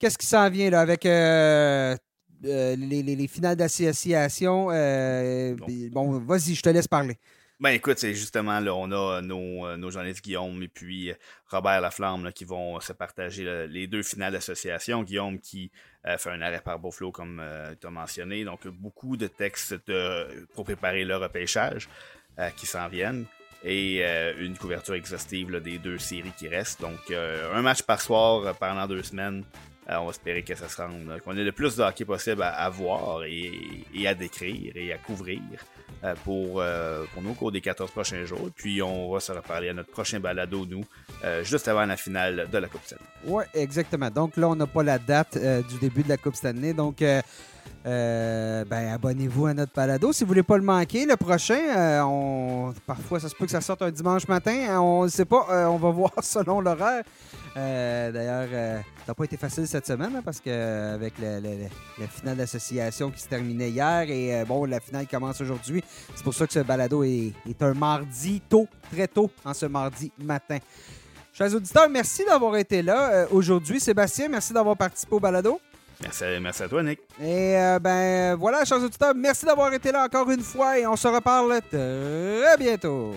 [0.00, 1.94] Qu'est-ce qui s'en vient là avec euh,
[2.46, 4.68] euh, les, finales d'association?
[4.70, 5.54] Euh,
[5.92, 7.18] bon, vas-y, je te laisse parler.
[7.60, 11.12] Ben écoute, c'est justement là, on a nos, nos journalistes Guillaume et puis
[11.48, 15.02] Robert Laflamme qui vont se partager les deux finales d'association.
[15.02, 15.70] Guillaume qui
[16.16, 17.42] fait un arrêt par Buffalo, comme
[17.78, 18.44] tu as mentionné.
[18.44, 19.76] Donc, beaucoup de textes
[20.54, 21.90] pour préparer le repêchage
[22.56, 23.26] qui s'en viennent
[23.62, 24.02] et
[24.38, 26.80] une couverture exhaustive des deux séries qui restent.
[26.80, 29.44] Donc, un match par soir pendant deux semaines.
[29.88, 32.42] Euh, on va espérer que ça se rende, qu'on ait le plus de hockey possible
[32.42, 35.40] à, voir et, à décrire et à couvrir
[36.04, 38.50] euh, pour, euh, pour nous au cours des 14 prochains jours.
[38.54, 40.84] Puis on va se reparler à notre prochain balado, nous,
[41.42, 43.02] juste avant la finale de la Coupe Stanley.
[43.24, 44.10] Oui, exactement.
[44.10, 45.38] Donc là, on n'a pas la date
[45.68, 46.72] du début de la Coupe Stanley.
[46.72, 47.02] Donc,
[47.84, 50.12] ben, abonnez-vous à notre balado.
[50.12, 52.72] Si vous voulez pas le manquer, le prochain, on...
[52.86, 54.80] parfois ça se peut que ça sorte un dimanche matin.
[54.80, 57.02] On ne sait pas, on va voir selon l'horaire.
[57.56, 61.14] Euh, d'ailleurs, euh, ça n'a pas été facile cette semaine hein, parce que euh, avec
[61.18, 65.82] la finale d'association qui se terminait hier et bon, la finale commence aujourd'hui.
[66.14, 70.12] C'est pour ça que ce balado est, un mardi tôt, très tôt, en ce mardi
[70.18, 70.58] matin.
[71.32, 73.80] Chers auditeurs, merci d'avoir été là aujourd'hui.
[73.80, 75.60] Sébastien, merci d'avoir participé au balado.
[76.02, 77.00] Merci, merci à toi, Nick.
[77.22, 81.08] Et ben voilà, chers auditeurs, merci d'avoir été là encore une fois et on se
[81.08, 83.14] reparle très bientôt.